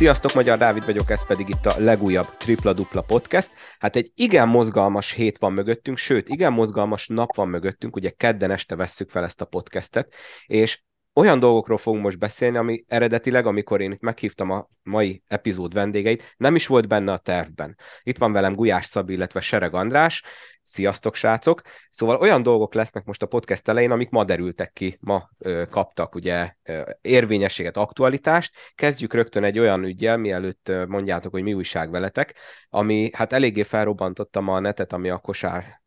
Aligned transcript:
Sziasztok, 0.00 0.32
Magyar 0.34 0.58
Dávid 0.58 0.84
vagyok, 0.84 1.10
ez 1.10 1.26
pedig 1.26 1.48
itt 1.48 1.66
a 1.66 1.80
legújabb 1.80 2.36
Tripla 2.36 2.72
Dupla 2.72 3.02
Podcast. 3.02 3.50
Hát 3.78 3.96
egy 3.96 4.10
igen 4.14 4.48
mozgalmas 4.48 5.12
hét 5.12 5.38
van 5.38 5.52
mögöttünk, 5.52 5.96
sőt, 5.96 6.28
igen 6.28 6.52
mozgalmas 6.52 7.06
nap 7.06 7.34
van 7.34 7.48
mögöttünk, 7.48 7.96
ugye 7.96 8.10
kedden 8.10 8.50
este 8.50 8.76
vesszük 8.76 9.10
fel 9.10 9.24
ezt 9.24 9.40
a 9.40 9.44
podcastet, 9.44 10.14
és 10.46 10.82
olyan 11.14 11.38
dolgokról 11.38 11.78
fogunk 11.78 12.02
most 12.02 12.18
beszélni, 12.18 12.56
ami 12.56 12.84
eredetileg, 12.88 13.46
amikor 13.46 13.80
én 13.80 13.92
itt 13.92 14.00
meghívtam 14.00 14.50
a 14.50 14.68
mai 14.82 15.22
epizód 15.26 15.74
vendégeit, 15.74 16.34
nem 16.36 16.54
is 16.54 16.66
volt 16.66 16.88
benne 16.88 17.12
a 17.12 17.18
tervben. 17.18 17.76
Itt 18.02 18.18
van 18.18 18.32
velem 18.32 18.54
Gulyás 18.54 18.84
Szabi, 18.84 19.12
illetve 19.12 19.40
Sereg 19.40 19.74
András. 19.74 20.22
Sziasztok, 20.62 21.14
srácok! 21.14 21.62
Szóval 21.88 22.16
olyan 22.16 22.42
dolgok 22.42 22.74
lesznek 22.74 23.04
most 23.04 23.22
a 23.22 23.26
podcast 23.26 23.68
elején, 23.68 23.90
amik 23.90 24.10
ma 24.10 24.24
derültek 24.24 24.72
ki, 24.72 24.98
ma 25.00 25.28
ö, 25.38 25.62
kaptak 25.70 26.14
ugye 26.14 26.52
ö, 26.62 26.90
érvényességet, 27.00 27.76
aktualitást. 27.76 28.54
Kezdjük 28.74 29.14
rögtön 29.14 29.44
egy 29.44 29.58
olyan 29.58 29.84
ügyel, 29.84 30.16
mielőtt 30.16 30.68
ö, 30.68 30.86
mondjátok, 30.86 31.32
hogy 31.32 31.42
mi 31.42 31.54
újság 31.54 31.90
veletek, 31.90 32.34
ami 32.68 33.10
hát 33.12 33.32
eléggé 33.32 33.62
felrobbantotta 33.62 34.40
ma 34.40 34.54
a 34.54 34.60
netet, 34.60 34.92
ami 34.92 35.08
a 35.08 35.18
kosár 35.18 35.80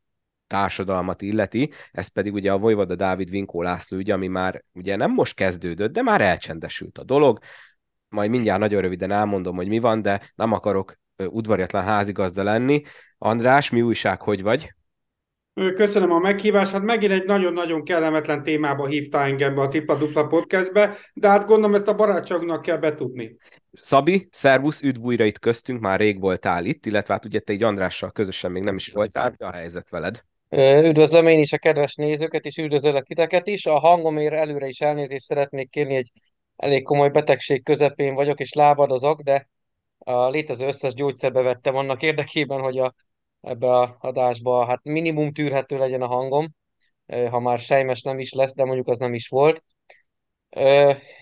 társadalmat 0.48 1.22
illeti, 1.22 1.72
ez 1.92 2.08
pedig 2.08 2.34
ugye 2.34 2.52
a 2.52 2.58
Vojvoda 2.58 2.96
Dávid 2.96 3.30
Vinkó 3.30 3.62
László 3.62 3.98
ügy, 3.98 4.12
ami 4.12 4.28
már 4.28 4.64
ugye 4.74 4.96
nem 4.96 5.12
most 5.12 5.36
kezdődött, 5.36 5.92
de 5.92 6.02
már 6.02 6.22
elcsendesült 6.22 6.98
a 6.98 7.04
dolog. 7.04 7.40
Majd 8.10 8.30
mindjárt 8.30 8.60
nagyon 8.60 8.82
röviden 8.82 9.12
elmondom, 9.12 9.56
hogy 9.56 9.68
mi 9.68 9.80
van, 9.80 10.02
de 10.02 10.32
nem 10.36 10.52
akarok 10.52 10.96
udvariatlan 11.26 11.84
házigazda 11.84 12.44
lenni. 12.44 12.82
András, 13.18 13.70
mi 13.70 13.82
újság, 13.82 14.22
hogy 14.22 14.42
vagy? 14.42 14.74
Köszönöm 15.76 16.12
a 16.12 16.20
meghívást. 16.20 16.72
Hát 16.72 16.82
megint 16.82 17.12
egy 17.12 17.26
nagyon-nagyon 17.26 17.84
kellemetlen 17.84 18.44
témába 18.44 18.88
hívta 18.88 19.24
engem 19.24 19.56
be 19.56 19.62
a 19.62 19.68
Tipla 19.68 19.98
Dupla 19.98 20.28
podcastbe, 20.28 20.98
de 21.14 21.28
hát 21.28 21.46
gondolom 21.46 21.76
ezt 21.76 21.88
a 21.88 21.96
barátságnak 21.96 22.62
kell 22.62 22.78
betudni. 22.78 23.36
Szabi, 23.72 24.28
szervusz, 24.32 24.82
üdv 24.82 25.04
újra 25.04 25.26
itt 25.26 25.40
köztünk, 25.40 25.82
már 25.82 26.00
rég 26.00 26.20
voltál 26.20 26.66
itt, 26.66 26.86
illetve 26.86 27.14
hát 27.14 27.26
ugye 27.26 27.40
te 27.40 27.54
egy 27.54 27.64
Andrással 27.64 28.12
közösen 28.12 28.52
még 28.52 28.64
nem 28.64 28.76
is 28.76 28.92
voltál, 28.92 29.34
a 29.38 29.52
helyzet 29.52 29.90
veled? 29.90 30.24
Üdvözlöm 30.58 31.28
én 31.28 31.40
is 31.40 31.54
a 31.54 31.58
kedves 31.58 31.96
nézőket, 31.96 32.46
és 32.46 32.58
üdvözöllek 32.58 33.04
titeket 33.04 33.48
is. 33.48 33.66
A 33.66 33.80
hangomért 33.80 34.34
előre 34.34 34.68
is 34.68 34.82
elnézést 34.82 35.26
szeretnék 35.26 35.70
kérni, 35.70 35.96
egy 35.96 36.12
elég 36.56 36.84
komoly 36.84 37.10
betegség 37.10 37.64
közepén 37.64 38.14
vagyok, 38.14 38.40
és 38.40 38.54
lábadozok, 38.54 39.22
de 39.22 39.50
a 39.98 40.30
létező 40.30 40.68
összes 40.68 40.94
gyógyszerbe 40.94 41.42
vettem 41.42 41.76
annak 41.76 42.02
érdekében, 42.02 42.60
hogy 42.60 42.78
a, 42.78 42.94
ebbe 43.42 43.72
a 43.72 43.98
adásba 44.00 44.66
hát 44.66 44.84
minimum 44.84 45.32
tűrhető 45.32 45.78
legyen 45.78 46.02
a 46.02 46.08
hangom, 46.08 46.56
ha 47.30 47.40
már 47.40 47.60
sejmes 47.60 48.02
nem 48.02 48.20
is 48.20 48.34
lesz, 48.34 48.54
de 48.56 48.64
mondjuk 48.64 48.88
az 48.88 48.98
nem 48.98 49.14
is 49.14 49.28
volt. 49.28 49.64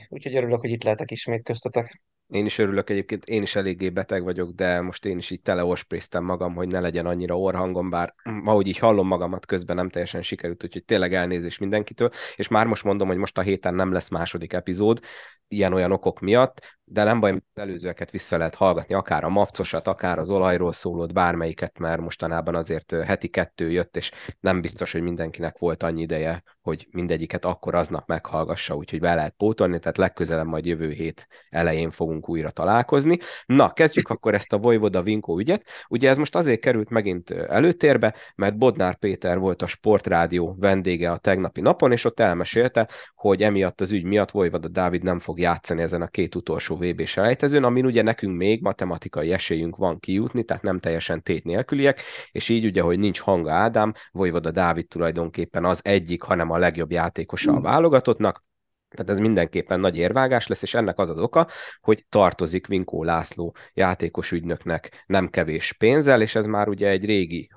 Úgyhogy 0.10 0.36
örülök, 0.36 0.60
hogy 0.60 0.72
itt 0.72 0.84
lehetek 0.84 1.12
ismét 1.12 1.44
köztetek. 1.44 2.02
Én 2.32 2.46
is 2.46 2.58
örülök 2.58 2.90
egyébként, 2.90 3.26
én 3.26 3.42
is 3.42 3.56
eléggé 3.56 3.90
beteg 3.90 4.24
vagyok, 4.24 4.52
de 4.52 4.82
most 4.82 5.06
én 5.06 5.18
is 5.18 5.30
így 5.30 5.42
teleosprésztem 5.42 6.24
magam, 6.24 6.56
hogy 6.56 6.68
ne 6.68 6.80
legyen 6.80 7.06
annyira 7.06 7.40
orhangom, 7.40 7.90
bár 7.90 8.14
ahogy 8.46 8.68
így 8.68 8.78
hallom 8.78 9.08
magamat 9.08 9.46
közben 9.46 9.76
nem 9.76 9.90
teljesen 9.90 10.22
sikerült, 10.22 10.64
úgyhogy 10.64 10.86
tényleg 10.86 11.14
elnézés 11.14 11.58
mindenkitől, 11.58 12.10
és 12.36 12.48
már 12.48 12.66
most 12.66 12.84
mondom, 12.84 13.08
hogy 13.08 13.18
most 13.18 13.38
a 13.38 13.42
héten 13.42 13.74
nem 13.74 13.92
lesz 13.92 14.10
második 14.10 14.54
epizód, 14.54 15.00
ilyen-olyan 15.48 15.92
okok 15.92 16.20
miatt, 16.20 16.80
de 16.92 17.04
nem 17.04 17.20
baj, 17.20 17.32
az 17.32 17.42
előzőeket 17.54 18.12
vissza 18.12 18.38
lehet 18.38 18.56
hallgatni, 18.56 18.94
akár 18.94 19.24
a 19.24 19.30
mavcosat, 19.30 19.88
akár 19.88 20.20
az 20.20 20.30
olajról 20.30 20.74
szólót, 20.74 21.14
bármelyiket, 21.14 21.80
mert 21.80 22.02
mostanában 22.02 22.56
azért 22.56 22.92
heti 22.92 23.28
kettő 23.28 23.72
jött, 23.72 23.98
és 23.98 24.12
nem 24.40 24.62
biztos, 24.62 24.92
hogy 24.92 25.02
mindenkinek 25.02 25.58
volt 25.58 25.84
annyi 25.84 26.02
ideje, 26.02 26.44
hogy 26.62 26.88
mindegyiket 26.92 27.46
akkor 27.46 27.76
aznap 27.76 28.08
meghallgassa, 28.08 28.76
úgyhogy 28.76 29.00
be 29.00 29.16
lehet 29.16 29.34
pótolni, 29.38 29.80
tehát 29.80 29.98
legközelebb 29.98 30.46
majd 30.46 30.66
jövő 30.66 30.90
hét 30.90 31.28
elején 31.50 31.92
fogunk 31.92 32.30
újra 32.30 32.52
találkozni. 32.52 33.18
Na, 33.46 33.74
kezdjük 33.74 34.10
akkor 34.10 34.34
ezt 34.34 34.54
a 34.54 34.58
Vojvoda 34.58 35.02
Vinkó 35.02 35.40
ügyet. 35.40 35.66
Ugye 35.90 36.10
ez 36.10 36.18
most 36.18 36.36
azért 36.36 36.62
került 36.62 36.90
megint 36.90 37.32
előtérbe, 37.32 38.16
mert 38.36 38.58
Bodnár 38.58 38.96
Péter 38.96 39.40
volt 39.40 39.62
a 39.62 39.68
Sportrádió 39.68 40.56
vendége 40.60 41.12
a 41.12 41.18
tegnapi 41.18 41.62
napon, 41.62 41.92
és 41.92 42.06
ott 42.06 42.20
elmesélte, 42.20 42.90
hogy 43.16 43.44
emiatt 43.44 43.82
az 43.82 43.92
ügy 43.92 44.04
miatt 44.04 44.32
Vojvoda 44.32 44.68
Dávid 44.68 45.04
nem 45.04 45.20
fog 45.20 45.40
játszani 45.40 45.82
ezen 45.82 46.02
a 46.02 46.08
két 46.08 46.36
utolsó 46.36 46.80
VB 46.82 47.06
selejtezőn, 47.06 47.64
amin 47.64 47.86
ugye 47.86 48.02
nekünk 48.02 48.38
még 48.38 48.62
matematikai 48.62 49.32
esélyünk 49.32 49.76
van 49.76 50.00
kijutni, 50.00 50.44
tehát 50.44 50.64
nem 50.64 50.80
teljesen 50.80 51.24
tét 51.24 51.44
nélküliek, 51.44 52.02
és 52.32 52.50
így 52.50 52.66
ugye, 52.66 52.82
hogy 52.82 53.00
nincs 53.00 53.20
hanga 53.20 53.52
Ádám, 53.52 53.94
Vojvoda 54.12 54.52
Dávid 54.52 54.88
tulajdonképpen 54.88 55.66
az 55.66 55.80
egyik, 55.84 56.22
hanem 56.22 56.52
a 56.52 56.58
legjobb 56.58 56.92
játékosa 56.92 57.52
a 57.52 57.54
hmm. 57.54 57.64
válogatottnak, 57.64 58.44
tehát 58.90 59.12
ez 59.12 59.20
mindenképpen 59.20 59.80
nagy 59.80 59.98
érvágás 59.98 60.48
lesz, 60.48 60.62
és 60.62 60.74
ennek 60.74 61.00
az 61.00 61.10
az 61.10 61.20
oka, 61.20 61.48
hogy 61.82 62.06
tartozik 62.10 62.68
Vinkó 62.68 63.04
László 63.04 63.56
játékos 63.74 64.32
ügynöknek 64.32 65.04
nem 65.06 65.30
kevés 65.30 65.74
pénzzel, 65.74 66.22
és 66.22 66.36
ez 66.36 66.46
már 66.46 66.68
ugye 66.68 66.88
egy 66.90 67.06
régi 67.06 67.50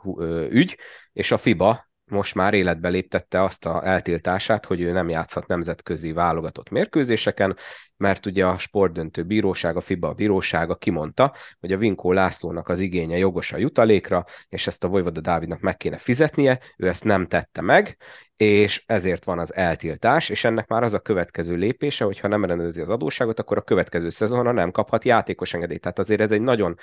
ügy, 0.51 0.79
és 1.13 1.31
a 1.31 1.37
FIBA 1.37 1.93
most 2.05 2.35
már 2.35 2.55
életbe 2.55 2.89
léptette 2.89 3.43
azt 3.43 3.67
a 3.67 3.87
eltiltását, 3.87 4.67
hogy 4.67 4.81
ő 4.81 4.93
nem 4.93 5.09
játszhat 5.09 5.47
nemzetközi 5.47 6.13
válogatott 6.13 6.71
mérkőzéseken, 6.71 7.57
mert 7.97 8.27
ugye 8.27 8.47
a 8.47 8.59
sportdöntő 8.59 9.23
bíróság, 9.23 9.77
a 9.77 9.81
FIBA 9.81 10.13
bírósága 10.13 10.77
kimondta, 10.77 11.35
hogy 11.61 11.73
a 11.73 11.77
Vinkó 11.77 12.13
Lászlónak 12.13 12.69
az 12.69 12.81
igénye 12.81 13.19
jogos 13.19 13.53
a 13.53 13.57
jutalékra, 13.57 14.25
és 14.49 14.67
ezt 14.67 14.85
a 14.85 14.89
Vojvoda 14.89 15.21
Dávidnak 15.21 15.61
meg 15.61 15.77
kéne 15.77 15.99
fizetnie, 15.99 16.61
ő 16.77 16.89
ezt 16.89 17.05
nem 17.05 17.27
tette 17.27 17.61
meg, 17.61 17.97
és 18.37 18.83
ezért 18.87 19.25
van 19.25 19.39
az 19.39 19.55
eltiltás, 19.55 20.29
és 20.29 20.45
ennek 20.45 20.67
már 20.67 20.83
az 20.83 20.95
a 20.95 21.01
következő 21.01 21.55
lépése, 21.55 22.05
hogy 22.05 22.19
ha 22.19 22.29
nem 22.29 22.45
rendezi 22.45 22.81
az 22.81 22.91
adósságot, 22.91 23.39
akkor 23.39 23.57
a 23.57 23.63
következő 23.63 24.09
szezonra 24.09 24.53
nem 24.53 24.71
kaphat 24.71 25.05
játékos 25.05 25.55
engedélyt. 25.55 25.81
Tehát 25.81 25.99
azért 25.99 26.21
ez 26.21 26.33
egy 26.33 26.43
nagyon 26.43 26.77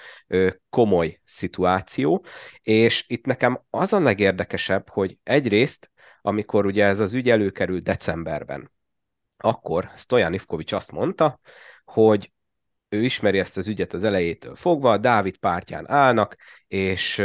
komoly 0.70 1.20
szituáció, 1.24 2.26
és 2.62 3.06
itt 3.08 3.26
nekem 3.26 3.62
az 3.70 3.94
a 3.94 4.00
legérdekesebb, 4.00 4.90
hogy 4.90 5.18
egyrészt, 5.24 5.92
amikor 6.22 6.66
ugye 6.66 6.86
ez 6.86 7.00
az 7.00 7.14
ügy 7.14 7.30
előkerült 7.30 7.84
decemberben, 7.84 8.72
akkor 9.42 9.92
Stojan 9.96 10.34
Ivkovics 10.34 10.72
azt 10.72 10.92
mondta, 10.92 11.40
hogy 11.86 12.32
ő 12.90 13.04
ismeri 13.04 13.40
ezt 13.40 13.58
az 13.58 13.68
ügyet 13.68 13.94
az 13.94 14.04
elejétől 14.04 14.56
fogva, 14.56 14.98
Dávid 14.98 15.38
pártján 15.38 15.90
állnak, 15.90 16.36
és 16.68 17.24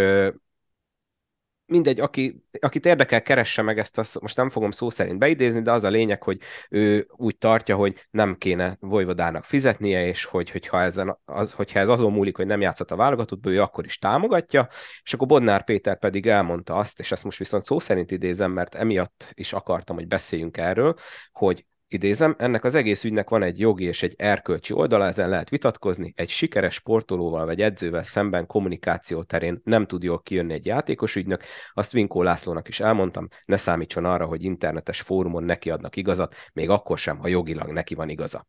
mindegy, 1.67 2.01
aki, 2.01 2.45
akit 2.61 2.87
érdekel, 2.87 3.23
keresse 3.23 3.63
meg 3.63 3.79
ezt, 3.79 3.99
azt 3.99 4.21
most 4.21 4.37
nem 4.37 4.51
fogom 4.51 4.71
szó 4.71 4.91
szerint 4.91 5.19
beidézni, 5.19 5.63
de 5.63 5.73
az 5.73 5.85
a 5.85 5.89
lényeg, 5.89 6.23
hogy 6.23 6.41
ő 6.71 7.07
úgy 7.11 7.39
tartja, 7.39 7.77
hogy 7.77 8.07
nem 8.11 8.37
kéne 8.37 8.77
Vojvodának 8.81 9.45
fizetnie, 9.45 10.07
és 10.07 10.25
hogy, 10.25 10.51
hogyha, 10.51 10.83
ezen, 10.83 11.19
az, 11.25 11.53
hogyha 11.53 11.79
ez 11.79 11.89
azon 11.89 12.13
múlik, 12.13 12.37
hogy 12.37 12.47
nem 12.47 12.61
játszott 12.61 12.91
a 12.91 12.97
válogatottból, 12.97 13.53
ő 13.53 13.63
akkor 13.63 13.85
is 13.85 13.99
támogatja, 13.99 14.69
és 15.03 15.15
akkor 15.15 15.27
Bodnár 15.27 15.65
Péter 15.65 15.99
pedig 15.99 16.27
elmondta 16.27 16.75
azt, 16.75 17.01
és 17.01 17.13
ezt 17.13 17.25
most 17.25 17.39
viszont 17.39 17.65
szó 17.65 17.79
szerint 17.79 18.11
idézem, 18.11 18.51
mert 18.51 18.75
emiatt 18.75 19.31
is 19.35 19.53
akartam, 19.53 19.97
hogy 19.97 20.07
beszéljünk 20.07 20.57
erről, 20.57 20.95
hogy 21.33 21.67
idézem, 21.89 22.35
ennek 22.39 22.65
az 22.65 22.75
egész 22.75 23.05
ügynek 23.05 23.29
van 23.29 23.43
egy 23.43 23.59
jogi 23.59 23.85
és 23.85 24.03
egy 24.03 24.15
erkölcsi 24.19 24.73
oldala, 24.73 25.07
ezen 25.07 25.29
lehet 25.29 25.49
vitatkozni, 25.49 26.13
egy 26.17 26.29
sikeres 26.29 26.75
sportolóval 26.75 27.47
vagy 27.47 27.63
edzővel 27.63 28.03
szemben 28.03 28.47
kommunikáció 28.47 29.23
terén 29.23 29.61
nem 29.65 29.87
tud 29.87 30.03
jól 30.03 30.23
kijönni 30.23 30.53
egy 30.53 30.67
játékos 30.67 31.17
ügynök, 31.17 31.43
azt 31.73 31.93
Vinkó 31.93 32.23
Lászlónak 32.23 32.69
is 32.69 32.81
elmondtam, 32.81 33.29
ne 33.45 33.57
számítson 33.57 34.05
arra, 34.05 34.27
hogy 34.27 34.45
internetes 34.45 35.01
fórumon 35.01 35.45
neki 35.45 35.71
adnak 35.71 35.97
igazat, 35.97 36.35
még 36.53 36.71
akkor 36.71 36.99
sem, 36.99 37.19
ha 37.19 37.29
jogilag 37.29 37.71
neki 37.71 37.95
van 37.95 38.09
igaza. 38.09 38.47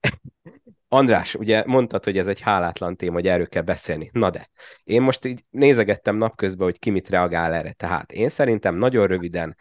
András, 0.92 1.34
ugye 1.34 1.62
mondtad, 1.66 2.04
hogy 2.04 2.18
ez 2.18 2.28
egy 2.28 2.40
hálátlan 2.40 2.96
téma, 2.96 3.12
hogy 3.12 3.26
erről 3.26 3.48
kell 3.48 3.62
beszélni. 3.62 4.10
Na 4.12 4.30
de, 4.30 4.50
én 4.84 5.02
most 5.02 5.24
így 5.24 5.44
nézegettem 5.50 6.16
napközben, 6.16 6.66
hogy 6.66 6.78
ki 6.78 6.90
mit 6.90 7.08
reagál 7.08 7.54
erre. 7.54 7.72
Tehát 7.72 8.12
én 8.12 8.28
szerintem 8.28 8.76
nagyon 8.76 9.06
röviden, 9.06 9.56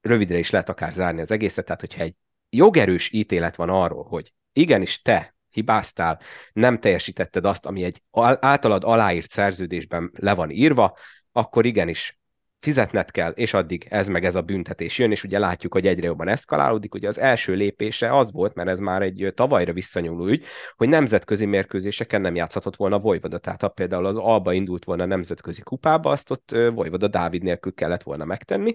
rövidre 0.00 0.38
is 0.38 0.50
lehet 0.50 0.68
akár 0.68 0.92
zárni 0.92 1.20
az 1.20 1.30
egészet, 1.30 1.64
tehát 1.64 1.80
hogyha 1.80 2.02
egy 2.02 2.14
jogerős 2.50 3.12
ítélet 3.12 3.56
van 3.56 3.68
arról, 3.68 4.04
hogy 4.04 4.32
igenis 4.52 5.02
te 5.02 5.34
hibáztál, 5.50 6.20
nem 6.52 6.78
teljesítetted 6.78 7.44
azt, 7.44 7.66
ami 7.66 7.84
egy 7.84 8.02
általad 8.40 8.84
aláírt 8.84 9.30
szerződésben 9.30 10.10
le 10.18 10.34
van 10.34 10.50
írva, 10.50 10.96
akkor 11.32 11.66
igenis 11.66 12.18
fizetned 12.60 13.10
kell, 13.10 13.30
és 13.30 13.54
addig 13.54 13.86
ez 13.90 14.08
meg 14.08 14.24
ez 14.24 14.34
a 14.34 14.42
büntetés 14.42 14.98
jön, 14.98 15.10
és 15.10 15.24
ugye 15.24 15.38
látjuk, 15.38 15.72
hogy 15.72 15.86
egyre 15.86 16.06
jobban 16.06 16.28
eszkalálódik. 16.28 16.94
Ugye 16.94 17.08
az 17.08 17.18
első 17.18 17.54
lépése 17.54 18.16
az 18.16 18.32
volt, 18.32 18.54
mert 18.54 18.68
ez 18.68 18.78
már 18.78 19.02
egy 19.02 19.32
tavalyra 19.34 19.72
visszanyúló 19.72 20.26
ügy, 20.26 20.44
hogy 20.76 20.88
nemzetközi 20.88 21.46
mérkőzéseken 21.46 22.20
nem 22.20 22.34
játszhatott 22.34 22.76
volna 22.76 22.98
Vojvoda. 22.98 23.38
Tehát 23.38 23.60
ha 23.60 23.68
például 23.68 24.06
az 24.06 24.16
Alba 24.16 24.52
indult 24.52 24.84
volna 24.84 25.02
a 25.02 25.06
nemzetközi 25.06 25.62
kupába, 25.62 26.10
azt 26.10 26.30
ott 26.30 26.50
Vojvoda 26.50 27.08
Dávid 27.08 27.42
nélkül 27.42 27.74
kellett 27.74 28.02
volna 28.02 28.24
megtenni, 28.24 28.74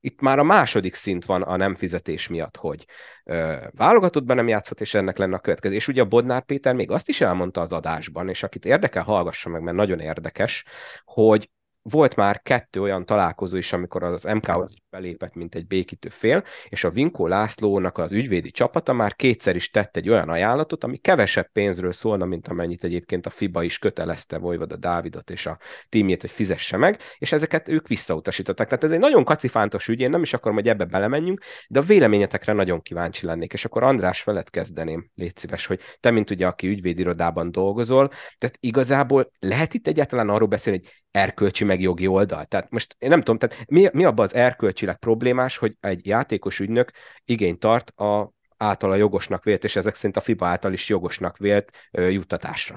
itt 0.00 0.20
már 0.20 0.38
a 0.38 0.42
második 0.42 0.94
szint 0.94 1.24
van 1.24 1.42
a 1.42 1.56
nem 1.56 1.74
fizetés 1.74 2.28
miatt, 2.28 2.56
hogy 2.56 2.86
ö, 3.24 3.56
válogatottban 3.70 4.36
nem 4.36 4.48
játszhat, 4.48 4.80
és 4.80 4.94
ennek 4.94 5.18
lenne 5.18 5.34
a 5.34 5.40
következő. 5.40 5.74
És 5.74 5.88
ugye 5.88 6.00
a 6.00 6.04
Bodnár 6.04 6.44
Péter 6.44 6.74
még 6.74 6.90
azt 6.90 7.08
is 7.08 7.20
elmondta 7.20 7.60
az 7.60 7.72
adásban, 7.72 8.28
és 8.28 8.42
akit 8.42 8.64
érdekel, 8.64 9.02
hallgassa 9.02 9.48
meg, 9.48 9.62
mert 9.62 9.76
nagyon 9.76 10.00
érdekes, 10.00 10.64
hogy 11.04 11.50
volt 11.82 12.16
már 12.16 12.42
kettő 12.42 12.80
olyan 12.80 13.06
találkozó 13.06 13.56
is, 13.56 13.72
amikor 13.72 14.02
az 14.02 14.24
MK-hoz 14.24 14.74
belépett, 14.90 15.34
mint 15.34 15.54
egy 15.54 15.66
békítő 15.66 16.08
fél, 16.08 16.44
és 16.68 16.84
a 16.84 16.90
Vinkó 16.90 17.26
Lászlónak 17.26 17.98
az 17.98 18.12
ügyvédi 18.12 18.50
csapata 18.50 18.92
már 18.92 19.16
kétszer 19.16 19.56
is 19.56 19.70
tett 19.70 19.96
egy 19.96 20.08
olyan 20.08 20.28
ajánlatot, 20.28 20.84
ami 20.84 20.96
kevesebb 20.96 21.48
pénzről 21.52 21.92
szólna, 21.92 22.24
mint 22.24 22.48
amennyit 22.48 22.84
egyébként 22.84 23.26
a 23.26 23.30
FIBA 23.30 23.62
is 23.62 23.78
kötelezte 23.78 24.38
Vojvoda 24.38 24.76
Dávidot 24.76 25.30
és 25.30 25.46
a 25.46 25.58
tímjét, 25.88 26.20
hogy 26.20 26.30
fizesse 26.30 26.76
meg, 26.76 26.98
és 27.18 27.32
ezeket 27.32 27.68
ők 27.68 27.88
visszautasították. 27.88 28.68
Tehát 28.68 28.84
ez 28.84 28.92
egy 28.92 28.98
nagyon 28.98 29.24
kacifántos 29.24 29.88
ügy, 29.88 30.00
én 30.00 30.10
nem 30.10 30.22
is 30.22 30.32
akarom, 30.32 30.56
hogy 30.56 30.68
ebbe 30.68 30.84
belemenjünk, 30.84 31.40
de 31.68 31.78
a 31.78 31.82
véleményetekre 31.82 32.52
nagyon 32.52 32.82
kíváncsi 32.82 33.26
lennék. 33.26 33.52
És 33.52 33.64
akkor 33.64 33.82
András 33.82 34.24
veled 34.24 34.50
kezdeném, 34.50 35.10
légy 35.14 35.36
szíves, 35.36 35.66
hogy 35.66 35.80
te, 36.00 36.10
mint 36.10 36.30
ugye, 36.30 36.46
aki 36.46 36.66
ügyvédirodában 36.66 37.50
dolgozol, 37.50 38.08
tehát 38.38 38.56
igazából 38.60 39.30
lehet 39.38 39.74
itt 39.74 39.86
egyáltalán 39.86 40.28
arról 40.28 40.48
beszélni, 40.48 40.78
hogy 40.78 40.92
erkölcsi 41.10 41.64
meg 41.70 41.80
jogi 41.80 42.06
oldal. 42.06 42.44
Tehát 42.44 42.70
most 42.70 42.96
én 42.98 43.08
nem 43.08 43.20
tudom, 43.20 43.38
tehát 43.38 43.64
mi, 43.68 43.88
mi 43.92 44.04
abban 44.04 44.24
az 44.24 44.34
erkölcsileg 44.34 44.98
problémás, 44.98 45.56
hogy 45.56 45.76
egy 45.80 46.06
játékos 46.06 46.60
ügynök 46.60 46.90
igényt 47.24 47.58
tart 47.58 47.90
a 47.90 48.32
általa 48.56 48.94
jogosnak 48.94 49.44
vélt, 49.44 49.64
és 49.64 49.76
ezek 49.76 49.94
szerint 49.94 50.16
a 50.16 50.20
FIBA 50.20 50.46
által 50.46 50.72
is 50.72 50.88
jogosnak 50.88 51.36
vélt 51.38 51.88
ö, 51.90 52.08
juttatásra. 52.08 52.76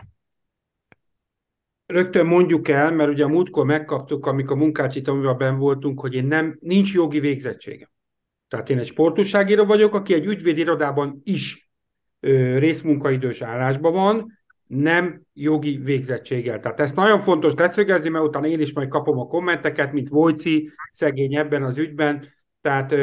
Rögtön 1.86 2.26
mondjuk 2.26 2.68
el, 2.68 2.92
mert 2.92 3.10
ugye 3.10 3.24
a 3.24 3.28
múltkor 3.28 3.66
megkaptuk, 3.66 4.26
amikor 4.26 4.56
a 4.56 4.60
munkácsi 4.60 5.02
ben 5.38 5.58
voltunk, 5.58 6.00
hogy 6.00 6.14
én 6.14 6.26
nem, 6.26 6.58
nincs 6.60 6.94
jogi 6.94 7.20
végzettségem. 7.20 7.90
Tehát 8.48 8.70
én 8.70 8.78
egy 8.78 8.86
sportúságíró 8.86 9.66
vagyok, 9.66 9.96
aki 9.96 10.14
egy 10.14 10.26
ügyvédirodában 10.26 11.22
is 11.24 11.70
ö, 12.20 12.58
részmunkaidős 12.58 13.42
állásban 13.42 13.94
van, 13.94 14.43
nem 14.76 15.22
jogi 15.34 15.78
végzettséggel. 15.78 16.60
Tehát 16.60 16.80
ezt 16.80 16.96
nagyon 16.96 17.20
fontos 17.20 17.54
leszögezni, 17.56 18.10
mert 18.10 18.26
utána 18.26 18.48
én 18.48 18.60
is 18.60 18.74
majd 18.74 18.88
kapom 18.88 19.20
a 19.20 19.28
kommenteket, 19.28 19.94
mint 19.94 20.10
Vojci, 20.10 20.72
szegény 20.90 21.36
ebben 21.36 21.64
az 21.64 21.78
ügyben. 21.78 22.26
Tehát 22.62 22.96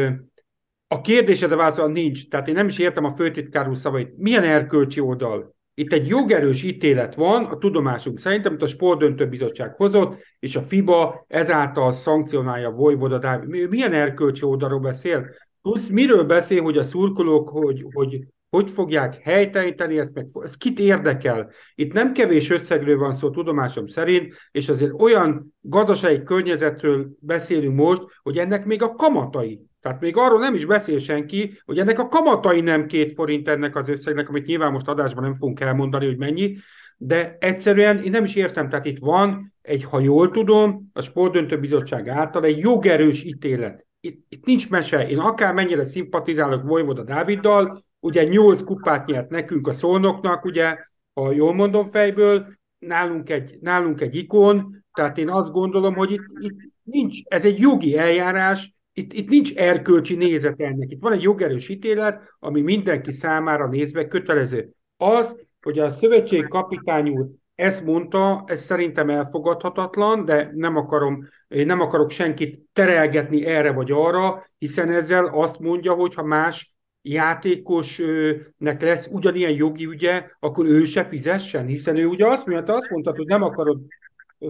a 0.89 1.01
kérdésedre 1.01 1.57
válaszol 1.57 1.91
nincs. 1.91 2.29
Tehát 2.29 2.49
én 2.49 2.55
nem 2.55 2.67
is 2.67 2.79
értem 2.79 3.05
a 3.05 3.13
főtitkár 3.13 3.69
úr 3.69 3.77
szavait. 3.77 4.17
Milyen 4.17 4.43
erkölcsi 4.43 5.01
oldal? 5.01 5.55
Itt 5.75 5.93
egy 5.93 6.09
jogerős 6.09 6.63
ítélet 6.63 7.15
van, 7.15 7.45
a 7.45 7.59
tudomásunk 7.59 8.19
szerint, 8.19 8.47
amit 8.47 8.63
a 8.63 8.67
Sportdöntő 8.67 9.29
Bizottság 9.29 9.75
hozott, 9.75 10.19
és 10.39 10.57
a 10.57 10.63
FIBA 10.63 11.25
ezáltal 11.29 11.93
szankcionálja 11.93 12.69
a 12.69 12.73
Vojvoda. 12.73 13.43
Milyen 13.47 13.93
erkölcsi 13.93 14.45
oldalról 14.45 14.81
beszél? 14.81 15.27
Plusz 15.63 15.89
miről 15.89 16.25
beszél, 16.25 16.63
hogy 16.63 16.79
a 16.79 16.83
szurkolók, 16.83 17.49
hogy, 17.49 17.87
hogy 17.93 18.27
hogy 18.51 18.71
fogják 18.71 19.21
helytelíteni 19.23 19.99
ezt, 19.99 20.15
meg 20.15 20.27
ez 20.41 20.57
kit 20.57 20.79
érdekel? 20.79 21.51
Itt 21.75 21.93
nem 21.93 22.13
kevés 22.13 22.51
összegről 22.51 22.99
van 22.99 23.13
szó 23.13 23.31
tudomásom 23.31 23.87
szerint, 23.87 24.35
és 24.51 24.69
azért 24.69 25.01
olyan 25.01 25.55
gazdasági 25.61 26.23
környezetről 26.23 27.09
beszélünk 27.19 27.75
most, 27.75 28.03
hogy 28.23 28.39
ennek 28.39 28.65
még 28.65 28.83
a 28.83 28.95
kamatai. 28.95 29.61
Tehát 29.81 30.01
még 30.01 30.17
arról 30.17 30.39
nem 30.39 30.55
is 30.55 30.65
beszél 30.65 30.99
senki, 30.99 31.61
hogy 31.65 31.79
ennek 31.79 31.99
a 31.99 32.09
kamatai 32.09 32.61
nem 32.61 32.87
két 32.87 33.13
forint 33.13 33.49
ennek 33.49 33.77
az 33.77 33.89
összegnek, 33.89 34.29
amit 34.29 34.47
nyilván 34.47 34.73
most 34.73 34.89
adásban 34.89 35.23
nem 35.23 35.35
fogunk 35.35 35.61
elmondani, 35.61 36.07
hogy 36.07 36.19
mennyi, 36.19 36.57
de 36.97 37.37
egyszerűen 37.41 38.03
én 38.03 38.11
nem 38.11 38.25
is 38.25 38.35
értem, 38.35 38.69
tehát 38.69 38.87
itt 38.87 38.99
van 38.99 39.55
egy, 39.63 39.85
ha 39.85 40.01
jól 40.01 40.31
tudom, 40.31 40.91
a 40.93 41.01
Sportdöntő 41.01 41.59
Bizottság 41.59 42.09
által 42.09 42.45
egy 42.45 42.59
jogerős 42.59 43.25
ítélet. 43.25 43.87
Itt, 44.01 44.25
itt 44.29 44.45
nincs 44.45 44.71
mese. 44.71 45.09
Én 45.09 45.19
akár 45.19 45.55
mennyire 45.55 45.85
szimpatizálok 45.85 46.67
Vojvoda 46.67 47.03
Dáviddal, 47.03 47.85
ugye 48.01 48.25
nyolc 48.25 48.63
kupát 48.63 49.07
nyert 49.07 49.31
nekünk 49.31 49.67
a 49.67 49.73
szolnoknak, 49.73 50.45
ugye, 50.45 50.79
ha 51.13 51.33
jól 51.33 51.55
mondom 51.55 51.85
fejből, 51.85 52.47
nálunk 52.79 53.31
egy, 53.31 53.59
nálunk 53.61 54.01
egy 54.01 54.15
ikon, 54.15 54.85
tehát 54.93 55.19
én 55.19 55.29
azt 55.29 55.53
gondolom, 55.53 55.95
hogy 55.95 56.11
itt, 56.11 56.25
itt 56.39 56.59
nincs, 56.83 57.19
ez 57.25 57.45
egy 57.45 57.59
jogi 57.59 57.99
eljárás, 57.99 58.75
itt, 58.93 59.13
itt 59.13 59.29
nincs 59.29 59.55
erkölcsi 59.55 60.15
nézet 60.17 60.61
ennek. 60.61 60.91
Itt 60.91 61.03
van 61.03 61.13
egy 61.13 61.23
jogerős 61.23 61.69
ítélet, 61.69 62.23
ami 62.39 62.61
mindenki 62.61 63.13
számára 63.13 63.69
nézve 63.69 64.07
kötelező. 64.07 64.71
Az, 64.97 65.47
hogy 65.61 65.79
a 65.79 65.91
szövetség 65.91 66.49
kapitány 66.49 67.09
úr 67.09 67.27
ezt 67.55 67.85
mondta, 67.85 68.45
ez 68.47 68.61
szerintem 68.61 69.11
elfogadhatatlan, 69.11 70.25
de 70.25 70.51
nem 70.55 70.77
akarom, 70.77 71.29
én 71.49 71.67
nem 71.67 71.81
akarok 71.81 72.11
senkit 72.11 72.61
terelgetni 72.73 73.45
erre 73.45 73.73
vagy 73.73 73.91
arra, 73.91 74.51
hiszen 74.59 74.91
ezzel 74.91 75.27
azt 75.27 75.59
mondja, 75.59 75.93
hogy 75.93 76.15
ha 76.15 76.23
más 76.23 76.75
játékosnek 77.03 78.81
lesz 78.81 79.09
ugyanilyen 79.13 79.53
jogi 79.53 79.87
ügye, 79.87 80.27
akkor 80.41 80.67
ő 80.67 80.85
se 80.85 81.05
fizessen, 81.05 81.67
hiszen 81.67 81.97
ő 81.97 82.07
ugye 82.07 82.27
azt 82.27 82.47
mondta, 82.47 82.75
azt 82.75 82.91
mondta, 82.91 83.15
hogy 83.17 83.27
nem 83.27 83.43
akarod 83.43 83.81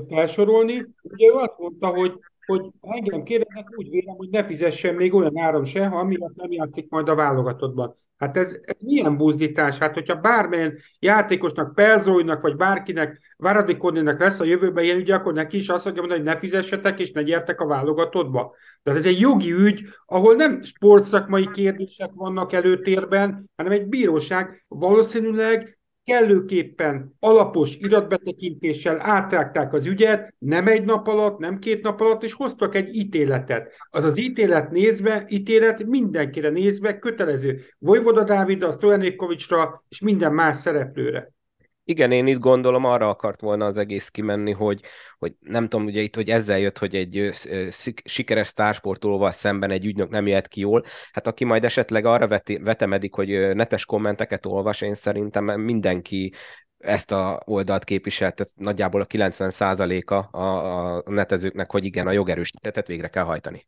felsorolni, 0.09 0.87
ugye 1.03 1.27
ő 1.27 1.33
azt 1.33 1.59
mondta, 1.59 1.87
hogy, 1.87 2.13
hogy 2.47 2.71
engem 2.81 3.23
kérdeznek, 3.23 3.67
úgy 3.77 3.91
vélem, 3.91 4.17
hogy 4.17 4.29
ne 4.31 4.45
fizessen 4.45 4.95
még 4.95 5.15
olyan 5.15 5.39
áron 5.39 5.65
se, 5.65 5.87
ha 5.87 5.99
amiatt 5.99 6.37
nem 6.37 6.53
játszik 6.53 6.89
majd 6.89 7.09
a 7.09 7.15
válogatottban. 7.15 7.97
Hát 8.21 8.37
ez, 8.37 8.57
ez 8.63 8.81
milyen 8.81 9.17
buzdítás? 9.17 9.79
Hát, 9.79 9.95
hogyha 9.95 10.15
bármilyen 10.15 10.79
játékosnak, 10.99 11.75
Pelzóinak, 11.75 12.41
vagy 12.41 12.57
bárkinek, 12.57 13.35
Varadikoninak 13.37 14.21
lesz 14.21 14.41
a 14.41 14.45
jövőben 14.45 14.85
ilyen 14.85 14.97
ügy, 14.97 15.11
akkor 15.11 15.33
neki 15.33 15.57
is 15.57 15.69
azt 15.69 15.83
fogja 15.83 16.01
mondani, 16.01 16.21
hogy 16.21 16.31
ne 16.31 16.39
fizessetek, 16.39 17.01
és 17.01 17.11
ne 17.11 17.23
gyertek 17.23 17.61
a 17.61 17.67
válogatottba. 17.67 18.55
Tehát 18.83 18.99
ez 18.99 19.07
egy 19.07 19.21
jogi 19.21 19.53
ügy, 19.53 19.85
ahol 20.07 20.35
nem 20.35 20.63
sportszakmai 20.63 21.51
kérdések 21.51 22.11
vannak 22.15 22.53
előtérben, 22.53 23.51
hanem 23.57 23.73
egy 23.73 23.87
bíróság 23.87 24.65
valószínűleg 24.69 25.80
kellőképpen 26.11 27.17
alapos 27.21 27.77
iratbetekintéssel 27.77 29.01
átrágták 29.01 29.73
az 29.73 29.87
ügyet, 29.87 30.35
nem 30.39 30.67
egy 30.67 30.85
nap 30.85 31.07
alatt, 31.07 31.39
nem 31.39 31.59
két 31.59 31.83
nap 31.83 32.01
alatt, 32.01 32.23
és 32.23 32.33
hoztak 32.33 32.75
egy 32.75 32.95
ítéletet. 32.95 33.73
Az 33.91 34.05
az 34.05 34.19
ítélet 34.19 34.71
nézve, 34.71 35.27
ítélet 35.29 35.85
mindenkire 35.85 36.49
nézve 36.51 36.99
kötelező. 36.99 37.61
Vojvoda 37.79 38.23
Dávidra, 38.23 38.73
Stojanékovicsra 38.73 39.85
és 39.89 40.01
minden 40.01 40.33
más 40.33 40.57
szereplőre. 40.57 41.33
Igen, 41.91 42.13
én 42.13 42.27
itt 42.27 42.39
gondolom 42.39 42.85
arra 42.85 43.09
akart 43.09 43.41
volna 43.41 43.67
az 43.67 43.79
egész 43.79 44.09
kimenni, 44.09 44.53
hogy, 44.53 44.81
hogy 45.19 45.35
nem 45.41 45.69
tudom, 45.69 45.87
ugye 45.87 46.01
itt, 46.01 46.15
hogy 46.15 46.31
ezzel 46.31 46.59
jött, 46.59 46.79
hogy 46.79 46.95
egy 46.95 47.31
sikeres 48.05 48.47
sztársportolóval 48.47 49.31
szemben 49.31 49.71
egy 49.71 49.85
ügynök 49.85 50.11
nem 50.11 50.27
jött 50.27 50.49
ki 50.49 50.61
jól. 50.61 50.85
Hát 51.13 51.27
aki 51.27 51.45
majd 51.45 51.65
esetleg 51.65 52.05
arra 52.05 52.29
veti, 52.29 52.59
vetemedik, 52.59 53.15
hogy 53.15 53.55
netes 53.55 53.85
kommenteket 53.85 54.47
olvas, 54.47 54.81
én 54.81 54.95
szerintem 54.95 55.45
mindenki 55.45 56.33
ezt 56.79 57.13
a 57.13 57.43
oldalt 57.45 57.85
képviselt, 57.85 58.35
tehát 58.35 58.53
nagyjából 58.57 59.01
a 59.01 59.07
90%-a 59.07 60.39
a, 60.39 60.97
a 60.97 61.03
netezőknek, 61.07 61.71
hogy 61.71 61.85
igen, 61.85 62.07
a 62.07 62.13
jogerős 62.13 62.51
tetet 62.51 62.87
végre 62.87 63.09
kell 63.09 63.25
hajtani. 63.25 63.67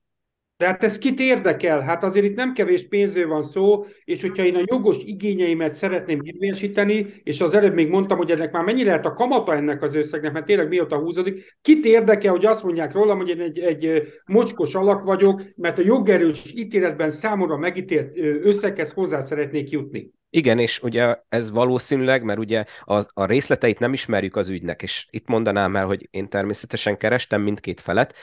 De 0.62 0.68
hát 0.68 0.84
ez 0.84 0.98
kit 0.98 1.20
érdekel? 1.20 1.80
Hát 1.80 2.04
azért 2.04 2.24
itt 2.24 2.36
nem 2.36 2.52
kevés 2.52 2.88
pénzről 2.88 3.26
van 3.26 3.42
szó, 3.42 3.86
és 4.04 4.20
hogyha 4.20 4.44
én 4.44 4.54
a 4.54 4.62
jogos 4.64 4.96
igényeimet 5.04 5.74
szeretném 5.74 6.20
érvényesíteni, 6.22 7.20
és 7.24 7.40
az 7.40 7.54
előbb 7.54 7.74
még 7.74 7.88
mondtam, 7.88 8.18
hogy 8.18 8.30
ennek 8.30 8.52
már 8.52 8.64
mennyi 8.64 8.84
lehet 8.84 9.06
a 9.06 9.12
kamata 9.12 9.54
ennek 9.54 9.82
az 9.82 9.94
összegnek, 9.94 10.32
mert 10.32 10.46
tényleg 10.46 10.68
mióta 10.68 10.98
húzódik, 10.98 11.58
kit 11.62 11.84
érdekel, 11.84 12.30
hogy 12.30 12.44
azt 12.44 12.64
mondják 12.64 12.92
rólam, 12.92 13.16
hogy 13.18 13.28
én 13.28 13.40
egy, 13.40 13.58
egy 13.58 14.02
mocskos 14.26 14.74
alak 14.74 15.02
vagyok, 15.02 15.42
mert 15.56 15.78
a 15.78 15.82
jogerős 15.84 16.52
ítéletben 16.54 17.10
számomra 17.10 17.56
megítélt 17.56 18.18
összeghez 18.42 18.92
hozzá 18.92 19.20
szeretnék 19.20 19.70
jutni. 19.70 20.10
Igen, 20.30 20.58
és 20.58 20.82
ugye 20.82 21.16
ez 21.28 21.50
valószínűleg, 21.50 22.22
mert 22.22 22.38
ugye 22.38 22.64
az, 22.80 23.08
a 23.14 23.24
részleteit 23.24 23.78
nem 23.78 23.92
ismerjük 23.92 24.36
az 24.36 24.48
ügynek, 24.48 24.82
és 24.82 25.06
itt 25.10 25.28
mondanám 25.28 25.76
el, 25.76 25.86
hogy 25.86 26.08
én 26.10 26.28
természetesen 26.28 26.96
kerestem 26.96 27.42
mindkét 27.42 27.80
felet, 27.80 28.14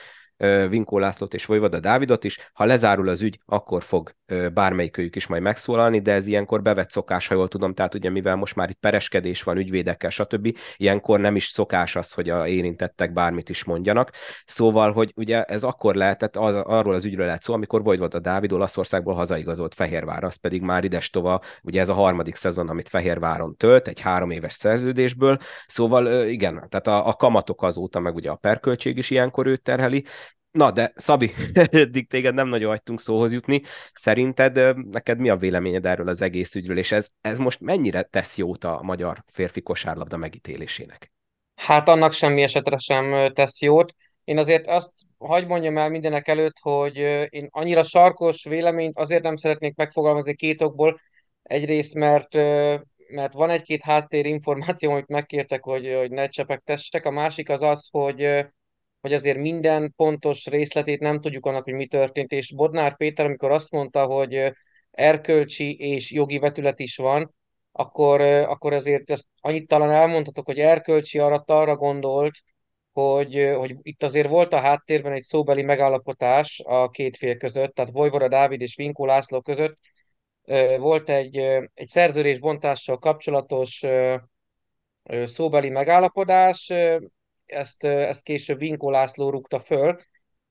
Vinkó 0.68 0.98
Lászlót 0.98 1.34
és 1.34 1.44
Vojvoda 1.44 1.80
Dávidot 1.80 2.24
is. 2.24 2.50
Ha 2.52 2.64
lezárul 2.64 3.08
az 3.08 3.22
ügy, 3.22 3.40
akkor 3.46 3.82
fog 3.82 4.14
bármelyikőjük 4.54 5.16
is 5.16 5.26
majd 5.26 5.42
megszólalni, 5.42 6.00
de 6.00 6.12
ez 6.12 6.26
ilyenkor 6.26 6.62
bevett 6.62 6.90
szokás, 6.90 7.26
ha 7.26 7.34
jól 7.34 7.48
tudom, 7.48 7.74
tehát 7.74 7.94
ugye 7.94 8.10
mivel 8.10 8.36
most 8.36 8.56
már 8.56 8.70
itt 8.70 8.78
pereskedés 8.78 9.42
van 9.42 9.56
ügyvédekkel, 9.56 10.10
stb., 10.10 10.56
ilyenkor 10.76 11.20
nem 11.20 11.36
is 11.36 11.44
szokás 11.44 11.96
az, 11.96 12.12
hogy 12.12 12.30
a 12.30 12.48
érintettek 12.48 13.12
bármit 13.12 13.48
is 13.48 13.64
mondjanak. 13.64 14.10
Szóval, 14.44 14.92
hogy 14.92 15.12
ugye 15.16 15.42
ez 15.42 15.64
akkor 15.64 15.94
lehetett, 15.94 16.36
az, 16.36 16.54
arról 16.54 16.94
az 16.94 17.04
ügyről 17.04 17.26
lehet 17.26 17.42
szó, 17.42 17.54
amikor 17.54 17.82
Vojvoda 17.82 18.18
Dávid 18.18 18.52
Olaszországból 18.52 19.14
hazaigazolt 19.14 19.74
Fehérvár, 19.74 20.24
az 20.24 20.36
pedig 20.36 20.62
már 20.62 20.84
idestova, 20.84 21.40
ugye 21.62 21.80
ez 21.80 21.88
a 21.88 21.94
harmadik 21.94 22.34
szezon, 22.34 22.68
amit 22.68 22.88
Fehérváron 22.88 23.56
tölt, 23.56 23.88
egy 23.88 24.00
három 24.00 24.30
éves 24.30 24.52
szerződésből, 24.52 25.38
szóval 25.66 26.26
igen, 26.26 26.66
tehát 26.68 26.86
a, 26.86 27.08
a 27.08 27.12
kamatok 27.12 27.62
azóta, 27.62 28.00
meg 28.00 28.14
ugye 28.14 28.30
a 28.30 28.36
perköltség 28.36 28.96
is 28.96 29.10
ilyenkor 29.10 29.46
őt 29.46 29.62
terheli, 29.62 30.04
Na, 30.50 30.70
de 30.70 30.92
Szabi, 30.94 31.30
eddig 31.54 32.08
téged 32.08 32.34
nem 32.34 32.48
nagyon 32.48 32.68
hagytunk 32.68 33.00
szóhoz 33.00 33.32
jutni. 33.32 33.62
Szerinted 33.92 34.76
neked 34.86 35.18
mi 35.18 35.28
a 35.28 35.36
véleményed 35.36 35.86
erről 35.86 36.08
az 36.08 36.22
egész 36.22 36.54
ügyről, 36.54 36.78
és 36.78 36.92
ez, 36.92 37.08
ez 37.20 37.38
most 37.38 37.60
mennyire 37.60 38.02
tesz 38.02 38.36
jót 38.36 38.64
a 38.64 38.80
magyar 38.82 39.24
férfi 39.26 39.62
kosárlabda 39.62 40.16
megítélésének? 40.16 41.12
Hát 41.54 41.88
annak 41.88 42.12
semmi 42.12 42.42
esetre 42.42 42.78
sem 42.78 43.32
tesz 43.32 43.60
jót. 43.60 43.94
Én 44.24 44.38
azért 44.38 44.66
azt 44.66 44.92
hagy 45.18 45.46
mondjam 45.46 45.78
el 45.78 45.90
mindenek 45.90 46.28
előtt, 46.28 46.58
hogy 46.60 46.96
én 47.28 47.48
annyira 47.50 47.84
sarkos 47.84 48.44
véleményt 48.44 48.98
azért 48.98 49.22
nem 49.22 49.36
szeretnék 49.36 49.76
megfogalmazni 49.76 50.34
két 50.34 50.62
okból. 50.62 51.00
Egyrészt, 51.42 51.94
mert 51.94 52.34
mert 53.10 53.32
van 53.32 53.50
egy-két 53.50 53.82
háttérinformáció, 53.82 54.90
amit 54.90 55.08
megkértek, 55.08 55.64
hogy, 55.64 55.94
hogy 55.98 56.10
ne 56.10 56.28
csepegtessek. 56.28 57.04
A 57.06 57.10
másik 57.10 57.48
az 57.48 57.62
az, 57.62 57.88
hogy 57.90 58.46
hogy 59.00 59.12
azért 59.12 59.38
minden 59.38 59.92
pontos 59.96 60.46
részletét 60.46 61.00
nem 61.00 61.20
tudjuk 61.20 61.46
annak, 61.46 61.64
hogy 61.64 61.74
mi 61.74 61.86
történt, 61.86 62.32
és 62.32 62.54
Bodnár 62.54 62.96
Péter, 62.96 63.26
amikor 63.26 63.50
azt 63.50 63.70
mondta, 63.70 64.04
hogy 64.04 64.52
erkölcsi 64.90 65.76
és 65.76 66.10
jogi 66.12 66.38
vetület 66.38 66.80
is 66.80 66.96
van, 66.96 67.34
akkor, 67.72 68.20
akkor 68.20 68.72
azért 68.72 69.10
ezt 69.10 69.26
annyit 69.40 69.68
talán 69.68 69.90
elmondhatok, 69.90 70.46
hogy 70.46 70.58
erkölcsi 70.58 71.18
alatt 71.18 71.50
arra 71.50 71.76
gondolt, 71.76 72.42
hogy, 72.92 73.52
hogy 73.56 73.76
itt 73.82 74.02
azért 74.02 74.28
volt 74.28 74.52
a 74.52 74.60
háttérben 74.60 75.12
egy 75.12 75.22
szóbeli 75.22 75.62
megállapotás 75.62 76.62
a 76.64 76.88
két 76.90 77.16
fél 77.16 77.36
között, 77.36 77.74
tehát 77.74 77.92
Vojvoda 77.92 78.28
Dávid 78.28 78.60
és 78.60 78.76
Vinkó 78.76 79.04
László 79.06 79.40
között. 79.40 79.78
Volt 80.78 81.10
egy, 81.10 81.36
egy 81.74 81.88
szerződésbontással 81.88 82.98
kapcsolatos 82.98 83.84
szóbeli 85.24 85.68
megállapodás, 85.68 86.72
ezt, 87.50 87.84
ezt 87.84 88.22
később 88.22 88.58
Vinkó 88.58 88.90
László 88.90 89.30
rúgta 89.30 89.58
föl, 89.58 89.96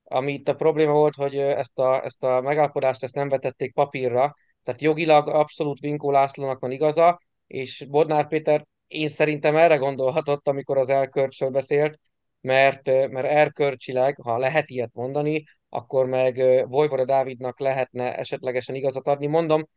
ami 0.03 0.33
itt 0.33 0.47
a 0.47 0.55
probléma 0.55 0.93
volt, 0.93 1.15
hogy 1.15 1.37
ezt 1.37 1.79
a, 1.79 2.03
ezt 2.03 2.23
a 2.23 2.41
megállapodást 2.41 3.03
ezt 3.03 3.15
nem 3.15 3.29
vetették 3.29 3.73
papírra, 3.73 4.35
tehát 4.63 4.81
jogilag 4.81 5.27
abszolút 5.27 5.79
Vinkó 5.79 6.11
Lászlónak 6.11 6.59
van 6.59 6.71
igaza, 6.71 7.21
és 7.47 7.85
Bodnár 7.89 8.27
Péter 8.27 8.65
én 8.87 9.07
szerintem 9.07 9.55
erre 9.55 9.75
gondolhatott, 9.75 10.47
amikor 10.47 10.77
az 10.77 10.89
elkörcsről 10.89 11.49
beszélt, 11.49 11.99
mert, 12.41 12.85
mert 12.85 13.27
erkörcsileg, 13.27 14.19
ha 14.21 14.37
lehet 14.37 14.69
ilyet 14.69 14.93
mondani, 14.93 15.43
akkor 15.69 16.05
meg 16.05 16.35
Vojvoda 16.67 17.05
Dávidnak 17.05 17.59
lehetne 17.59 18.15
esetlegesen 18.17 18.75
igazat 18.75 19.07
adni. 19.07 19.27
Mondom, 19.27 19.67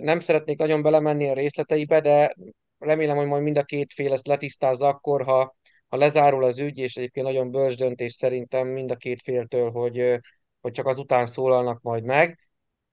nem 0.00 0.20
szeretnék 0.20 0.58
nagyon 0.58 0.82
belemenni 0.82 1.28
a 1.28 1.34
részleteibe, 1.34 2.00
de 2.00 2.34
remélem, 2.78 3.16
hogy 3.16 3.26
majd 3.26 3.42
mind 3.42 3.56
a 3.56 3.62
két 3.62 3.92
fél 3.92 4.12
ezt 4.12 4.26
letisztázza 4.26 4.86
akkor, 4.88 5.24
ha, 5.24 5.56
ha 5.96 6.02
lezárul 6.02 6.44
az 6.44 6.58
ügy, 6.58 6.78
és 6.78 6.96
egyébként 6.96 7.26
nagyon 7.26 7.50
bölcs 7.50 7.76
döntés 7.76 8.12
szerintem 8.12 8.68
mind 8.68 8.90
a 8.90 8.96
két 8.96 9.22
féltől, 9.22 9.70
hogy, 9.70 10.20
hogy 10.60 10.72
csak 10.72 10.86
azután 10.86 11.26
szólalnak 11.26 11.82
majd 11.82 12.04
meg. 12.04 12.38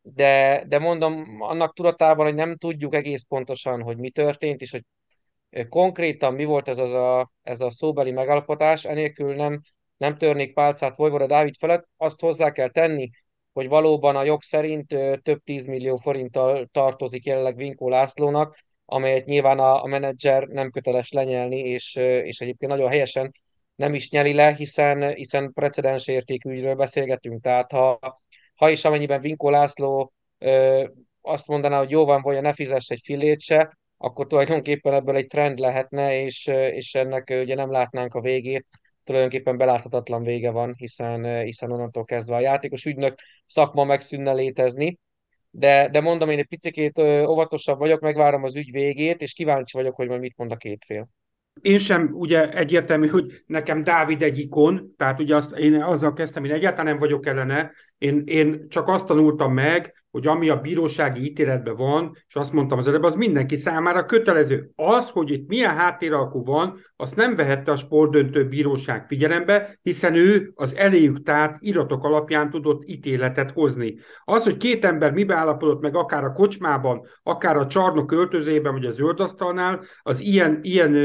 De, 0.02 0.64
de 0.68 0.80
mondom, 0.80 1.42
annak 1.42 1.74
tudatában, 1.74 2.26
hogy 2.26 2.36
nem 2.36 2.56
tudjuk 2.56 2.96
egész 2.96 3.24
pontosan, 3.24 3.82
hogy 3.82 3.98
mi 3.98 4.10
történt, 4.10 4.62
és 4.62 4.72
hogy 4.72 4.84
konkrétan 5.70 6.34
mi 6.34 6.46
volt 6.46 6.68
ez, 6.68 6.78
az 6.78 6.94
a, 6.94 7.32
ez 7.42 7.62
a 7.62 7.70
szóbeli 7.70 8.12
megállapodás, 8.12 8.86
enélkül 8.86 9.36
nem, 9.36 9.62
nem 9.98 10.18
törnék 10.18 10.54
pálcát 10.54 10.96
Vojvoda 10.96 11.26
Dávid 11.26 11.56
felett, 11.58 11.88
azt 11.98 12.20
hozzá 12.20 12.52
kell 12.52 12.70
tenni, 12.70 13.10
hogy 13.54 13.68
valóban 13.68 14.16
a 14.16 14.24
jog 14.24 14.42
szerint 14.42 14.88
több 15.22 15.44
tízmillió 15.44 15.98
forinttal 15.98 16.68
tartozik 16.72 17.26
jelenleg 17.26 17.56
Vinkó 17.56 17.90
Lászlónak, 17.90 18.58
amelyet 18.86 19.26
nyilván 19.26 19.60
a, 19.60 19.84
a 19.84 19.88
menedzser 19.88 20.48
nem 20.48 20.72
köteles 20.72 21.12
lenyelni, 21.12 21.60
és, 21.60 21.96
és 21.96 22.42
egyébként 22.42 22.72
nagyon 22.72 22.90
helyesen 22.90 23.32
nem 23.76 23.94
is 23.94 24.10
nyeli 24.10 24.34
le, 24.34 24.54
hiszen, 24.54 25.14
hiszen 25.14 25.54
precedens 25.54 26.08
értékű 26.08 26.52
ügyről 26.52 26.76
beszélgetünk. 26.76 27.42
Tehát 27.42 27.72
ha, 27.72 28.00
ha 28.56 28.70
is 28.70 28.86
amennyiben 28.86 29.22
Vinkó 29.22 29.50
László 29.50 30.14
ö, 30.38 30.84
azt 31.22 31.48
mondaná, 31.48 31.78
hogy 31.78 31.90
jó 31.90 32.06
van, 32.06 32.22
vagy 32.22 32.42
ne 32.42 32.54
fizess 32.54 32.90
egy 32.90 33.02
fillét 33.04 33.40
se, 33.40 33.78
akkor 33.98 34.28
tulajdonképpen 34.28 34.94
ebből 34.94 35.16
egy 35.16 35.28
trend 35.28 35.60
lehetne, 35.60 36.22
és, 36.22 36.46
és 36.48 36.96
ennek 36.96 37.30
ugye 37.42 37.56
nem 37.56 37.72
látnánk 37.72 38.14
a 38.14 38.22
végét, 38.22 38.68
tulajdonképpen 39.04 39.58
beláthatatlan 39.58 40.24
vége 40.24 40.52
van, 40.52 40.74
hiszen, 40.78 41.44
hiszen 41.44 41.72
onnantól 41.72 42.06
kezdve 42.06 42.36
a 42.36 42.40
játékos 42.40 42.86
ügynök 42.86 43.20
szakma 43.46 43.84
megszűnne 43.84 44.34
létezni, 44.34 45.00
de, 45.56 45.90
de 45.90 46.02
mondom, 46.02 46.30
én 46.30 46.40
egy 46.40 46.48
picit 46.48 47.00
óvatosabb 47.28 47.78
vagyok, 47.78 48.00
megvárom 48.00 48.44
az 48.44 48.56
ügy 48.56 48.72
végét, 48.72 49.22
és 49.22 49.34
kíváncsi 49.34 49.78
vagyok, 49.78 49.96
hogy 49.96 50.08
majd 50.08 50.20
mit 50.20 50.38
mond 50.38 50.52
a 50.52 50.56
két 50.56 50.84
fél. 50.86 51.08
Én 51.62 51.78
sem 51.78 52.10
ugye 52.14 52.50
egyértelmű, 52.52 53.08
hogy 53.08 53.44
nekem 53.46 53.84
Dávid 53.84 54.22
egy 54.22 54.40
ikon, 54.40 54.94
tehát 54.98 55.20
ugye 55.20 55.36
azt, 55.36 55.58
én 55.58 55.82
azzal 55.82 56.14
kezdtem, 56.14 56.46
én 56.46 56.52
egyáltalán 56.52 56.86
nem 56.86 57.00
vagyok 57.00 57.26
ellene, 57.26 57.72
én, 57.98 58.24
én 58.26 58.70
csak 58.70 58.88
azt 58.88 59.08
tanultam 59.08 59.54
meg, 59.54 60.04
hogy 60.14 60.28
ami 60.28 60.50
a 60.50 60.60
bírósági 60.60 61.24
ítéletben 61.24 61.74
van, 61.74 62.12
és 62.28 62.36
azt 62.36 62.54
mondtam 62.54 62.78
az 62.78 62.88
előbb, 62.88 63.04
az 63.04 63.16
mindenki 63.16 63.56
számára 63.56 64.06
kötelező. 64.06 64.70
Az, 64.76 65.10
hogy 65.10 65.32
itt 65.32 65.48
milyen 65.48 65.76
háttéralkú 65.76 66.44
van, 66.44 66.78
azt 66.96 67.16
nem 67.16 67.36
vehette 67.36 67.72
a 67.72 67.76
sportdöntő 67.76 68.48
bíróság 68.48 69.06
figyelembe, 69.06 69.78
hiszen 69.82 70.16
ő 70.16 70.52
az 70.56 70.76
eléjük 70.76 71.24
tárt 71.24 71.56
iratok 71.60 72.04
alapján 72.04 72.50
tudott 72.50 72.84
ítéletet 72.86 73.52
hozni. 73.52 73.96
Az, 74.24 74.44
hogy 74.44 74.58
két 74.58 74.86
ember 74.86 75.12
mibe 75.12 75.36
állapodott 75.36 75.82
meg, 75.82 75.96
akár 75.96 76.24
a 76.24 76.32
kocsmában, 76.32 77.06
akár 77.24 77.58
a 77.58 77.68
csarnok 77.68 78.12
öltözében, 78.12 78.74
vagy 78.74 78.86
az 78.86 78.96
zöldasztalnál, 78.96 79.84
az 80.02 80.20
ilyen, 80.20 80.60
ilyen 80.62 80.96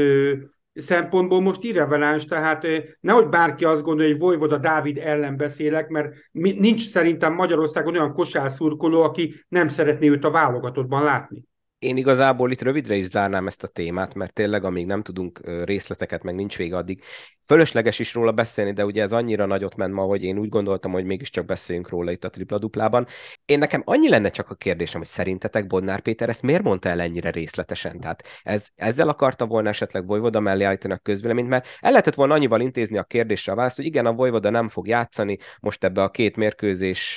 szempontból 0.81 1.41
most 1.41 1.63
irreveláns, 1.63 2.25
tehát 2.25 2.67
nehogy 2.99 3.27
bárki 3.27 3.65
azt 3.65 3.83
gondolja, 3.83 4.11
hogy 4.11 4.19
Vojvoda 4.19 4.57
Dávid 4.57 4.97
ellen 4.97 5.37
beszélek, 5.37 5.87
mert 5.87 6.13
nincs 6.31 6.87
szerintem 6.87 7.33
Magyarországon 7.33 7.93
olyan 7.93 8.13
kosárszurkoló, 8.13 9.01
aki 9.01 9.43
nem 9.47 9.67
szeretné 9.67 10.09
őt 10.09 10.23
a 10.23 10.31
válogatottban 10.31 11.03
látni. 11.03 11.43
Én 11.79 11.97
igazából 11.97 12.51
itt 12.51 12.61
rövidre 12.61 12.95
is 12.95 13.05
zárnám 13.05 13.47
ezt 13.47 13.63
a 13.63 13.67
témát, 13.67 14.15
mert 14.15 14.33
tényleg 14.33 14.63
amíg 14.63 14.85
nem 14.85 15.01
tudunk 15.01 15.39
részleteket, 15.63 16.23
meg 16.23 16.35
nincs 16.35 16.57
vége 16.57 16.77
addig, 16.77 17.03
fölösleges 17.49 17.99
is 17.99 18.13
róla 18.13 18.31
beszélni, 18.31 18.71
de 18.71 18.85
ugye 18.85 19.01
ez 19.01 19.11
annyira 19.11 19.45
nagyot 19.45 19.75
ment 19.75 19.93
ma, 19.93 20.01
hogy 20.01 20.23
én 20.23 20.37
úgy 20.37 20.49
gondoltam, 20.49 20.91
hogy 20.91 21.05
mégiscsak 21.05 21.45
beszéljünk 21.45 21.89
róla 21.89 22.11
itt 22.11 22.23
a 22.23 22.29
tripla-duplában. 22.29 23.07
Én 23.45 23.59
nekem 23.59 23.81
annyi 23.85 24.09
lenne 24.09 24.29
csak 24.29 24.49
a 24.49 24.55
kérdésem, 24.55 24.99
hogy 24.99 25.09
szerintetek 25.09 25.67
Bodnár 25.67 26.01
Péter 26.01 26.29
ezt 26.29 26.41
miért 26.41 26.63
mondta 26.63 26.89
el 26.89 27.01
ennyire 27.01 27.29
részletesen? 27.29 27.99
Tehát 27.99 28.23
ez, 28.43 28.67
ezzel 28.75 29.09
akarta 29.09 29.45
volna 29.45 29.69
esetleg 29.69 30.05
Vojvoda 30.05 30.39
mellé 30.39 30.63
állítani 30.63 30.93
a 30.93 30.97
közvéleményt, 30.97 31.47
mert 31.47 31.67
el 31.79 31.89
lehetett 31.89 32.15
volna 32.15 32.33
annyival 32.33 32.61
intézni 32.61 32.97
a 32.97 33.03
kérdésre 33.03 33.51
a 33.51 33.55
választ, 33.55 33.75
hogy 33.75 33.85
igen, 33.85 34.05
a 34.05 34.13
Vojvoda 34.13 34.49
nem 34.49 34.67
fog 34.67 34.87
játszani 34.87 35.37
most 35.59 35.83
ebbe 35.83 36.01
a 36.01 36.09
két 36.09 36.37
mérkőzés, 36.37 37.15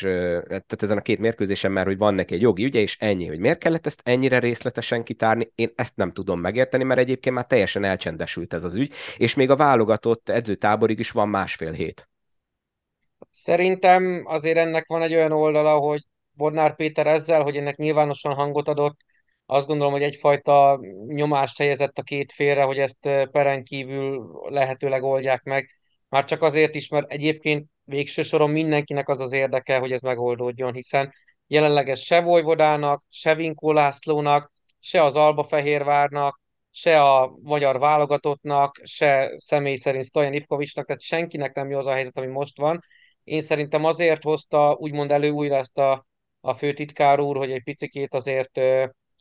tehát 0.49 0.83
ezen 0.83 0.99
a 0.99 1.03
két 1.03 1.19
mérkőzésen, 1.19 1.73
mert 1.73 1.87
hogy 1.87 1.99
van 1.99 2.15
neki 2.15 2.35
egy 2.35 2.41
jogi 2.41 2.65
ügye, 2.65 2.81
és 2.81 2.97
ennyi, 3.01 3.27
hogy 3.27 3.39
miért 3.39 3.59
kellett 3.59 3.87
ezt 3.87 4.01
ennyire 4.05 4.39
részletesen 4.39 5.03
kitárni, 5.03 5.53
én 5.55 5.73
ezt 5.75 5.97
nem 5.97 6.13
tudom 6.13 6.41
megérteni, 6.41 6.85
mert 6.85 7.01
egyébként 7.01 7.35
már 7.35 7.47
teljesen 7.47 7.85
elcsendesült 7.85 8.55
ez 8.55 8.65
az 8.65 8.75
ügy, 8.75 8.93
és 9.17 9.35
még 9.35 9.51
a 9.51 9.57
válogatott 9.57 10.22
edzőtáborig 10.29 10.99
is 10.99 11.11
van 11.11 11.29
másfél 11.29 11.73
hét. 11.73 12.09
Szerintem 13.31 14.23
azért 14.27 14.59
ennek 14.59 14.87
van 14.87 15.03
egy 15.03 15.15
olyan 15.15 15.33
oldala, 15.33 15.79
hogy 15.79 16.07
Bodnár 16.33 16.77
Péter 16.77 17.07
ezzel, 17.07 17.43
hogy 17.43 17.57
ennek 17.57 17.77
nyilvánosan 17.77 18.35
hangot 18.35 18.69
adott, 18.69 19.01
azt 19.47 19.67
gondolom, 19.67 19.93
hogy 19.93 20.03
egyfajta 20.03 20.81
nyomást 21.07 21.59
helyezett 21.59 21.99
a 21.99 22.03
két 22.03 22.33
félre, 22.33 22.63
hogy 22.63 22.79
ezt 22.79 23.09
peren 23.31 23.65
kívül 23.65 24.31
lehetőleg 24.49 25.03
oldják 25.03 25.43
meg. 25.43 25.71
Már 26.09 26.25
csak 26.25 26.43
azért 26.43 26.75
is, 26.75 26.89
mert 26.89 27.13
egyébként 27.13 27.67
végső 27.85 28.23
soron 28.23 28.51
mindenkinek 28.51 29.09
az 29.09 29.21
az 29.21 29.33
érdeke, 29.33 29.79
hogy 29.79 29.93
ez 29.93 30.01
megoldódjon, 30.01 30.73
hiszen 30.73 31.15
jelenleg 31.47 31.89
ez 31.89 32.01
se 32.01 32.21
Vojvodának, 32.21 33.03
se 33.09 33.35
Vinkó 33.35 33.73
Lászlónak, 33.73 34.53
se 34.81 35.03
az 35.03 35.17
Alba 35.17 35.43
Fehérvárnak, 35.43 36.41
se 36.73 37.03
a 37.03 37.37
magyar 37.43 37.79
válogatottnak, 37.79 38.81
se 38.85 39.33
személy 39.37 39.77
szerint 39.77 40.05
Stojan 40.05 40.33
Ivkovicsnak, 40.33 40.87
tehát 40.87 41.03
senkinek 41.03 41.55
nem 41.55 41.71
jó 41.71 41.79
az 41.79 41.87
a 41.87 41.93
helyzet, 41.93 42.17
ami 42.17 42.27
most 42.27 42.59
van. 42.59 42.85
Én 43.25 43.41
szerintem 43.41 43.85
azért 43.85 44.23
hozta 44.23 44.77
úgymond 44.79 45.13
elő 45.13 45.31
újra 45.31 45.57
ezt 45.57 45.79
a, 45.79 46.07
a 46.41 46.55
főtitkár 46.55 47.21
úr, 47.21 47.37
hogy 47.37 47.51
egy 47.51 47.63
picikét 47.63 48.15
azért 48.15 48.61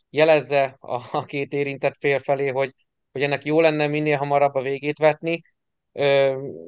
jelezze 0.10 0.75
a, 0.79 1.17
a 1.17 1.25
két 1.25 1.53
érintett 1.53 1.96
fél 2.00 2.20
felé, 2.20 2.48
hogy, 2.48 2.74
hogy 3.12 3.22
ennek 3.22 3.46
jó 3.46 3.62
lenne 3.62 3.88
minél 3.88 4.17
hamarabb 4.17 4.53
a 4.53 4.62
végét 4.62 4.98
vetni. 4.98 5.41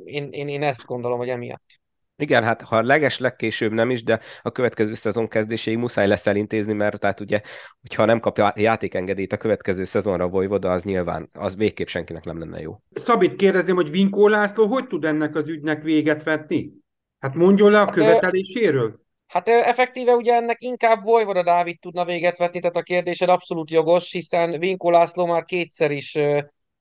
Én, 0.03 0.27
én, 0.31 0.47
én 0.47 0.63
ezt 0.63 0.85
gondolom, 0.85 1.17
hogy 1.17 1.29
emiatt. 1.29 1.81
Igen, 2.17 2.43
hát 2.43 2.61
ha 2.61 2.81
leges 2.81 3.19
legkésőbb 3.19 3.71
nem 3.71 3.89
is, 3.89 4.03
de 4.03 4.19
a 4.41 4.51
következő 4.51 4.93
szezon 4.93 5.27
kezdéséig 5.27 5.77
muszáj 5.77 6.07
lesz 6.07 6.27
elintézni, 6.27 6.73
mert 6.73 6.99
tehát 6.99 7.19
ugye, 7.19 7.41
hogyha 7.81 8.05
nem 8.05 8.19
kapja 8.19 8.53
játékengedélyt 8.55 9.33
a 9.33 9.37
következő 9.37 9.83
szezonra 9.83 10.27
Vojvoda, 10.27 10.71
az 10.71 10.83
nyilván, 10.83 11.29
az 11.33 11.57
végképp 11.57 11.87
senkinek 11.87 12.23
nem 12.23 12.39
lenne 12.39 12.59
jó. 12.59 12.81
Szabit 12.93 13.35
kérdezném, 13.35 13.75
hogy 13.75 13.91
Vinkó 13.91 14.27
László 14.27 14.67
hogy 14.67 14.87
tud 14.87 15.05
ennek 15.05 15.35
az 15.35 15.47
ügynek 15.47 15.83
véget 15.83 16.23
vetni? 16.23 16.71
Hát 17.19 17.35
mondjon 17.35 17.71
le 17.71 17.77
a 17.77 17.83
hát, 17.83 17.93
követeléséről. 17.93 19.01
Hát 19.27 19.47
effektíve 19.47 20.11
ugye 20.11 20.33
ennek 20.33 20.61
inkább 20.61 21.03
Vojvoda 21.03 21.43
Dávid 21.43 21.79
tudna 21.79 22.05
véget 22.05 22.37
vetni, 22.37 22.59
tehát 22.59 22.75
a 22.75 22.81
kérdésed 22.81 23.29
abszolút 23.29 23.71
jogos, 23.71 24.11
hiszen 24.11 24.59
Vinkó 24.59 24.89
László 24.89 25.25
már 25.25 25.43
kétszer 25.43 25.91
is 25.91 26.17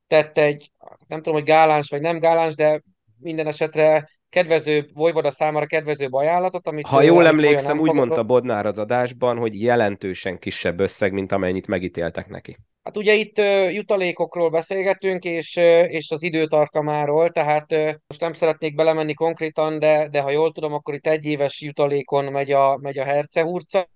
tett 0.06 0.38
egy, 0.38 0.70
nem 1.06 1.18
tudom, 1.18 1.34
hogy 1.34 1.48
gáláns 1.48 1.90
vagy 1.90 2.00
nem 2.00 2.18
gáláns, 2.18 2.54
de 2.54 2.82
minden 3.18 3.46
esetre 3.46 4.08
kedvező, 4.32 4.88
Vojvoda 4.94 5.30
számára 5.30 5.66
kedvező 5.66 6.06
ajánlatot, 6.10 6.66
amit... 6.66 6.86
Ha 6.86 7.02
jól 7.02 7.26
emlékszem, 7.26 7.78
úgy 7.78 7.92
mondta 7.92 8.22
Bodnár 8.22 8.66
az 8.66 8.78
adásban, 8.78 9.38
hogy 9.38 9.62
jelentősen 9.62 10.38
kisebb 10.38 10.80
összeg, 10.80 11.12
mint 11.12 11.32
amennyit 11.32 11.66
megítéltek 11.66 12.28
neki. 12.28 12.56
Hát 12.82 12.96
ugye 12.96 13.14
itt 13.14 13.38
jutalékokról 13.72 14.50
beszélgetünk, 14.50 15.24
és, 15.24 15.56
és 15.86 16.10
az 16.10 16.22
időtartamáról, 16.22 17.30
tehát 17.30 17.70
most 18.06 18.20
nem 18.20 18.32
szeretnék 18.32 18.74
belemenni 18.74 19.14
konkrétan, 19.14 19.78
de, 19.78 20.08
de 20.08 20.20
ha 20.20 20.30
jól 20.30 20.52
tudom, 20.52 20.72
akkor 20.72 20.94
itt 20.94 21.06
egy 21.06 21.24
éves 21.24 21.60
jutalékon 21.60 22.24
megy 22.24 22.52
a, 22.52 22.78
megy 22.80 22.98
a 22.98 23.04
hercehurca, 23.04 23.88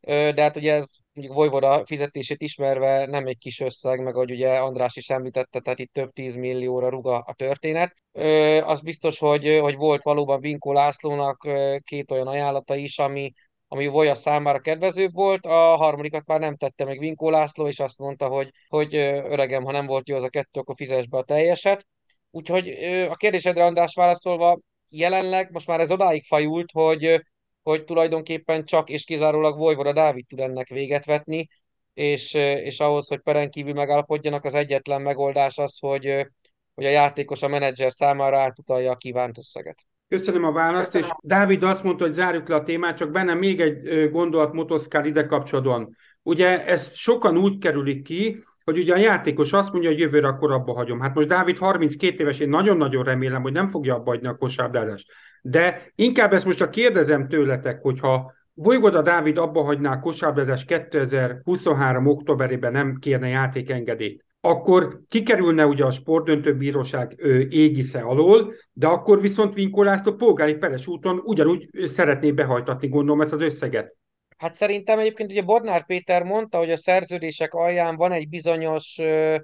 de 0.00 0.42
hát 0.42 0.56
ugye 0.56 0.74
ez 0.74 0.88
mondjuk 1.12 1.36
Vojvoda 1.36 1.86
fizetését 1.86 2.42
ismerve 2.42 3.06
nem 3.06 3.26
egy 3.26 3.38
kis 3.38 3.60
összeg, 3.60 4.02
meg 4.02 4.14
ahogy 4.14 4.30
ugye 4.30 4.56
András 4.56 4.96
is 4.96 5.10
említette, 5.10 5.60
tehát 5.60 5.78
itt 5.78 5.92
több 5.92 6.12
tíz 6.12 6.34
millióra 6.34 6.88
ruga 6.88 7.18
a 7.18 7.34
történet. 7.34 7.94
Ö, 8.12 8.58
az 8.60 8.80
biztos, 8.80 9.18
hogy, 9.18 9.58
hogy 9.60 9.76
volt 9.76 10.02
valóban 10.02 10.40
Vinkó 10.40 10.72
Lászlónak 10.72 11.48
két 11.84 12.10
olyan 12.10 12.26
ajánlata 12.26 12.74
is, 12.74 12.98
ami, 12.98 13.32
ami 13.68 13.86
Voja 13.86 14.14
számára 14.14 14.58
kedvezőbb 14.60 15.12
volt, 15.12 15.46
a 15.46 15.76
harmadikat 15.76 16.26
már 16.26 16.40
nem 16.40 16.56
tette 16.56 16.84
meg 16.84 16.98
Vinkó 16.98 17.30
László, 17.30 17.68
és 17.68 17.80
azt 17.80 17.98
mondta, 17.98 18.28
hogy, 18.28 18.50
hogy 18.68 18.94
öregem, 18.94 19.64
ha 19.64 19.72
nem 19.72 19.86
volt 19.86 20.08
jó 20.08 20.16
az 20.16 20.22
a 20.22 20.28
kettő, 20.28 20.60
akkor 20.60 20.74
fizes 20.78 21.08
be 21.08 21.18
a 21.18 21.22
teljeset. 21.22 21.86
Úgyhogy 22.30 22.68
a 23.10 23.14
kérdésedre, 23.14 23.64
András, 23.64 23.94
válaszolva, 23.94 24.58
jelenleg 24.88 25.50
most 25.50 25.66
már 25.66 25.80
ez 25.80 25.90
odáig 25.90 26.24
fajult, 26.24 26.70
hogy, 26.70 27.22
hogy 27.62 27.84
tulajdonképpen 27.84 28.64
csak 28.64 28.88
és 28.88 29.04
kizárólag 29.04 29.58
Vojvoda 29.58 29.92
Dávid 29.92 30.26
tud 30.26 30.40
ennek 30.40 30.68
véget 30.68 31.04
vetni, 31.04 31.48
és, 31.94 32.34
és 32.34 32.80
ahhoz, 32.80 33.08
hogy 33.08 33.20
peren 33.20 33.50
kívül 33.50 33.72
megállapodjanak, 33.72 34.44
az 34.44 34.54
egyetlen 34.54 35.02
megoldás 35.02 35.58
az, 35.58 35.78
hogy, 35.78 36.26
hogy 36.74 36.84
a 36.84 36.90
játékos 36.90 37.42
a 37.42 37.48
menedzser 37.48 37.92
számára 37.92 38.38
átutalja 38.38 38.90
a 38.90 38.96
kívánt 38.96 39.38
összeget. 39.38 39.78
Köszönöm 40.08 40.44
a 40.44 40.52
választ, 40.52 40.92
Köszönöm. 40.92 41.08
és 41.08 41.28
Dávid 41.28 41.62
azt 41.62 41.84
mondta, 41.84 42.04
hogy 42.04 42.12
zárjuk 42.12 42.48
le 42.48 42.54
a 42.54 42.62
témát, 42.62 42.96
csak 42.96 43.10
bennem 43.10 43.38
még 43.38 43.60
egy 43.60 44.10
gondolat 44.10 44.52
motoszkál 44.52 45.06
ide 45.06 45.26
kapcsolatban. 45.26 45.96
Ugye 46.22 46.64
ez 46.64 46.94
sokan 46.94 47.38
úgy 47.38 47.58
kerülik 47.58 48.02
ki, 48.02 48.42
hogy 48.64 48.78
ugye 48.78 48.94
a 48.94 48.98
játékos 48.98 49.52
azt 49.52 49.72
mondja, 49.72 49.90
hogy 49.90 49.98
jövőre 49.98 50.26
akkor 50.26 50.52
abba 50.52 50.72
hagyom. 50.72 51.00
Hát 51.00 51.14
most 51.14 51.28
Dávid 51.28 51.58
32 51.58 52.22
éves, 52.22 52.38
én 52.38 52.48
nagyon-nagyon 52.48 53.04
remélem, 53.04 53.42
hogy 53.42 53.52
nem 53.52 53.66
fogja 53.66 53.94
abba 53.94 54.10
hagyni 54.10 54.28
a 54.28 54.36
kosárlabdázást. 54.36 55.12
De 55.42 55.92
inkább 55.94 56.32
ezt 56.32 56.44
most 56.44 56.58
csak 56.58 56.70
kérdezem 56.70 57.28
tőletek, 57.28 57.82
hogyha 57.82 58.32
Vojvoda 58.54 59.02
Dávid 59.02 59.38
abba 59.38 59.62
hagyná 59.62 59.92
a 59.92 59.98
kosárlabdázást 59.98 60.66
2023. 60.66 62.06
októberében 62.06 62.72
nem 62.72 62.96
kérne 63.00 63.28
játékengedélyt, 63.28 64.24
akkor 64.40 65.00
kikerülne 65.08 65.66
ugye 65.66 65.84
a 65.84 65.90
sportdöntőbíróság 65.90 67.20
égisze 67.48 68.00
alól, 68.00 68.54
de 68.72 68.86
akkor 68.86 69.20
viszont 69.20 69.54
Vinkó 69.54 69.82
László 69.82 70.12
polgári 70.12 70.54
peres 70.54 70.86
úton 70.86 71.20
ugyanúgy 71.24 71.68
szeretné 71.84 72.32
behajtatni, 72.32 72.88
gondolom, 72.88 73.20
ezt 73.20 73.32
az 73.32 73.42
összeget. 73.42 73.96
Hát 74.42 74.54
szerintem 74.54 74.98
egyébként 74.98 75.30
ugye 75.30 75.42
Bodnár 75.42 75.86
Péter 75.86 76.22
mondta, 76.22 76.58
hogy 76.58 76.70
a 76.70 76.76
szerződések 76.76 77.54
alján 77.54 77.96
van 77.96 78.12
egy 78.12 78.28
bizonyos, 78.28 78.98
ö, 78.98 79.36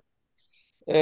ö, 0.84 0.94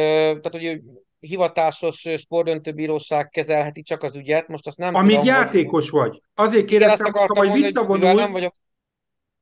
tehát 0.43 0.51
hogy 0.51 0.81
hivatásos 1.21 2.09
sportdöntőbíróság 2.17 3.29
kezelheti 3.29 3.83
csak 3.83 4.03
az 4.03 4.17
ügyet, 4.17 4.49
most 4.49 4.67
azt 4.67 4.79
nem 4.79 4.95
Amíg 4.95 5.19
tudom, 5.19 5.35
játékos 5.35 5.91
hogy... 5.91 6.01
vagy. 6.01 6.21
Azért 6.35 6.65
kérdeztem, 6.65 7.13
hogy 7.13 7.53
visszavonul... 7.53 8.15
Nem 8.15 8.33
vagyok 8.33 8.55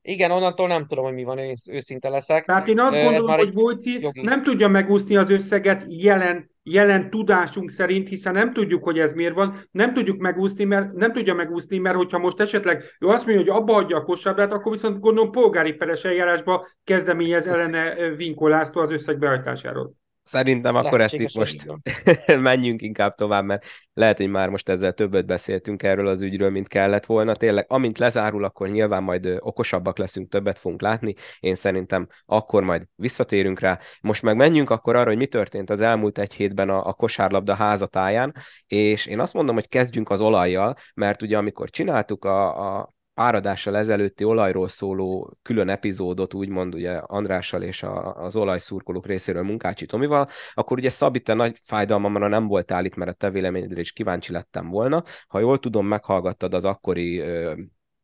igen, 0.02 0.30
onnantól 0.30 0.68
nem 0.68 0.86
tudom, 0.86 1.04
hogy 1.04 1.14
mi 1.14 1.24
van, 1.24 1.38
őszinte 1.70 2.08
leszek. 2.08 2.44
Tehát 2.44 2.68
én 2.68 2.80
azt 2.80 3.02
gondolom, 3.02 3.36
hogy 3.36 3.52
Vojci 3.52 4.08
nem 4.12 4.42
tudja 4.42 4.68
megúszni 4.68 5.16
az 5.16 5.30
összeget 5.30 5.84
jelen, 5.88 6.50
jelen 6.64 7.10
tudásunk 7.10 7.70
szerint, 7.70 8.08
hiszen 8.08 8.32
nem 8.32 8.52
tudjuk, 8.52 8.84
hogy 8.84 8.98
ez 8.98 9.14
miért 9.14 9.34
van, 9.34 9.56
nem 9.70 9.92
tudjuk 9.92 10.18
megúszni, 10.18 10.64
mert 10.64 10.92
nem 10.92 11.12
tudja 11.12 11.34
megúszni, 11.34 11.78
mert 11.78 11.96
hogyha 11.96 12.18
most 12.18 12.40
esetleg 12.40 12.84
ő 13.00 13.06
azt 13.06 13.26
mondja, 13.26 13.44
hogy 13.44 13.62
abba 13.62 13.72
hagyja 13.72 13.96
a 13.96 14.04
kosárlabdát, 14.04 14.58
akkor 14.58 14.72
viszont 14.72 15.00
gondolom 15.00 15.30
polgári 15.30 15.72
peres 15.72 16.04
eljárásba 16.04 16.66
kezdeményez 16.84 17.46
ellene 17.46 18.10
vinkolásztó 18.16 18.80
az 18.80 18.90
összeg 18.90 19.18
behajtásáról. 19.18 20.03
Szerintem 20.24 20.74
akkor 20.74 21.00
ezt 21.00 21.14
itt 21.14 21.34
most 21.34 21.66
menjünk 22.26 22.82
inkább 22.82 23.14
tovább, 23.14 23.44
mert 23.44 23.66
lehet, 23.92 24.16
hogy 24.16 24.28
már 24.28 24.48
most 24.48 24.68
ezzel 24.68 24.92
többet 24.92 25.26
beszéltünk 25.26 25.82
erről 25.82 26.06
az 26.06 26.22
ügyről, 26.22 26.50
mint 26.50 26.68
kellett 26.68 27.06
volna. 27.06 27.34
Tényleg, 27.34 27.64
amint 27.68 27.98
lezárul, 27.98 28.44
akkor 28.44 28.68
nyilván 28.68 29.02
majd 29.02 29.36
okosabbak 29.38 29.98
leszünk, 29.98 30.28
többet 30.28 30.58
fogunk 30.58 30.80
látni. 30.80 31.14
Én 31.40 31.54
szerintem 31.54 32.08
akkor 32.26 32.62
majd 32.62 32.86
visszatérünk 32.94 33.60
rá. 33.60 33.78
Most 34.00 34.22
meg 34.22 34.36
menjünk 34.36 34.70
akkor 34.70 34.96
arra, 34.96 35.08
hogy 35.08 35.16
mi 35.16 35.26
történt 35.26 35.70
az 35.70 35.80
elmúlt 35.80 36.18
egy 36.18 36.34
hétben 36.34 36.68
a, 36.68 36.86
a 36.86 36.92
kosárlabda 36.92 37.54
házatáján, 37.54 38.34
és 38.66 39.06
én 39.06 39.20
azt 39.20 39.34
mondom, 39.34 39.54
hogy 39.54 39.68
kezdjünk 39.68 40.10
az 40.10 40.20
olajjal, 40.20 40.76
mert 40.94 41.22
ugye 41.22 41.36
amikor 41.36 41.70
csináltuk 41.70 42.24
a, 42.24 42.78
a 42.78 42.94
áradással 43.14 43.76
ezelőtti 43.76 44.24
olajról 44.24 44.68
szóló 44.68 45.36
külön 45.42 45.68
epizódot, 45.68 46.34
úgymond 46.34 46.74
ugye 46.74 46.92
Andrással 46.92 47.62
és 47.62 47.82
a, 47.82 48.14
az 48.24 48.36
olajszurkolók 48.36 49.06
részéről 49.06 49.42
Munkácsi 49.42 49.86
Tomival, 49.86 50.28
akkor 50.54 50.78
ugye 50.78 50.88
Szabi, 50.88 51.20
te 51.20 51.34
nagy 51.34 51.58
fájdalmamra 51.62 52.28
nem 52.28 52.46
voltál 52.46 52.84
itt, 52.84 52.96
mert 52.96 53.10
a 53.10 53.14
te 53.14 53.30
véleményedre 53.30 53.80
is 53.80 53.92
kíváncsi 53.92 54.32
lettem 54.32 54.68
volna. 54.68 55.02
Ha 55.28 55.38
jól 55.38 55.58
tudom, 55.58 55.86
meghallgattad 55.86 56.54
az 56.54 56.64
akkori 56.64 57.22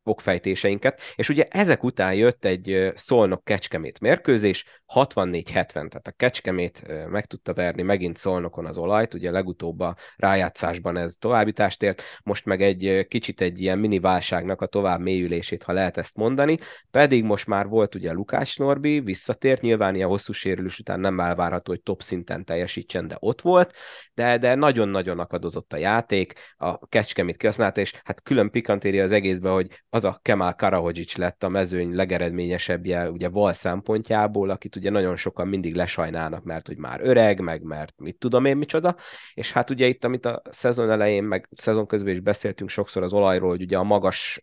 okfejtéseinket, 0.04 1.00
és 1.14 1.28
ugye 1.28 1.44
ezek 1.50 1.82
után 1.84 2.14
jött 2.14 2.44
egy 2.44 2.92
Szolnok 2.94 3.44
Kecskemét 3.44 4.00
mérkőzés, 4.00 4.64
64-70, 4.94 5.72
tehát 5.72 6.06
a 6.06 6.12
Kecskemét 6.16 6.82
meg 7.08 7.26
tudta 7.26 7.54
verni 7.54 7.82
megint 7.82 8.16
Szolnokon 8.16 8.66
az 8.66 8.78
olajt, 8.78 9.14
ugye 9.14 9.30
legutóbb 9.30 9.80
a 9.80 9.96
rájátszásban 10.16 10.96
ez 10.96 11.14
továbbítást 11.18 11.82
ért, 11.82 12.02
most 12.22 12.44
meg 12.44 12.62
egy 12.62 13.06
kicsit 13.08 13.40
egy 13.40 13.60
ilyen 13.60 13.78
mini 13.78 13.98
válságnak 13.98 14.60
a 14.60 14.66
tovább 14.66 15.00
mélyülését, 15.00 15.62
ha 15.62 15.72
lehet 15.72 15.96
ezt 15.96 16.16
mondani, 16.16 16.58
pedig 16.90 17.24
most 17.24 17.46
már 17.46 17.66
volt 17.66 17.94
ugye 17.94 18.12
Lukács 18.12 18.58
Norbi, 18.58 19.00
visszatért, 19.00 19.60
nyilván 19.60 19.94
ilyen 19.94 20.08
hosszú 20.08 20.32
sérülés 20.32 20.78
után 20.78 21.00
nem 21.00 21.20
elvárható, 21.20 21.72
hogy 21.72 21.82
top 21.82 22.02
szinten 22.02 22.44
teljesítsen, 22.44 23.08
de 23.08 23.16
ott 23.18 23.40
volt, 23.40 23.74
de, 24.20 24.38
de 24.38 24.54
nagyon-nagyon 24.54 25.18
akadozott 25.18 25.72
a 25.72 25.76
játék, 25.76 26.32
a 26.56 26.86
Kecskemét 26.86 27.36
kihasználta, 27.36 27.80
és 27.80 28.00
hát 28.04 28.22
külön 28.22 28.50
pikantéria 28.50 29.02
az 29.02 29.12
egészben, 29.12 29.52
hogy 29.52 29.66
az 29.88 30.04
a 30.04 30.18
Kemal 30.22 30.54
Karahodzic 30.54 31.16
lett 31.16 31.42
a 31.42 31.48
mezőny 31.48 31.94
legeredményesebbje 31.94 33.10
ugye 33.10 33.28
Val 33.28 33.52
szempontjából, 33.52 34.50
akit 34.50 34.76
ugye 34.76 34.90
nagyon 34.90 35.16
sokan 35.16 35.48
mindig 35.48 35.74
lesajnálnak, 35.74 36.44
mert 36.44 36.66
hogy 36.66 36.76
már 36.76 37.00
öreg, 37.02 37.40
meg 37.40 37.62
mert 37.62 37.94
mit 37.96 38.18
tudom 38.18 38.44
én 38.44 38.56
micsoda, 38.56 38.96
és 39.34 39.52
hát 39.52 39.70
ugye 39.70 39.86
itt, 39.86 40.04
amit 40.04 40.26
a 40.26 40.42
szezon 40.50 40.90
elején, 40.90 41.24
meg 41.24 41.48
szezon 41.56 41.86
közben 41.86 42.12
is 42.12 42.20
beszéltünk 42.20 42.70
sokszor 42.70 43.02
az 43.02 43.12
olajról, 43.12 43.50
hogy 43.50 43.62
ugye 43.62 43.78
a 43.78 43.82
magas, 43.82 44.40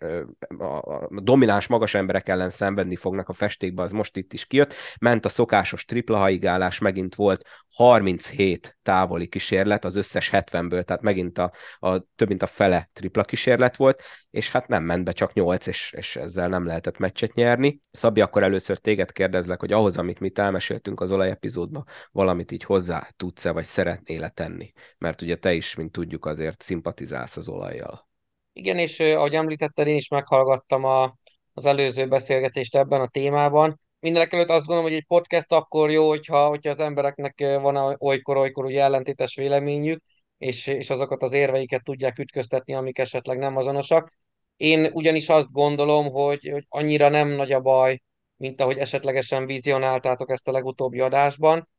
a 0.57 1.21
domináns 1.21 1.67
magas 1.67 1.93
emberek 1.93 2.29
ellen 2.29 2.49
szenvedni 2.49 2.95
fognak 2.95 3.29
a 3.29 3.33
festékbe, 3.33 3.81
az 3.81 3.91
most 3.91 4.17
itt 4.17 4.33
is 4.33 4.45
kijött, 4.45 4.73
ment 4.99 5.25
a 5.25 5.29
szokásos 5.29 5.85
tripla 5.85 6.17
haigálás, 6.17 6.79
megint 6.79 7.15
volt 7.15 7.43
37 7.75 8.77
távoli 8.83 9.27
kísérlet 9.27 9.66
az 9.85 9.95
összes 9.95 10.29
70-ből, 10.33 10.83
tehát 10.83 11.01
megint 11.01 11.37
a, 11.37 11.51
a 11.79 11.99
több 11.99 12.27
mint 12.27 12.41
a 12.41 12.47
fele 12.47 12.89
tripla 12.93 13.23
kísérlet 13.23 13.75
volt, 13.75 14.03
és 14.29 14.51
hát 14.51 14.67
nem 14.67 14.83
ment 14.83 15.03
be 15.03 15.11
csak 15.11 15.33
8, 15.33 15.67
és, 15.67 15.93
és 15.97 16.15
ezzel 16.15 16.47
nem 16.47 16.65
lehetett 16.65 16.97
meccset 16.97 17.33
nyerni. 17.33 17.81
Szabi, 17.91 18.21
akkor 18.21 18.43
először 18.43 18.77
téged 18.77 19.11
kérdezlek, 19.11 19.59
hogy 19.59 19.71
ahhoz, 19.71 19.97
amit 19.97 20.19
mi 20.19 20.31
elmeséltünk 20.35 21.01
az 21.01 21.11
olajepizódban, 21.11 21.83
valamit 22.11 22.51
így 22.51 22.63
hozzá 22.63 23.07
tudsz-e, 23.15 23.51
vagy 23.51 23.65
szeretnél 23.65 24.29
tenni? 24.29 24.71
Mert 24.97 25.21
ugye 25.21 25.35
te 25.35 25.53
is, 25.53 25.75
mint 25.75 25.91
tudjuk, 25.91 26.25
azért 26.25 26.61
szimpatizálsz 26.61 27.37
az 27.37 27.47
olajjal. 27.47 28.07
Igen, 28.53 28.77
és 28.77 28.99
ahogy 28.99 29.33
említetted, 29.33 29.87
én 29.87 29.95
is 29.95 30.07
meghallgattam 30.07 30.83
a, 30.83 31.17
az 31.53 31.65
előző 31.65 32.07
beszélgetést 32.07 32.75
ebben 32.75 33.01
a 33.01 33.07
témában. 33.07 33.79
Mindenek 33.99 34.33
előtt 34.33 34.49
azt 34.49 34.65
gondolom, 34.65 34.89
hogy 34.89 34.99
egy 34.99 35.05
podcast 35.07 35.51
akkor 35.51 35.91
jó, 35.91 36.07
hogyha, 36.07 36.47
hogyha 36.47 36.69
az 36.69 36.79
embereknek 36.79 37.39
van 37.39 37.95
olykor-olykor 37.99 38.65
ugye 38.65 38.81
ellentétes 38.81 39.35
véleményük, 39.35 40.03
és, 40.37 40.67
és 40.67 40.89
azokat 40.89 41.23
az 41.23 41.33
érveiket 41.33 41.83
tudják 41.83 42.19
ütköztetni, 42.19 42.73
amik 42.73 42.97
esetleg 42.97 43.37
nem 43.37 43.57
azonosak. 43.57 44.13
Én 44.57 44.89
ugyanis 44.93 45.29
azt 45.29 45.51
gondolom, 45.51 46.11
hogy, 46.11 46.49
hogy 46.51 46.65
annyira 46.69 47.09
nem 47.09 47.27
nagy 47.27 47.51
a 47.51 47.59
baj, 47.59 48.01
mint 48.35 48.61
ahogy 48.61 48.77
esetlegesen 48.77 49.45
vizionáltátok 49.45 50.31
ezt 50.31 50.47
a 50.47 50.51
legutóbbi 50.51 50.99
adásban. 50.99 51.69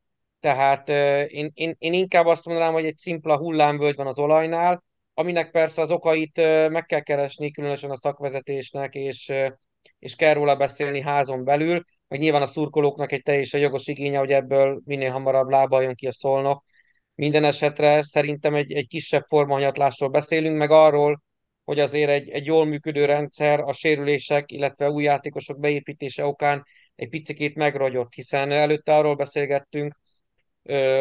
Tehát 0.40 0.88
én, 1.28 1.50
én, 1.54 1.74
én 1.78 1.92
inkább 1.92 2.26
azt 2.26 2.46
mondanám, 2.46 2.72
hogy 2.72 2.85
egy 2.85 2.96
szimpla 2.96 3.37
hullámvölgy 3.37 3.96
van 3.96 4.07
az 4.07 4.18
olajnál, 4.18 4.85
aminek 5.14 5.50
persze 5.50 5.83
az 5.83 5.90
okait 5.90 6.37
meg 6.70 6.85
kell 6.87 7.00
keresni, 7.00 7.50
különösen 7.50 7.90
a 7.90 7.96
szakvezetésnek, 7.96 8.94
és, 8.94 9.33
és 9.98 10.14
kell 10.14 10.34
róla 10.34 10.56
beszélni 10.56 11.00
házon 11.00 11.44
belül, 11.44 11.82
meg 12.08 12.20
nyilván 12.20 12.42
a 12.42 12.46
szurkolóknak 12.46 13.12
egy 13.12 13.22
teljesen 13.22 13.60
jogos 13.60 13.86
igénye, 13.86 14.18
hogy 14.18 14.32
ebből 14.32 14.80
minél 14.84 15.10
hamarabb 15.10 15.48
lábaljon 15.48 15.94
ki 15.94 16.06
a 16.06 16.12
szolnok. 16.12 16.64
Minden 17.14 17.44
esetre 17.44 18.02
szerintem 18.02 18.54
egy, 18.54 18.72
egy 18.72 18.86
kisebb 18.86 19.24
formahanyatlásról 19.26 20.08
beszélünk, 20.08 20.56
meg 20.56 20.70
arról, 20.70 21.22
hogy 21.64 21.78
azért 21.80 22.10
egy, 22.10 22.28
egy 22.28 22.46
jól 22.46 22.64
működő 22.66 23.04
rendszer 23.04 23.60
a 23.60 23.72
sérülések, 23.72 24.52
illetve 24.52 24.90
új 24.90 25.02
játékosok 25.02 25.58
beépítése 25.58 26.24
okán 26.26 26.64
egy 26.94 27.08
picit 27.08 27.54
megragyott, 27.54 28.14
hiszen 28.14 28.50
előtte 28.50 28.96
arról 28.96 29.14
beszélgettünk 29.14 29.96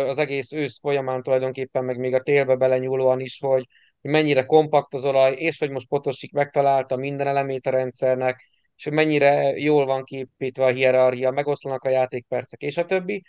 az 0.07 0.17
egész 0.17 0.51
ősz 0.51 0.79
folyamán 0.79 1.23
tulajdonképpen, 1.23 1.85
meg 1.85 1.97
még 1.97 2.13
a 2.13 2.21
télbe 2.21 2.55
belenyúlóan 2.55 3.19
is, 3.19 3.39
hogy 3.39 3.65
mennyire 4.01 4.45
kompakt 4.45 4.93
az 4.93 5.05
olaj, 5.05 5.33
és 5.33 5.59
hogy 5.59 5.69
most 5.69 5.87
Potosik 5.87 6.31
megtalálta 6.31 6.95
minden 6.95 7.27
elemét 7.27 7.67
a 7.67 7.69
rendszernek, 7.69 8.43
és 8.77 8.83
hogy 8.83 8.93
mennyire 8.93 9.57
jól 9.57 9.85
van 9.85 10.03
képítve 10.03 10.65
a 10.65 10.69
hierarchia, 10.69 11.31
megoszlanak 11.31 11.83
a 11.83 11.89
játékpercek, 11.89 12.61
és 12.61 12.77
a 12.77 12.85
többi. 12.85 13.23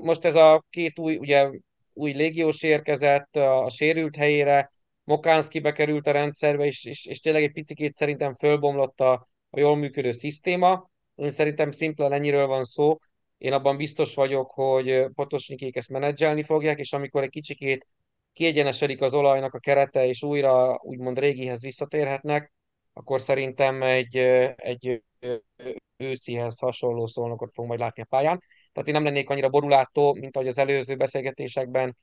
Most 0.00 0.24
ez 0.24 0.34
a 0.34 0.64
két 0.70 0.98
új, 0.98 1.16
ugye 1.16 1.50
új 1.92 2.12
légiós 2.12 2.62
érkezett 2.62 3.36
a 3.36 3.70
sérült 3.70 4.16
helyére, 4.16 4.72
Mokánszki 5.04 5.58
bekerült 5.58 6.06
a 6.06 6.10
rendszerbe, 6.10 6.64
és, 6.64 6.84
és, 6.84 7.06
és 7.06 7.20
tényleg 7.20 7.42
egy 7.42 7.52
picit 7.52 7.94
szerintem 7.94 8.34
fölbomlott 8.34 9.00
a, 9.00 9.28
a 9.50 9.60
jól 9.60 9.76
működő 9.76 10.12
szisztéma. 10.12 10.90
Én 11.14 11.30
szerintem 11.30 11.70
szimplán 11.70 12.12
ennyiről 12.12 12.46
van 12.46 12.64
szó. 12.64 12.98
Én 13.38 13.52
abban 13.52 13.76
biztos 13.76 14.14
vagyok, 14.14 14.50
hogy 14.50 15.06
Potosnikék 15.14 15.76
ezt 15.76 15.88
menedzselni 15.88 16.42
fogják, 16.42 16.78
és 16.78 16.92
amikor 16.92 17.22
egy 17.22 17.30
kicsikét 17.30 17.86
kiegyenesedik 18.32 19.00
az 19.00 19.14
olajnak 19.14 19.54
a 19.54 19.58
kerete, 19.58 20.06
és 20.06 20.22
újra 20.22 20.80
úgymond 20.82 21.18
régihez 21.18 21.60
visszatérhetnek, 21.60 22.52
akkor 23.00 23.20
szerintem 23.20 23.82
egy, 23.82 24.16
egy 24.56 25.02
őszihez 25.96 26.58
hasonló 26.58 27.06
szolnokot 27.06 27.52
fogunk 27.52 27.68
majd 27.68 27.80
látni 27.80 28.02
a 28.02 28.06
pályán. 28.08 28.42
Tehát 28.72 28.88
én 28.88 28.94
nem 28.94 29.04
lennék 29.04 29.30
annyira 29.30 29.48
borulátó, 29.48 30.14
mint 30.14 30.36
ahogy 30.36 30.48
az 30.48 30.58
előző 30.58 30.96
beszélgetésekben 30.96 31.96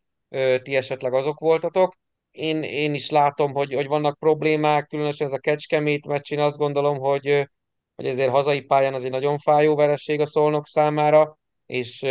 ti 0.61 0.75
esetleg 0.75 1.13
azok 1.13 1.39
voltatok. 1.39 1.95
Én, 2.31 2.63
én 2.63 2.93
is 2.93 3.09
látom, 3.09 3.53
hogy, 3.53 3.73
hogy 3.73 3.87
vannak 3.87 4.19
problémák, 4.19 4.87
különösen 4.87 5.27
ez 5.27 5.33
a 5.33 5.39
Kecskemét 5.39 6.05
meccs, 6.05 6.31
én 6.31 6.39
azt 6.39 6.57
gondolom, 6.57 6.97
hogy, 6.97 7.49
hogy 7.95 8.05
ezért 8.05 8.31
hazai 8.31 8.61
pályán 8.61 8.93
az 8.93 9.03
egy 9.03 9.11
nagyon 9.11 9.37
fájó 9.37 9.75
vereség 9.75 10.19
a 10.19 10.25
szolnok 10.25 10.67
számára, 10.67 11.37
és 11.65 12.01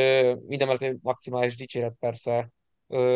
minden 0.47 0.99
maximális 1.03 1.57
dicséret 1.57 1.95
persze 2.01 2.51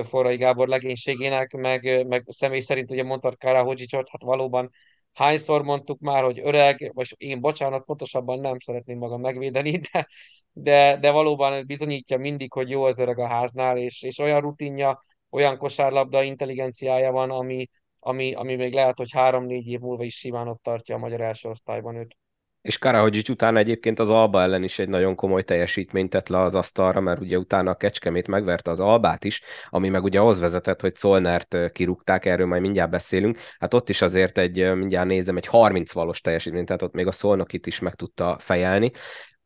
Forrai 0.02 0.36
Gábor 0.36 0.68
legénységének, 0.68 1.52
meg, 1.52 2.06
meg 2.06 2.24
személy 2.26 2.60
szerint 2.60 2.90
ugye 2.90 3.02
mondtad 3.02 3.36
Kára 3.36 3.62
Hodzsicsot, 3.62 4.08
hát 4.08 4.22
valóban 4.22 4.70
hányszor 5.14 5.62
mondtuk 5.62 6.00
már, 6.00 6.22
hogy 6.22 6.40
öreg, 6.44 6.90
vagy 6.94 7.14
én 7.18 7.40
bocsánat, 7.40 7.84
pontosabban 7.84 8.40
nem 8.40 8.58
szeretném 8.58 8.98
magam 8.98 9.20
megvédeni, 9.20 9.76
de, 9.92 10.08
de, 10.52 10.96
de 10.96 11.10
valóban 11.10 11.66
bizonyítja 11.66 12.18
mindig, 12.18 12.52
hogy 12.52 12.70
jó 12.70 12.84
az 12.84 12.98
öreg 12.98 13.18
a 13.18 13.26
háznál, 13.26 13.78
és, 13.78 14.02
és 14.02 14.18
olyan 14.18 14.40
rutinja, 14.40 15.04
olyan 15.30 15.56
kosárlabda 15.58 16.22
intelligenciája 16.22 17.12
van, 17.12 17.30
ami, 17.30 17.66
ami, 17.98 18.34
ami 18.34 18.54
még 18.54 18.72
lehet, 18.72 18.98
hogy 18.98 19.10
három-négy 19.12 19.66
év 19.66 19.80
múlva 19.80 20.04
is 20.04 20.14
simán 20.14 20.48
ott 20.48 20.62
tartja 20.62 20.94
a 20.94 20.98
magyar 20.98 21.20
első 21.20 21.48
osztályban 21.48 21.96
őt 21.96 22.16
és 22.62 22.78
Karahogyics 22.78 23.28
utána 23.28 23.58
egyébként 23.58 23.98
az 23.98 24.10
Alba 24.10 24.40
ellen 24.40 24.62
is 24.62 24.78
egy 24.78 24.88
nagyon 24.88 25.14
komoly 25.14 25.42
teljesítményt 25.42 26.10
tett 26.10 26.28
le 26.28 26.38
az 26.38 26.54
asztalra, 26.54 27.00
mert 27.00 27.20
ugye 27.20 27.38
utána 27.38 27.70
a 27.70 27.74
Kecskemét 27.74 28.28
megverte 28.28 28.70
az 28.70 28.80
Albát 28.80 29.24
is, 29.24 29.42
ami 29.68 29.88
meg 29.88 30.04
ugye 30.04 30.20
ahhoz 30.20 30.40
vezetett, 30.40 30.80
hogy 30.80 30.94
Szolnert 30.94 31.72
kirúgták, 31.72 32.24
erről 32.24 32.46
majd 32.46 32.60
mindjárt 32.60 32.90
beszélünk. 32.90 33.38
Hát 33.58 33.74
ott 33.74 33.88
is 33.88 34.02
azért 34.02 34.38
egy, 34.38 34.74
mindjárt 34.74 35.06
nézem, 35.06 35.36
egy 35.36 35.46
30 35.46 35.92
valós 35.92 36.20
teljesítményt, 36.20 36.66
tehát 36.66 36.82
ott 36.82 36.94
még 36.94 37.06
a 37.06 37.12
Szolnokit 37.12 37.66
is 37.66 37.78
meg 37.78 37.94
tudta 37.94 38.36
fejelni. 38.38 38.90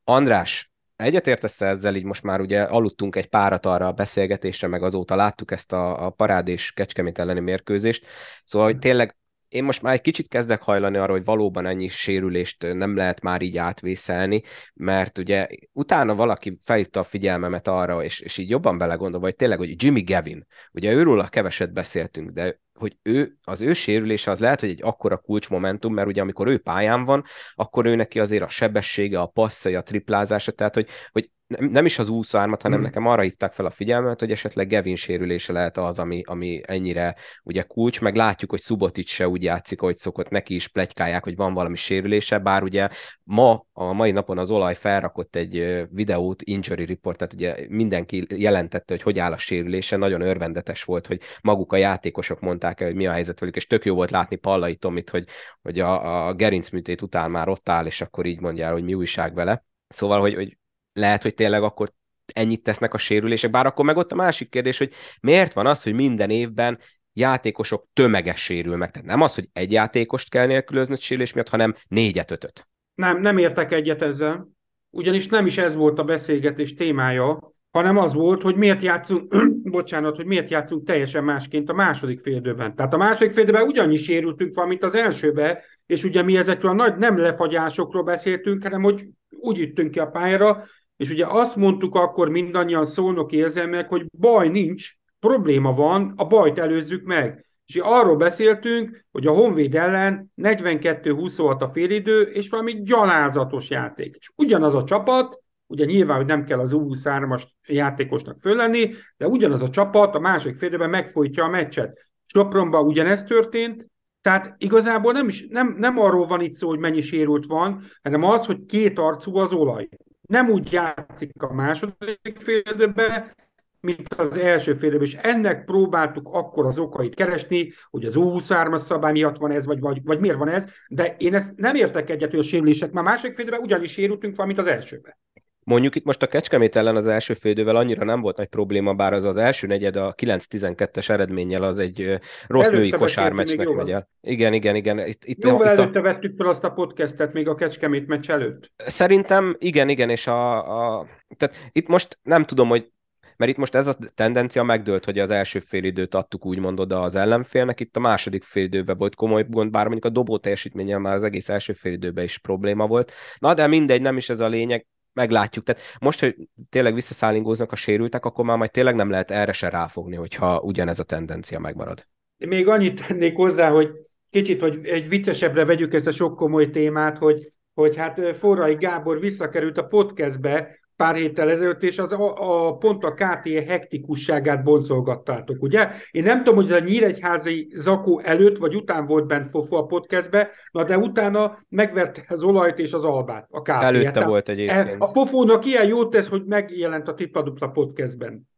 András, 0.04 0.72
egyetértesz 0.96 1.60
ezzel, 1.60 1.94
így 1.94 2.04
most 2.04 2.22
már 2.22 2.40
ugye 2.40 2.62
aludtunk 2.62 3.16
egy 3.16 3.26
párat 3.26 3.66
arra 3.66 3.86
a 3.86 3.92
beszélgetésre, 3.92 4.68
meg 4.68 4.82
azóta 4.82 5.16
láttuk 5.16 5.50
ezt 5.50 5.72
a, 5.72 6.06
a 6.06 6.10
parád 6.10 6.48
és 6.48 6.72
Kecskemét 6.72 7.18
elleni 7.18 7.40
mérkőzést, 7.40 8.06
szóval 8.44 8.66
hogy 8.68 8.78
tényleg 8.78 9.16
én 9.54 9.64
most 9.64 9.82
már 9.82 9.92
egy 9.92 10.00
kicsit 10.00 10.28
kezdek 10.28 10.62
hajlani 10.62 10.96
arra, 10.96 11.12
hogy 11.12 11.24
valóban 11.24 11.66
ennyi 11.66 11.88
sérülést 11.88 12.72
nem 12.72 12.96
lehet 12.96 13.20
már 13.20 13.42
így 13.42 13.56
átvészelni, 13.56 14.42
mert 14.74 15.18
ugye 15.18 15.46
utána 15.72 16.14
valaki 16.14 16.60
felhívta 16.64 17.00
a 17.00 17.04
figyelmemet 17.04 17.68
arra, 17.68 18.04
és, 18.04 18.20
és 18.20 18.38
így 18.38 18.50
jobban 18.50 18.78
belegondolva, 18.78 19.26
hogy 19.26 19.36
tényleg, 19.36 19.58
hogy 19.58 19.82
Jimmy 19.82 20.02
Gavin, 20.02 20.46
ugye 20.72 20.92
őről 20.92 21.20
a 21.20 21.28
keveset 21.28 21.72
beszéltünk, 21.72 22.30
de 22.30 22.60
hogy 22.78 22.96
ő, 23.02 23.38
az 23.42 23.60
ő 23.60 23.72
sérülése 23.72 24.30
az 24.30 24.40
lehet, 24.40 24.60
hogy 24.60 24.68
egy 24.68 24.82
akkora 24.82 25.16
kulcsmomentum, 25.16 25.94
mert 25.94 26.08
ugye 26.08 26.20
amikor 26.20 26.46
ő 26.46 26.58
pályán 26.58 27.04
van, 27.04 27.24
akkor 27.54 27.86
ő 27.86 27.94
neki 27.94 28.20
azért 28.20 28.42
a 28.42 28.48
sebessége, 28.48 29.20
a 29.20 29.26
passzai, 29.26 29.74
a 29.74 29.82
triplázása, 29.82 30.52
tehát 30.52 30.74
hogy, 30.74 30.88
hogy 31.12 31.30
nem, 31.58 31.68
nem 31.70 31.84
is 31.84 31.98
az 31.98 32.08
úszármat, 32.08 32.62
hanem 32.62 32.78
mm. 32.78 32.82
nekem 32.82 33.06
arra 33.06 33.22
hívták 33.22 33.52
fel 33.52 33.66
a 33.66 33.70
figyelmet, 33.70 34.20
hogy 34.20 34.30
esetleg 34.30 34.66
Gevin 34.66 34.96
sérülése 34.96 35.52
lehet 35.52 35.76
az, 35.76 35.98
ami, 35.98 36.22
ami 36.26 36.60
ennyire 36.66 37.14
ugye 37.42 37.62
kulcs, 37.62 38.00
meg 38.00 38.14
látjuk, 38.14 38.50
hogy 38.50 38.60
Subotic 38.60 39.10
se 39.10 39.28
úgy 39.28 39.42
játszik, 39.42 39.82
ahogy 39.82 39.96
szokott, 39.96 40.28
neki 40.28 40.54
is 40.54 40.68
plegykálják, 40.68 41.24
hogy 41.24 41.36
van 41.36 41.54
valami 41.54 41.76
sérülése, 41.76 42.38
bár 42.38 42.62
ugye 42.62 42.88
ma, 43.22 43.66
a 43.72 43.92
mai 43.92 44.10
napon 44.10 44.38
az 44.38 44.50
olaj 44.50 44.74
felrakott 44.74 45.36
egy 45.36 45.84
videót, 45.90 46.42
injury 46.42 46.86
report, 46.86 47.18
tehát 47.18 47.32
ugye 47.32 47.66
mindenki 47.68 48.26
jelentette, 48.28 48.92
hogy 48.92 49.02
hogy 49.02 49.18
áll 49.18 49.32
a 49.32 49.38
sérülése, 49.38 49.96
nagyon 49.96 50.20
örvendetes 50.20 50.82
volt, 50.82 51.06
hogy 51.06 51.20
maguk 51.42 51.72
a 51.72 51.76
játékosok 51.76 52.40
mondták 52.40 52.80
el, 52.80 52.86
hogy 52.86 52.96
mi 52.96 53.06
a 53.06 53.12
helyzet 53.12 53.40
velük, 53.40 53.56
és 53.56 53.66
tök 53.66 53.84
jó 53.84 53.94
volt 53.94 54.10
látni 54.10 54.36
Pallai 54.36 54.76
Tomit, 54.76 55.10
hogy, 55.10 55.24
hogy 55.62 55.78
a, 55.80 56.26
a 56.26 56.34
gerincműtét 56.34 57.02
után 57.02 57.30
már 57.30 57.48
ott 57.48 57.68
áll, 57.68 57.86
és 57.86 58.00
akkor 58.00 58.26
így 58.26 58.40
mondja, 58.40 58.72
hogy 58.72 58.84
mi 58.84 58.94
újság 58.94 59.34
vele. 59.34 59.64
Szóval, 59.88 60.20
hogy, 60.20 60.34
hogy 60.34 60.56
lehet, 60.94 61.22
hogy 61.22 61.34
tényleg 61.34 61.62
akkor 61.62 61.88
ennyit 62.32 62.62
tesznek 62.62 62.94
a 62.94 62.98
sérülések, 62.98 63.50
bár 63.50 63.66
akkor 63.66 63.84
meg 63.84 63.96
ott 63.96 64.12
a 64.12 64.14
másik 64.14 64.50
kérdés, 64.50 64.78
hogy 64.78 64.92
miért 65.20 65.52
van 65.52 65.66
az, 65.66 65.82
hogy 65.82 65.92
minden 65.92 66.30
évben 66.30 66.78
játékosok 67.12 67.86
tömeges 67.92 68.42
sérül 68.42 68.76
meg. 68.76 68.90
Tehát 68.90 69.08
nem 69.08 69.20
az, 69.20 69.34
hogy 69.34 69.48
egy 69.52 69.72
játékost 69.72 70.30
kell 70.30 70.46
nélkülözni 70.46 70.94
a 70.94 70.96
sérülés 70.96 71.32
miatt, 71.32 71.48
hanem 71.48 71.74
négyet, 71.88 72.30
ötöt. 72.30 72.68
Nem, 72.94 73.20
nem 73.20 73.38
értek 73.38 73.72
egyet 73.72 74.02
ezzel. 74.02 74.48
Ugyanis 74.90 75.28
nem 75.28 75.46
is 75.46 75.58
ez 75.58 75.74
volt 75.74 75.98
a 75.98 76.04
beszélgetés 76.04 76.74
témája, 76.74 77.54
hanem 77.70 77.96
az 77.96 78.14
volt, 78.14 78.42
hogy 78.42 78.56
miért 78.56 78.82
játszunk, 78.82 79.34
bocsánat, 79.62 80.16
hogy 80.16 80.26
miért 80.26 80.50
játszunk 80.50 80.86
teljesen 80.86 81.24
másként 81.24 81.68
a 81.68 81.74
második 81.74 82.20
féldőben. 82.20 82.74
Tehát 82.74 82.94
a 82.94 82.96
második 82.96 83.32
féldőben 83.32 83.66
ugyannyi 83.66 83.96
sérültünk 83.96 84.54
van, 84.54 84.68
mint 84.68 84.82
az 84.82 84.94
elsőbe, 84.94 85.64
és 85.86 86.04
ugye 86.04 86.22
mi 86.22 86.36
ezekről 86.36 86.70
a 86.70 86.74
nagy 86.74 86.96
nem 86.96 87.16
lefagyásokról 87.16 88.02
beszéltünk, 88.02 88.62
hanem 88.62 88.82
hogy 88.82 89.08
úgy 89.28 89.58
üttünk 89.58 89.90
ki 89.90 89.98
a 89.98 90.06
pályára, 90.06 90.64
és 90.96 91.10
ugye 91.10 91.26
azt 91.26 91.56
mondtuk 91.56 91.94
akkor 91.94 92.28
mindannyian 92.28 92.84
szólnok 92.84 93.32
érzelmek, 93.32 93.88
hogy 93.88 94.06
baj 94.18 94.48
nincs, 94.48 94.92
probléma 95.18 95.72
van, 95.74 96.12
a 96.16 96.26
bajt 96.26 96.58
előzzük 96.58 97.04
meg. 97.04 97.46
És 97.66 97.80
arról 97.82 98.16
beszéltünk, 98.16 99.04
hogy 99.12 99.26
a 99.26 99.32
Honvéd 99.32 99.74
ellen 99.74 100.32
42-26 100.36 101.60
a 101.60 101.68
félidő, 101.68 102.20
és 102.20 102.48
valami 102.48 102.82
gyalázatos 102.82 103.70
játék. 103.70 104.16
És 104.18 104.30
ugyanaz 104.36 104.74
a 104.74 104.84
csapat, 104.84 105.42
ugye 105.66 105.84
nyilván, 105.84 106.16
hogy 106.16 106.26
nem 106.26 106.44
kell 106.44 106.58
az 106.58 106.72
U23-as 106.74 107.42
játékosnak 107.66 108.38
föllenni, 108.38 108.90
de 109.16 109.26
ugyanaz 109.26 109.62
a 109.62 109.70
csapat 109.70 110.14
a 110.14 110.18
másik 110.18 110.56
félidőben 110.56 110.90
megfolytja 110.90 111.44
a 111.44 111.48
meccset. 111.48 112.10
Sopronban 112.26 112.86
ugyanezt 112.86 113.26
történt, 113.26 113.88
tehát 114.20 114.54
igazából 114.58 115.12
nem, 115.12 115.28
is, 115.28 115.46
nem, 115.48 115.74
nem 115.78 115.98
arról 115.98 116.26
van 116.26 116.40
itt 116.40 116.52
szó, 116.52 116.68
hogy 116.68 116.78
mennyi 116.78 117.00
sérült 117.00 117.46
van, 117.46 117.82
hanem 118.02 118.22
az, 118.22 118.46
hogy 118.46 118.64
két 118.66 118.98
arcú 118.98 119.36
az 119.36 119.52
olaj 119.52 119.88
nem 120.28 120.50
úgy 120.50 120.72
játszik 120.72 121.42
a 121.42 121.52
második 121.52 122.38
félidőben, 122.38 123.32
mint 123.80 124.14
az 124.14 124.36
első 124.38 124.72
félidőben, 124.72 125.06
és 125.06 125.14
ennek 125.14 125.64
próbáltuk 125.64 126.28
akkor 126.28 126.66
az 126.66 126.78
okait 126.78 127.14
keresni, 127.14 127.72
hogy 127.90 128.04
az 128.04 128.14
U23-as 128.16 128.78
szabály 128.78 129.12
miatt 129.12 129.36
van 129.36 129.50
ez, 129.50 129.66
vagy, 129.66 129.80
vagy, 129.80 130.00
vagy 130.04 130.20
miért 130.20 130.36
van 130.38 130.48
ez, 130.48 130.66
de 130.88 131.14
én 131.18 131.34
ezt 131.34 131.56
nem 131.56 131.74
értek 131.74 132.10
egyet, 132.10 132.30
hogy 132.30 132.38
a 132.38 132.42
sérülések 132.42 132.92
már 132.92 133.04
második 133.04 133.34
félidőben 133.34 133.64
ugyanis 133.64 133.92
sérültünk 133.92 134.36
van, 134.36 134.46
mint 134.46 134.58
az 134.58 134.66
elsőben. 134.66 135.16
Mondjuk 135.64 135.94
itt 135.94 136.04
most 136.04 136.22
a 136.22 136.26
Kecskemét 136.26 136.76
ellen 136.76 136.96
az 136.96 137.06
első 137.06 137.34
félidővel 137.34 137.76
annyira 137.76 138.04
nem 138.04 138.20
volt 138.20 138.36
nagy 138.36 138.48
probléma, 138.48 138.94
bár 138.94 139.12
az 139.12 139.24
az 139.24 139.36
első 139.36 139.66
negyed 139.66 139.96
a 139.96 140.14
9-12-es 140.14 141.08
eredménnyel 141.08 141.62
az 141.62 141.78
egy 141.78 142.18
rossz 142.46 142.66
előtte 142.66 142.80
női 142.80 142.90
kosármeccsnek 142.90 143.68
megy 143.68 143.90
el. 143.90 144.08
Igen, 144.20 144.52
igen, 144.52 144.74
igen. 144.74 144.98
Itt, 144.98 145.24
itt 145.24 145.44
Jóval 145.44 145.72
itt 145.72 145.78
előtte 145.78 145.98
a... 145.98 146.02
vettük 146.02 146.34
fel 146.34 146.48
azt 146.48 146.64
a 146.64 146.70
podcastet 146.70 147.32
még 147.32 147.48
a 147.48 147.54
Kecskemét 147.54 148.06
meccs 148.06 148.30
előtt. 148.30 148.72
Szerintem 148.76 149.56
igen, 149.58 149.88
igen, 149.88 150.10
és 150.10 150.26
a, 150.26 150.56
a... 150.98 151.06
Tehát 151.36 151.56
itt 151.72 151.88
most 151.88 152.18
nem 152.22 152.44
tudom, 152.44 152.68
hogy 152.68 152.92
mert 153.36 153.50
itt 153.50 153.56
most 153.56 153.74
ez 153.74 153.86
a 153.86 153.94
tendencia 154.14 154.62
megdőlt, 154.62 155.04
hogy 155.04 155.18
az 155.18 155.30
első 155.30 155.58
félidőt 155.58 156.14
adtuk 156.14 156.46
úgymond 156.46 156.80
oda 156.80 157.00
az 157.00 157.16
ellenfélnek, 157.16 157.80
itt 157.80 157.96
a 157.96 158.00
második 158.00 158.42
félidőben 158.42 158.96
volt 158.96 159.14
komoly 159.14 159.46
gond, 159.48 159.70
bár 159.70 159.82
mondjuk 159.82 160.04
a 160.04 160.08
dobó 160.08 160.38
teljesítménnyel 160.38 160.98
már 160.98 161.14
az 161.14 161.22
egész 161.22 161.48
első 161.48 161.72
félidőben 161.72 162.24
is 162.24 162.38
probléma 162.38 162.86
volt. 162.86 163.12
Na 163.38 163.54
de 163.54 163.66
mindegy, 163.66 164.00
nem 164.00 164.16
is 164.16 164.28
ez 164.28 164.40
a 164.40 164.48
lényeg, 164.48 164.86
meglátjuk. 165.14 165.64
Tehát 165.64 165.82
most, 166.00 166.20
hogy 166.20 166.36
tényleg 166.68 166.94
visszaszállingóznak 166.94 167.72
a 167.72 167.76
sérültek, 167.76 168.24
akkor 168.24 168.44
már 168.44 168.56
majd 168.56 168.70
tényleg 168.70 168.94
nem 168.94 169.10
lehet 169.10 169.30
erre 169.30 169.52
se 169.52 169.68
ráfogni, 169.68 170.16
hogyha 170.16 170.60
ugyanez 170.60 170.98
a 170.98 171.04
tendencia 171.04 171.58
megmarad. 171.58 172.06
Még 172.36 172.68
annyit 172.68 173.06
tennék 173.06 173.36
hozzá, 173.36 173.70
hogy 173.70 173.90
kicsit, 174.30 174.60
hogy 174.60 174.86
egy 174.86 175.08
viccesebbre 175.08 175.64
vegyük 175.64 175.94
ezt 175.94 176.06
a 176.06 176.12
sok 176.12 176.36
komoly 176.36 176.70
témát, 176.70 177.18
hogy, 177.18 177.52
hogy 177.74 177.96
hát 177.96 178.36
Forrai 178.36 178.74
Gábor 178.74 179.20
visszakerült 179.20 179.78
a 179.78 179.86
podcastbe, 179.86 180.78
pár 180.96 181.14
héttel 181.14 181.50
ezelőtt, 181.50 181.82
és 181.82 181.98
az 181.98 182.12
a, 182.12 182.34
a 182.36 182.76
pont 182.76 183.04
a 183.04 183.12
KT 183.12 183.48
hektikusságát 183.66 184.62
boncolgattátok, 184.62 185.62
ugye? 185.62 185.90
Én 186.10 186.22
nem 186.22 186.38
tudom, 186.38 186.54
hogy 186.54 186.72
ez 186.72 186.80
a 186.80 186.84
Nyíregyházi 186.84 187.68
zakó 187.70 188.20
előtt 188.20 188.58
vagy 188.58 188.74
után 188.74 189.04
volt 189.04 189.26
bent 189.26 189.48
Fofo 189.48 189.76
a 189.76 189.86
podcastbe, 189.86 190.50
na 190.70 190.84
de 190.84 190.98
utána 190.98 191.58
megverte 191.68 192.24
az 192.28 192.42
olajt 192.42 192.78
és 192.78 192.92
az 192.92 193.04
albát, 193.04 193.46
a 193.50 193.60
KT. 193.60 193.68
Előtte 193.68 194.10
Tehát 194.10 194.28
volt 194.28 194.48
egyébként. 194.48 194.96
A 194.98 195.06
Fofónak 195.06 195.64
ilyen 195.64 195.86
jót 195.86 196.10
tesz, 196.10 196.28
hogy 196.28 196.44
megjelent 196.44 197.08
a 197.08 197.14
Tipla 197.14 197.42
Dupla 197.42 197.68
podcastben. 197.68 198.52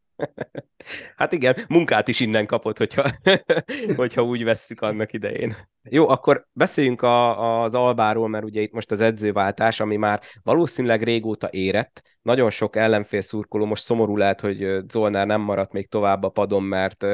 Hát 1.16 1.32
igen, 1.32 1.56
munkát 1.68 2.08
is 2.08 2.20
innen 2.20 2.46
kapott, 2.46 2.78
hogyha, 2.78 3.10
hogyha 3.96 4.22
úgy 4.22 4.44
vesszük 4.44 4.80
annak 4.80 5.12
idején. 5.12 5.56
Jó, 5.90 6.08
akkor 6.08 6.46
beszéljünk 6.52 7.02
a, 7.02 7.62
az 7.62 7.74
Albáról, 7.74 8.28
mert 8.28 8.44
ugye 8.44 8.60
itt 8.60 8.72
most 8.72 8.90
az 8.90 9.00
edzőváltás, 9.00 9.80
ami 9.80 9.96
már 9.96 10.20
valószínűleg 10.42 11.02
régóta 11.02 11.48
érett. 11.50 12.02
Nagyon 12.22 12.50
sok 12.50 12.76
ellenfél 12.76 13.20
szurkoló, 13.20 13.64
most 13.64 13.82
szomorú 13.82 14.16
lehet, 14.16 14.40
hogy 14.40 14.76
Zolnár 14.88 15.26
nem 15.26 15.40
maradt 15.40 15.72
még 15.72 15.88
tovább 15.88 16.22
a 16.22 16.28
padon, 16.28 16.62
mert 16.62 17.06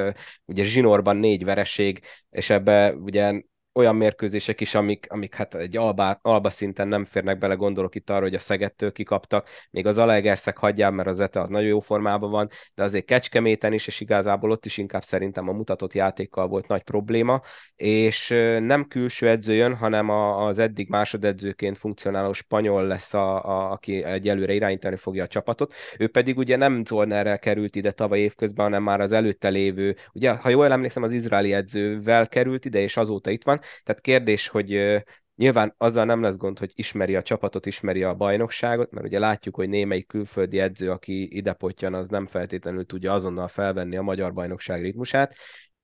ugye 0.44 0.64
zsinórban 0.64 1.16
négy 1.16 1.44
vereség, 1.44 2.00
és 2.30 2.50
ebbe 2.50 2.94
ugye 2.94 3.42
olyan 3.74 3.96
mérkőzések 3.96 4.60
is, 4.60 4.74
amik, 4.74 5.06
amik 5.08 5.34
hát 5.34 5.54
egy 5.54 5.76
alba, 5.76 6.18
alba 6.22 6.50
szinten 6.50 6.88
nem 6.88 7.04
férnek 7.04 7.38
bele, 7.38 7.54
gondolok 7.54 7.94
itt 7.94 8.10
arra, 8.10 8.22
hogy 8.22 8.34
a 8.34 8.38
Szegettől 8.38 8.92
kikaptak, 8.92 9.48
még 9.70 9.86
az 9.86 9.98
Alegerszeg 9.98 10.56
hagyjál, 10.56 10.90
mert 10.90 11.08
az 11.08 11.20
Ete 11.20 11.40
az 11.40 11.48
nagyon 11.48 11.68
jó 11.68 11.80
formában 11.80 12.30
van, 12.30 12.48
de 12.74 12.82
azért 12.82 13.04
Kecskeméten 13.04 13.72
is, 13.72 13.86
és 13.86 14.00
igazából 14.00 14.50
ott 14.50 14.66
is 14.66 14.78
inkább 14.78 15.02
szerintem 15.02 15.48
a 15.48 15.52
mutatott 15.52 15.94
játékkal 15.94 16.48
volt 16.48 16.68
nagy 16.68 16.82
probléma, 16.82 17.40
és 17.76 18.28
nem 18.60 18.88
külső 18.88 19.28
edző 19.28 19.54
jön, 19.54 19.76
hanem 19.76 20.08
az 20.08 20.58
eddig 20.58 20.88
másodedzőként 20.88 21.78
funkcionáló 21.78 22.32
spanyol 22.32 22.86
lesz, 22.86 23.14
a, 23.14 23.44
a, 23.44 23.70
aki 23.70 24.02
egy 24.02 24.28
előre 24.28 24.52
irányítani 24.52 24.96
fogja 24.96 25.24
a 25.24 25.26
csapatot. 25.26 25.74
Ő 25.98 26.08
pedig 26.08 26.38
ugye 26.38 26.56
nem 26.56 26.84
Zolnerrel 26.84 27.38
került 27.38 27.76
ide 27.76 27.92
tavaly 27.92 28.18
évközben, 28.18 28.64
hanem 28.64 28.82
már 28.82 29.00
az 29.00 29.12
előtte 29.12 29.48
lévő, 29.48 29.96
ugye, 30.12 30.36
ha 30.36 30.48
jól 30.48 30.72
emlékszem, 30.72 31.02
az 31.02 31.12
izraeli 31.12 31.52
edzővel 31.52 32.28
került 32.28 32.64
ide, 32.64 32.80
és 32.80 32.96
azóta 32.96 33.30
itt 33.30 33.44
van. 33.44 33.60
Tehát 33.82 34.00
kérdés, 34.00 34.48
hogy 34.48 35.02
Nyilván 35.36 35.74
azzal 35.78 36.04
nem 36.04 36.22
lesz 36.22 36.36
gond, 36.36 36.58
hogy 36.58 36.72
ismeri 36.74 37.16
a 37.16 37.22
csapatot, 37.22 37.66
ismeri 37.66 38.02
a 38.02 38.14
bajnokságot, 38.14 38.90
mert 38.90 39.06
ugye 39.06 39.18
látjuk, 39.18 39.54
hogy 39.54 39.68
némelyik 39.68 40.06
külföldi 40.06 40.58
edző, 40.58 40.90
aki 40.90 41.36
ide 41.36 41.52
potyan, 41.52 41.94
az 41.94 42.08
nem 42.08 42.26
feltétlenül 42.26 42.86
tudja 42.86 43.12
azonnal 43.12 43.48
felvenni 43.48 43.96
a 43.96 44.02
magyar 44.02 44.32
bajnokság 44.32 44.82
ritmusát. 44.82 45.34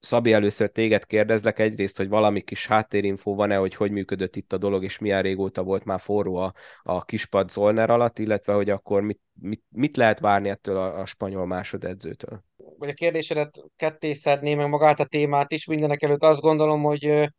Szabi, 0.00 0.32
először 0.32 0.70
téged 0.70 1.06
kérdezlek 1.06 1.58
egyrészt, 1.58 1.96
hogy 1.96 2.08
valami 2.08 2.40
kis 2.40 2.66
háttérinfó 2.66 3.34
van-e, 3.34 3.56
hogy 3.56 3.74
hogy 3.74 3.90
működött 3.90 4.36
itt 4.36 4.52
a 4.52 4.58
dolog, 4.58 4.84
és 4.84 4.98
milyen 4.98 5.22
régóta 5.22 5.62
volt 5.62 5.84
már 5.84 6.00
forró 6.00 6.36
a, 6.36 6.52
a 6.82 7.04
kispad 7.04 7.50
Zolner 7.50 7.90
alatt, 7.90 8.18
illetve 8.18 8.52
hogy 8.52 8.70
akkor 8.70 9.02
mit, 9.02 9.20
mit, 9.40 9.62
mit 9.68 9.96
lehet 9.96 10.20
várni 10.20 10.48
ettől 10.48 10.76
a, 10.76 11.00
a 11.00 11.06
spanyol 11.06 11.46
másodedzőtől? 11.46 12.44
Vagy 12.78 12.88
a 12.88 12.92
kérdésedet 12.92 13.64
ketté 13.76 14.12
szedném, 14.12 14.58
meg 14.58 14.68
magát 14.68 15.00
a 15.00 15.04
témát 15.04 15.52
is. 15.52 15.66
Mindenek 15.66 16.02
előtt 16.02 16.22
azt 16.22 16.40
gondolom, 16.40 16.82
hogy 16.82 17.30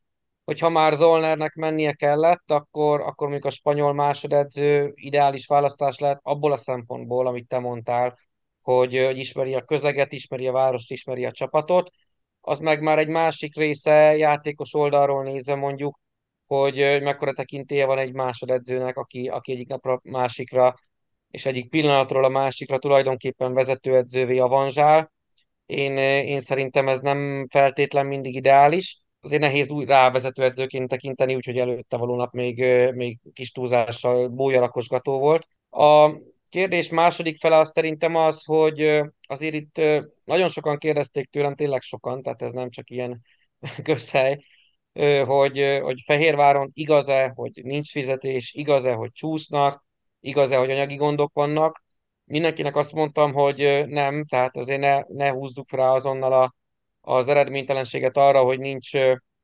hogy 0.50 0.60
ha 0.60 0.70
már 0.70 0.94
Zolnernek 0.94 1.54
mennie 1.54 1.94
kellett, 1.94 2.52
akkor, 2.52 3.02
akkor 3.02 3.30
még 3.30 3.46
a 3.46 3.50
spanyol 3.50 3.94
másodedző 3.94 4.92
ideális 4.96 5.48
választás 5.48 5.98
lehet 5.98 6.20
abból 6.22 6.52
a 6.52 6.58
szempontból, 6.58 7.28
amit 7.28 7.48
te 7.48 7.60
mondtál, 7.60 8.18
hogy, 8.62 8.98
hogy 9.06 9.18
ismeri 9.18 9.56
a 9.56 9.62
közeget, 9.62 10.14
ismeri 10.14 10.48
a 10.48 10.52
várost, 10.52 10.92
ismeri 10.92 11.26
a 11.26 11.32
csapatot, 11.32 11.90
az 12.42 12.60
meg 12.60 12.82
már 12.82 12.98
egy 12.98 13.08
másik 13.08 13.56
része 13.56 14.18
játékos 14.18 14.74
oldalról 14.74 15.24
nézve 15.24 15.56
mondjuk, 15.56 16.00
hogy 16.48 17.00
mekkora 17.02 17.34
tekintélye 17.34 17.86
van 17.86 17.98
egy 17.98 18.14
másodedzőnek, 18.14 18.98
aki, 18.98 19.28
aki 19.28 19.52
egyik 19.52 19.68
napra 19.68 20.00
másikra, 20.04 20.76
és 21.32 21.46
egyik 21.46 21.70
pillanatról 21.70 22.24
a 22.24 22.30
másikra 22.30 22.78
tulajdonképpen 22.78 23.54
vezetőedzővé 23.54 24.38
avanzsál. 24.38 25.12
Én, 25.66 25.98
én 25.98 26.40
szerintem 26.40 26.88
ez 26.88 27.00
nem 27.00 27.46
feltétlen 27.50 28.06
mindig 28.06 28.36
ideális. 28.36 29.02
Azért 29.22 29.42
nehéz 29.42 29.70
úgy 29.70 29.88
rávezetőedzőként 29.88 30.88
tekinteni, 30.88 31.36
úgyhogy 31.36 31.58
előtte 31.58 31.98
való 31.98 32.16
nap 32.16 32.34
még, 32.34 32.66
még 32.94 33.20
kis 33.34 33.52
túlzással 33.52 34.28
bójarakosgató 34.28 35.20
volt. 35.20 35.48
A 35.70 36.12
kérdés 36.50 36.90
második 36.90 37.38
fele 37.38 37.58
az 37.58 37.72
szerintem 37.72 38.16
az, 38.16 38.44
hogy 38.46 39.02
azért 39.28 39.54
itt 39.54 39.82
nagyon 40.26 40.48
sokan 40.48 40.78
kérdezték 40.78 41.30
tőlem, 41.30 41.56
tényleg 41.56 41.82
sokan, 41.82 42.22
tehát 42.22 42.42
ez 42.42 42.52
nem 42.52 42.70
csak 42.70 42.90
ilyen 42.90 43.22
közhely, 43.84 44.44
hogy, 45.26 45.80
hogy 45.82 46.02
Fehérváron 46.06 46.70
igaz-e, 46.74 47.32
hogy 47.36 47.52
nincs 47.64 47.92
fizetés, 47.92 48.54
igaz-e, 48.54 48.94
hogy 48.94 49.12
csúsznak, 49.12 49.86
igaz-e, 50.20 50.58
hogy 50.58 50.72
anyagi 50.72 50.96
gondok 50.96 51.34
vannak. 51.34 51.84
Mindenkinek 52.24 52.76
azt 52.76 52.94
mondtam, 52.94 53.34
hogy 53.34 53.84
nem, 53.88 54.26
tehát 54.26 54.58
azért 54.58 54.80
ne, 54.80 55.02
ne 55.08 55.30
húzzuk 55.30 55.72
rá 55.72 55.92
azonnal 55.92 56.34
a, 56.34 56.54
az 57.10 57.28
eredménytelenséget 57.28 58.18
arra, 58.18 58.42
hogy 58.42 58.60
nincs, 58.60 58.92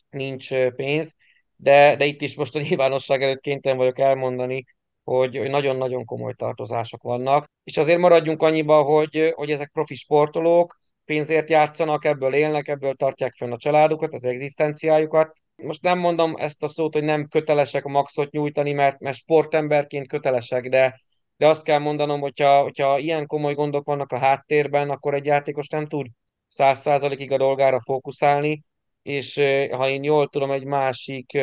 nincs 0.09 0.55
pénz, 0.75 1.15
de, 1.55 1.95
de 1.95 2.05
itt 2.05 2.21
is 2.21 2.35
most 2.35 2.55
a 2.55 2.59
nyilvánosság 2.59 3.23
előtt 3.23 3.41
kénytelen 3.41 3.77
vagyok 3.77 3.99
elmondani, 3.99 4.65
hogy, 5.03 5.49
nagyon-nagyon 5.49 6.05
komoly 6.05 6.33
tartozások 6.33 7.01
vannak. 7.01 7.45
És 7.63 7.77
azért 7.77 7.99
maradjunk 7.99 8.41
annyiba, 8.41 8.81
hogy, 8.81 9.31
hogy 9.35 9.51
ezek 9.51 9.69
profi 9.73 9.95
sportolók, 9.95 10.79
pénzért 11.05 11.49
játszanak, 11.49 12.05
ebből 12.05 12.33
élnek, 12.33 12.67
ebből 12.67 12.93
tartják 12.93 13.35
fenn 13.35 13.51
a 13.51 13.57
családukat, 13.57 14.13
az 14.13 14.25
egzisztenciájukat. 14.25 15.37
Most 15.55 15.81
nem 15.81 15.99
mondom 15.99 16.35
ezt 16.35 16.63
a 16.63 16.67
szót, 16.67 16.93
hogy 16.93 17.03
nem 17.03 17.27
kötelesek 17.27 17.85
a 17.85 17.89
maxot 17.89 18.31
nyújtani, 18.31 18.71
mert, 18.71 18.99
mert 18.99 19.17
sportemberként 19.17 20.07
kötelesek, 20.07 20.69
de, 20.69 21.01
de 21.37 21.47
azt 21.47 21.63
kell 21.63 21.79
mondanom, 21.79 22.19
hogyha, 22.19 22.61
hogyha 22.61 22.97
ilyen 22.97 23.25
komoly 23.27 23.53
gondok 23.53 23.85
vannak 23.85 24.11
a 24.11 24.17
háttérben, 24.17 24.89
akkor 24.89 25.13
egy 25.13 25.25
játékos 25.25 25.67
nem 25.67 25.87
tud 25.87 26.07
száz 26.55 26.79
százalékig 26.79 27.31
a 27.31 27.37
dolgára 27.37 27.81
fókuszálni, 27.81 28.63
és 29.01 29.35
ha 29.71 29.89
én 29.89 30.03
jól 30.03 30.27
tudom, 30.27 30.51
egy 30.51 30.65
másik 30.65 31.37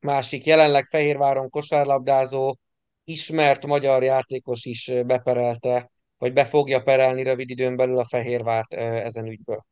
másik 0.00 0.44
jelenleg 0.44 0.84
Fehérváron 0.84 1.50
kosárlabdázó, 1.50 2.56
ismert 3.04 3.66
magyar 3.66 4.02
játékos 4.02 4.64
is 4.64 4.92
beperelte, 5.06 5.90
vagy 6.18 6.32
be 6.32 6.44
fogja 6.44 6.80
perelni 6.82 7.22
rövid 7.22 7.50
időn 7.50 7.76
belül 7.76 7.98
a 7.98 8.04
Fehérvárt 8.04 8.72
ezen 8.74 9.26
ügyből. 9.26 9.66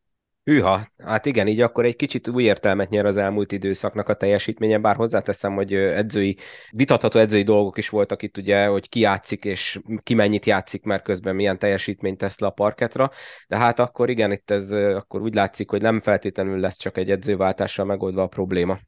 Hűha, 0.51 0.81
hát 0.99 1.27
igen, 1.27 1.47
így 1.47 1.61
akkor 1.61 1.85
egy 1.85 1.97
kicsit 1.97 2.29
új 2.29 2.43
értelmet 2.43 2.89
nyer 2.89 3.07
az 3.07 3.17
elmúlt 3.17 3.53
időszaknak 3.53 4.09
a 4.09 4.15
teljesítménye, 4.15 4.79
bár 4.79 4.97
hozzáteszem, 4.97 5.55
hogy 5.55 5.75
edzői, 5.75 6.37
vitatható 6.71 7.19
edzői 7.19 7.43
dolgok 7.43 7.79
is 7.79 7.89
voltak 7.89 8.23
itt 8.23 8.37
ugye, 8.37 8.67
hogy 8.67 8.89
ki 8.89 9.01
játszik 9.01 9.45
és 9.45 9.81
ki 10.03 10.15
mennyit 10.15 10.47
játszik, 10.47 10.85
mert 10.85 11.03
közben 11.03 11.35
milyen 11.35 11.59
teljesítményt 11.59 12.19
tesz 12.19 12.39
le 12.39 12.47
a 12.47 12.51
parketra, 12.51 13.11
de 13.49 13.57
hát 13.57 13.79
akkor 13.79 14.11
igen, 14.11 14.33
itt 14.33 14.51
ez 14.51 14.73
akkor 14.73 15.21
úgy 15.21 15.35
látszik, 15.35 15.71
hogy 15.71 15.83
nem 15.83 16.01
feltétlenül 16.01 16.59
lesz 16.59 16.77
csak 16.77 16.97
egy 16.97 17.11
edzőváltással 17.11 17.85
megoldva 17.85 18.23
a 18.23 18.27
probléma. 18.27 18.79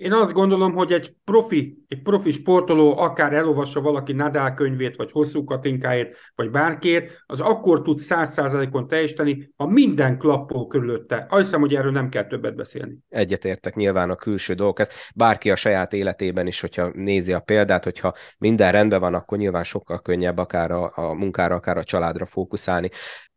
Én 0.00 0.12
azt 0.12 0.32
gondolom, 0.32 0.72
hogy 0.72 0.92
egy 0.92 1.12
profi, 1.24 1.84
egy 1.88 2.02
profi 2.02 2.30
sportoló 2.30 2.98
akár 2.98 3.32
elolvassa 3.32 3.80
valaki 3.80 4.12
Nadal 4.12 4.54
könyvét, 4.54 4.96
vagy 4.96 5.12
hosszú 5.12 5.44
katinkáját, 5.44 6.14
vagy 6.34 6.50
bárkét, 6.50 7.22
az 7.26 7.40
akkor 7.40 7.82
tud 7.82 7.98
száz 7.98 8.32
százalékon 8.32 8.88
teljesíteni, 8.88 9.52
ha 9.56 9.66
minden 9.66 10.18
klappol 10.18 10.66
körülötte. 10.66 11.26
Azt 11.28 11.42
hiszem, 11.42 11.60
hogy 11.60 11.74
erről 11.74 11.92
nem 11.92 12.08
kell 12.08 12.26
többet 12.26 12.54
beszélni. 12.54 12.96
Egyetértek 13.08 13.74
nyilván 13.74 14.10
a 14.10 14.14
külső 14.14 14.54
dolgok. 14.54 14.80
Ez 14.80 14.90
bárki 15.14 15.50
a 15.50 15.56
saját 15.56 15.92
életében 15.92 16.46
is, 16.46 16.60
hogyha 16.60 16.90
nézi 16.94 17.32
a 17.32 17.40
példát, 17.40 17.84
hogyha 17.84 18.14
minden 18.38 18.72
rendben 18.72 19.00
van, 19.00 19.14
akkor 19.14 19.38
nyilván 19.38 19.64
sokkal 19.64 20.00
könnyebb 20.00 20.38
akár 20.38 20.70
a, 20.70 20.92
a 20.94 21.12
munkára, 21.12 21.54
akár 21.54 21.76
a 21.76 21.84
családra 21.84 22.26
fókuszálni 22.26 22.90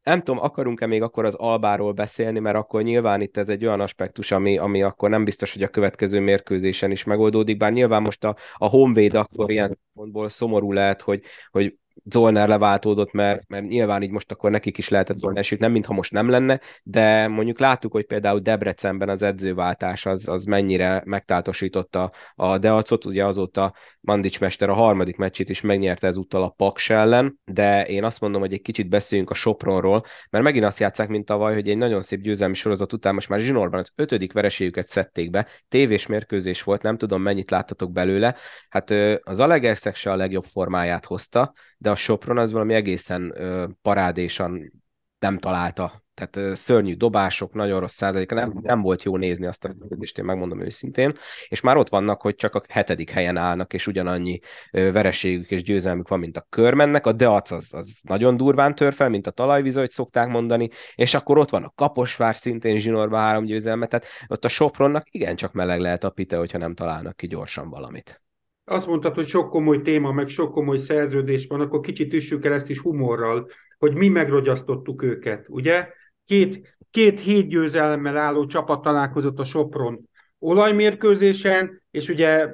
nem 0.04 0.22
tudom, 0.22 0.44
akarunk-e 0.44 0.86
még 0.86 1.02
akkor 1.02 1.26
az 1.26 1.36
Albáról 1.36 1.92
beszélni, 1.92 2.40
mert 2.40 2.56
akkor 2.56 2.84
nyilván 2.84 3.22
itt 3.22 3.38
ez 3.38 3.50
egy 3.50 3.66
olyan 3.66 3.80
aspektus, 3.80 4.32
ami, 4.32 4.58
ami 4.58 4.82
akkor 4.82 5.10
nem 5.10 5.24
biztos, 5.24 5.54
hogy 5.54 5.64
a 5.64 5.68
következő 5.68 6.20
mérkőzésen 6.20 6.92
is 6.92 7.04
megoldódik, 7.04 7.58
bár 7.58 7.72
nyilván 7.72 8.02
most 8.02 8.24
a, 8.24 8.36
a 8.54 8.68
Honvéd 8.68 9.14
akkor 9.14 9.52
ilyen 9.52 9.80
pontból 9.94 10.30
szomorú 10.30 10.72
lehet, 10.72 11.02
hogy, 11.02 11.22
hogy 11.52 11.78
Zolnár 12.06 12.48
leváltódott, 12.48 13.12
mert, 13.12 13.48
mert 13.48 13.68
nyilván 13.68 14.02
így 14.02 14.10
most 14.10 14.32
akkor 14.32 14.52
nekik 14.52 14.78
is 14.78 14.90
lehetett 14.90 15.20
volna 15.20 15.40
esik, 15.40 15.60
nem 15.60 15.72
mintha 15.72 15.94
most 15.94 16.12
nem 16.12 16.30
lenne, 16.30 16.60
de 16.84 17.28
mondjuk 17.28 17.60
láttuk, 17.60 17.92
hogy 17.92 18.06
például 18.06 18.40
Debrecenben 18.40 19.10
az 19.10 19.24
edzőváltás 19.24 20.06
az, 20.06 20.28
az 20.28 20.46
mennyire 20.46 21.02
megtáltosította 21.06 22.12
a 22.36 22.58
Deacot, 22.58 23.06
ugye 23.06 23.26
azóta 23.26 23.74
Mandics 24.02 24.40
mester 24.40 24.70
a 24.70 24.74
harmadik 24.74 25.18
meccsét 25.18 25.50
is 25.50 25.62
megnyerte 25.62 26.08
ezúttal 26.08 26.44
a 26.44 26.50
Paks 26.50 26.90
ellen, 26.90 27.40
de 27.46 27.86
én 27.86 28.04
azt 28.04 28.20
mondom, 28.20 28.42
hogy 28.42 28.54
egy 28.54 28.62
kicsit 28.62 28.90
beszéljünk 28.90 29.30
a 29.30 29.34
Sopronról, 29.34 30.04
mert 30.30 30.44
megint 30.44 30.66
azt 30.66 30.80
játszák, 30.80 31.08
mint 31.08 31.26
tavaly, 31.26 31.54
hogy 31.54 31.70
egy 31.70 31.78
nagyon 31.78 32.02
szép 32.02 32.22
győzelmi 32.22 32.54
sorozat 32.54 32.94
után 32.94 33.14
most 33.14 33.30
már 33.30 33.40
zsinórban 33.40 33.80
az 33.80 33.92
ötödik 33.96 34.34
vereségüket 34.34 34.88
szedték 34.88 35.30
be, 35.30 35.48
tévés 35.68 36.08
mérkőzés 36.08 36.64
volt, 36.64 36.82
nem 36.82 36.98
tudom 36.98 37.22
mennyit 37.22 37.52
láttatok 37.52 37.92
belőle, 37.92 38.36
hát 38.70 38.94
az 39.24 39.40
Alegerszeg 39.40 39.96
se 39.96 40.12
a 40.12 40.16
legjobb 40.16 40.44
formáját 40.44 41.06
hozta, 41.06 41.54
de 41.84 41.90
a 41.90 41.96
Sopron 41.96 42.38
az 42.38 42.52
valami 42.52 42.74
egészen 42.74 43.36
parádésan 43.82 44.72
nem 45.20 45.38
találta. 45.38 45.92
Tehát 46.14 46.58
szörnyű 46.58 46.96
dobások, 46.96 47.54
nagyon 47.54 47.80
rossz 47.80 47.96
százaléka, 47.96 48.36
nem, 48.36 48.60
nem 48.62 48.82
volt 48.82 49.04
jó 49.04 49.18
nézni 49.18 49.46
azt 49.46 49.66
a 49.66 49.74
kérdést, 49.90 50.18
én 50.18 50.26
megmondom 50.26 50.62
őszintén. 50.62 51.14
És 51.48 51.62
már 51.62 51.78
ott 51.78 51.90
vannak, 51.90 52.22
hogy 52.22 52.36
csak 52.36 52.56
a 52.56 52.62
hetedik 52.70 53.10
helyen 53.10 53.38
állnak, 53.38 53.74
és 53.74 53.88
ugyanannyi 53.88 54.40
vereségük 54.72 55.52
és 55.52 55.64
győzelmük 55.64 56.08
van, 56.08 56.20
mint 56.20 56.38
a 56.38 56.46
körmennek. 56.50 57.06
A 57.06 57.12
Deac 57.12 57.52
az, 57.52 57.74
az 57.74 58.02
nagyon 58.08 58.38
durván 58.38 58.76
tör 58.76 58.94
fel, 58.94 59.10
mint 59.10 59.28
a 59.28 59.32
talajvíz, 59.32 59.76
hogy 59.76 59.92
szokták 59.92 60.28
mondani, 60.28 60.70
és 60.96 61.14
akkor 61.14 61.38
ott 61.38 61.50
van 61.50 61.64
a 61.64 61.74
Kaposvár 61.76 62.36
szintén 62.36 62.78
zsinórba 62.78 63.18
három 63.18 63.46
győzelmet, 63.46 63.90
tehát 63.90 64.06
ott 64.28 64.46
a 64.46 64.48
Sopronnak 64.48 65.08
igencsak 65.12 65.54
meleg 65.54 65.80
lehet 65.80 66.04
a 66.04 66.10
pite, 66.10 66.38
hogyha 66.38 66.58
nem 66.58 66.74
találnak 66.74 67.16
ki 67.16 67.28
gyorsan 67.28 67.70
valamit 67.70 68.23
azt 68.66 68.88
mondtad, 68.88 69.16
hogy 69.16 69.28
sok 69.28 69.50
komoly 69.50 69.82
téma, 69.82 70.12
meg 70.12 70.28
sok 70.28 70.52
komoly 70.52 70.78
szerződés 70.78 71.48
van, 71.48 71.62
akkor 71.62 71.80
kicsit 71.80 72.14
üssük 72.14 72.46
el 72.46 72.54
ezt 72.54 72.70
is 72.70 72.80
humorral, 72.80 73.50
hogy 73.78 73.94
mi 73.94 74.08
megrogyasztottuk 74.08 75.04
őket, 75.04 75.46
ugye? 75.50 75.90
Két, 76.26 76.78
két 76.90 77.20
hét 77.20 77.48
győzelemmel 77.48 78.18
álló 78.18 78.46
csapat 78.46 78.82
találkozott 78.82 79.40
a 79.40 79.44
Sopron 79.44 80.10
olajmérkőzésen, 80.40 81.82
és 81.92 82.10
ugye 82.10 82.50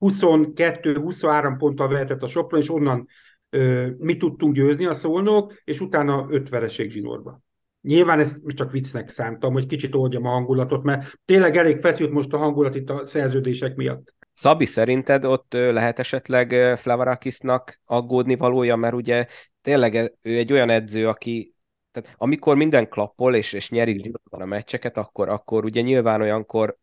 22-23 0.00 1.54
ponttal 1.58 1.88
vehetett 1.88 2.22
a 2.22 2.26
Sopron, 2.26 2.60
és 2.60 2.70
onnan 2.70 3.06
ö, 3.50 3.88
mi 3.98 4.16
tudtunk 4.16 4.54
győzni 4.54 4.86
a 4.86 4.94
szolnok, 4.94 5.54
és 5.64 5.80
utána 5.80 6.26
öt 6.30 6.48
vereség 6.48 6.90
zsinórba. 6.90 7.40
Nyilván 7.80 8.18
ezt 8.18 8.40
csak 8.46 8.70
viccnek 8.70 9.10
szántam, 9.10 9.52
hogy 9.52 9.66
kicsit 9.66 9.94
oldjam 9.94 10.26
a 10.26 10.30
hangulatot, 10.30 10.82
mert 10.82 11.18
tényleg 11.24 11.56
elég 11.56 11.76
feszült 11.76 12.10
most 12.10 12.32
a 12.32 12.38
hangulat 12.38 12.74
itt 12.74 12.90
a 12.90 13.04
szerződések 13.04 13.74
miatt. 13.74 14.14
Szabi, 14.38 14.64
szerinted 14.64 15.24
ott 15.24 15.52
lehet 15.52 15.98
esetleg 15.98 16.76
Flavarakisnak 16.76 17.80
aggódni 17.84 18.36
valója, 18.36 18.76
mert 18.76 18.94
ugye 18.94 19.26
tényleg 19.60 19.94
ő 20.22 20.36
egy 20.36 20.52
olyan 20.52 20.70
edző, 20.70 21.08
aki 21.08 21.54
tehát 21.90 22.14
amikor 22.18 22.56
minden 22.56 22.88
klappol 22.88 23.34
és, 23.34 23.52
és 23.52 23.70
nyerik 23.70 24.10
a 24.22 24.44
meccseket, 24.44 24.98
akkor, 24.98 25.28
akkor 25.28 25.64
ugye 25.64 25.80
nyilván 25.80 26.20
olyankor 26.20 26.76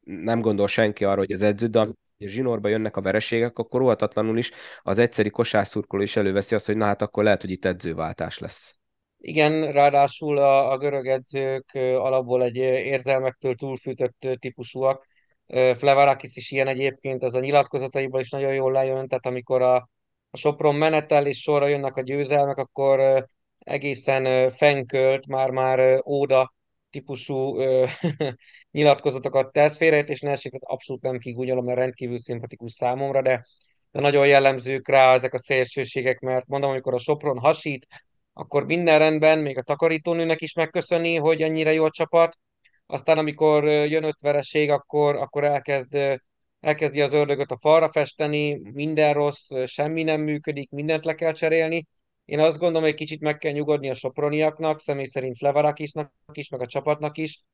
nem 0.00 0.40
gondol 0.40 0.66
senki 0.66 1.04
arra, 1.04 1.18
hogy 1.18 1.32
az 1.32 1.42
edző, 1.42 1.66
de 1.66 1.80
a 1.80 1.88
zsinórba 2.18 2.68
jönnek 2.68 2.96
a 2.96 3.00
vereségek, 3.00 3.58
akkor 3.58 3.82
óhatatlanul 3.82 4.38
is 4.38 4.50
az 4.82 4.98
egyszeri 4.98 5.30
kosárszurkoló 5.30 6.02
is 6.02 6.16
előveszi 6.16 6.54
azt, 6.54 6.66
hogy 6.66 6.76
na 6.76 6.84
hát 6.84 7.02
akkor 7.02 7.24
lehet, 7.24 7.40
hogy 7.40 7.50
itt 7.50 7.64
edzőváltás 7.64 8.38
lesz. 8.38 8.74
Igen, 9.18 9.72
ráadásul 9.72 10.38
a, 10.38 10.70
a 10.70 10.78
görög 10.78 11.06
edzők 11.06 11.70
alapból 11.74 12.42
egy 12.42 12.56
érzelmektől 12.56 13.54
túlfűtött 13.54 14.28
típusúak. 14.38 15.06
Flevarakis 15.48 16.36
is 16.36 16.50
ilyen 16.50 16.66
egyébként, 16.66 17.22
ez 17.22 17.34
a 17.34 17.40
nyilatkozataiból 17.40 18.20
is 18.20 18.30
nagyon 18.30 18.54
jól 18.54 18.72
lejön, 18.72 19.08
tehát 19.08 19.26
amikor 19.26 19.62
a, 19.62 19.74
a 20.30 20.36
Sopron 20.36 20.74
menetel 20.74 21.26
és 21.26 21.40
sorra 21.40 21.66
jönnek 21.66 21.96
a 21.96 22.02
győzelmek, 22.02 22.56
akkor 22.56 23.26
egészen 23.58 24.50
fenkölt, 24.50 25.26
már-már 25.26 26.02
óda 26.06 26.54
típusú 26.90 27.60
nyilatkozatokat 28.70 29.52
tesz 29.52 29.76
félre, 29.76 29.98
és 29.98 30.20
ne 30.20 30.30
esik, 30.30 30.52
abszolút 30.60 31.02
nem 31.02 31.18
kigúnyolom, 31.18 31.64
mert 31.64 31.78
rendkívül 31.78 32.18
szimpatikus 32.18 32.72
számomra, 32.72 33.22
de, 33.22 33.46
de 33.90 34.00
nagyon 34.00 34.26
jellemzők 34.26 34.88
rá 34.88 35.14
ezek 35.14 35.34
a 35.34 35.38
szélsőségek, 35.38 36.18
mert 36.18 36.46
mondom, 36.46 36.70
amikor 36.70 36.94
a 36.94 36.98
Sopron 36.98 37.38
hasít, 37.38 37.86
akkor 38.32 38.64
minden 38.64 38.98
rendben, 38.98 39.38
még 39.38 39.58
a 39.58 39.62
takarítónőnek 39.62 40.40
is 40.40 40.52
megköszöni, 40.52 41.16
hogy 41.16 41.42
ennyire 41.42 41.72
jó 41.72 41.84
a 41.84 41.90
csapat. 41.90 42.38
Aztán 42.90 43.18
amikor 43.18 43.64
jön 43.64 44.04
öt 44.04 44.20
vereség, 44.20 44.70
akkor, 44.70 45.16
akkor 45.16 45.44
elkezd, 45.44 46.20
elkezdi 46.60 47.00
az 47.00 47.12
ördögöt 47.12 47.50
a 47.50 47.58
falra 47.60 47.92
festeni, 47.92 48.60
minden 48.72 49.12
rossz, 49.12 49.50
semmi 49.66 50.02
nem 50.02 50.20
működik, 50.20 50.70
mindent 50.70 51.04
le 51.04 51.14
kell 51.14 51.32
cserélni. 51.32 51.86
Én 52.24 52.38
azt 52.38 52.58
gondolom, 52.58 52.82
hogy 52.82 52.94
kicsit 52.94 53.20
meg 53.20 53.38
kell 53.38 53.52
nyugodni 53.52 53.90
a 53.90 53.94
soproniaknak, 53.94 54.80
személy 54.80 55.04
szerint 55.04 55.36
Flevarakisnak 55.36 56.12
is, 56.32 56.48
meg 56.48 56.60
a 56.60 56.66
csapatnak 56.66 57.16
is, 57.16 57.44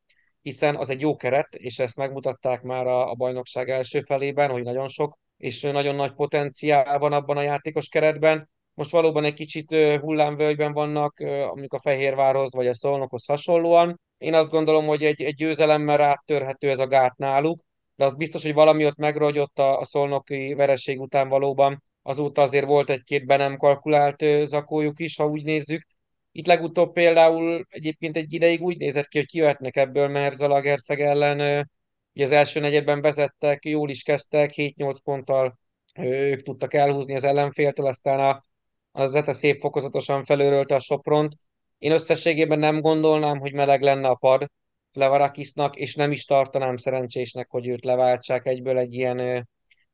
hiszen 0.43 0.77
az 0.77 0.91
egy 0.91 1.01
jó 1.01 1.17
keret, 1.17 1.55
és 1.55 1.79
ezt 1.79 1.97
megmutatták 1.97 2.63
már 2.63 2.87
a, 2.87 3.11
a 3.11 3.15
bajnokság 3.15 3.71
első 3.71 4.01
felében, 4.01 4.51
hogy 4.51 4.63
nagyon 4.63 4.89
sok 4.89 5.19
és 5.37 5.61
nagyon 5.61 5.95
nagy 5.95 6.13
potenciál 6.13 6.99
van 6.99 7.13
abban 7.13 7.37
a 7.37 7.43
játékos 7.43 7.89
keretben. 7.89 8.51
Most 8.75 8.91
valóban 8.91 9.25
egy 9.25 9.35
kicsit 9.35 9.75
hullámvölgyben 10.01 10.73
vannak, 10.73 11.19
amik 11.51 11.73
a 11.73 11.81
Fehérvárhoz 11.81 12.53
vagy 12.55 12.67
a 12.67 12.75
Szolnokhoz 12.75 13.27
hasonlóan. 13.27 14.01
Én 14.19 14.35
azt 14.35 14.51
gondolom, 14.51 14.87
hogy 14.87 15.05
egy, 15.05 15.23
egy 15.23 15.35
győzelemmel 15.35 16.01
áttörhető 16.01 16.71
ez 16.71 16.79
a 16.79 16.87
gát 16.87 17.17
náluk, 17.17 17.65
de 17.97 18.05
az 18.05 18.15
biztos, 18.15 18.43
hogy 18.43 18.55
valami 18.55 18.87
ott 18.87 18.97
megrogyott 18.97 19.59
a, 19.59 19.79
a 19.79 19.85
szolnoki 19.85 20.55
vereség 20.55 21.01
után 21.01 21.29
valóban. 21.29 21.83
Azóta 22.03 22.43
azért 22.43 22.67
volt 22.67 22.91
egy-két 22.91 23.27
be 23.27 23.37
nem 23.37 23.57
kalkulált 23.57 24.25
zakójuk 24.45 25.01
is, 25.01 25.17
ha 25.17 25.27
úgy 25.27 25.45
nézzük. 25.45 25.87
Itt 26.33 26.47
legutóbb 26.47 26.93
például 26.93 27.67
egyébként 27.69 28.17
egy 28.17 28.33
ideig 28.33 28.63
úgy 28.63 28.77
nézett 28.79 29.07
ki, 29.07 29.19
hogy 29.19 29.27
kijöhetnek 29.27 29.77
ebből, 29.77 30.09
mert 30.09 30.35
Zalagerszeg 30.35 31.01
ellen 31.01 31.71
ugye 32.15 32.25
az 32.25 32.33
első 32.33 32.61
negyedben 32.61 33.01
vezettek, 33.01 33.65
jól 33.65 33.91
is 33.91 34.03
kezdtek, 34.03 34.53
7-8 34.55 34.97
ponttal 35.05 35.59
ők 36.01 36.43
tudtak 36.43 36.75
elhúzni 36.75 37.15
az 37.15 37.25
ellenféltől, 37.25 37.87
aztán 37.87 38.21
a 38.21 38.41
az 38.97 39.11
Zete 39.11 39.33
szép 39.33 39.61
fokozatosan 39.61 40.25
felőrölte 40.25 40.75
a 40.75 40.81
Sopront. 40.81 41.33
Én 41.79 41.93
összességében 41.93 42.59
nem 42.59 42.81
gondolnám, 42.81 43.39
hogy 43.39 43.53
meleg 43.53 43.83
lenne 43.83 44.09
a 44.09 44.15
pad 44.15 44.51
Levarakisnak, 44.93 45.77
és 45.77 45.95
nem 45.95 46.13
is 46.13 46.25
tartanám 46.25 46.77
szerencsésnek, 46.77 47.51
hogy 47.51 47.67
őt 47.67 47.85
leváltsák 47.85 48.47
egyből 48.47 48.79
egy 48.79 48.95
ilyen, 48.95 49.19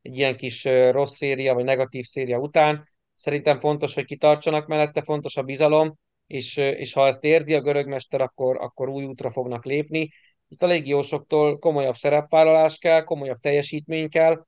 egy 0.03 0.17
ilyen 0.17 0.37
kis 0.37 0.65
rossz 0.65 1.15
széria, 1.15 1.55
vagy 1.55 1.65
negatív 1.65 2.05
széria 2.05 2.39
után. 2.39 2.89
Szerintem 3.15 3.61
fontos, 3.61 3.95
hogy 3.95 4.05
kitartsanak 4.05 4.67
mellette, 4.67 5.03
fontos 5.03 5.37
a 5.37 5.43
bizalom, 5.43 5.99
és, 6.27 6.57
és 6.57 6.93
ha 6.93 7.07
ezt 7.07 7.25
érzi 7.25 7.55
a 7.55 7.61
görögmester, 7.61 8.21
akkor, 8.21 8.57
akkor 8.61 8.89
új 8.89 9.05
útra 9.05 9.31
fognak 9.31 9.65
lépni. 9.65 10.11
Itt 10.49 10.63
a 10.63 10.67
légiósoktól 10.67 11.59
komolyabb 11.59 11.97
szerepvállalás 11.97 12.79
kell, 12.79 13.03
komolyabb 13.03 13.39
teljesítmény 13.39 14.09
kell, 14.09 14.45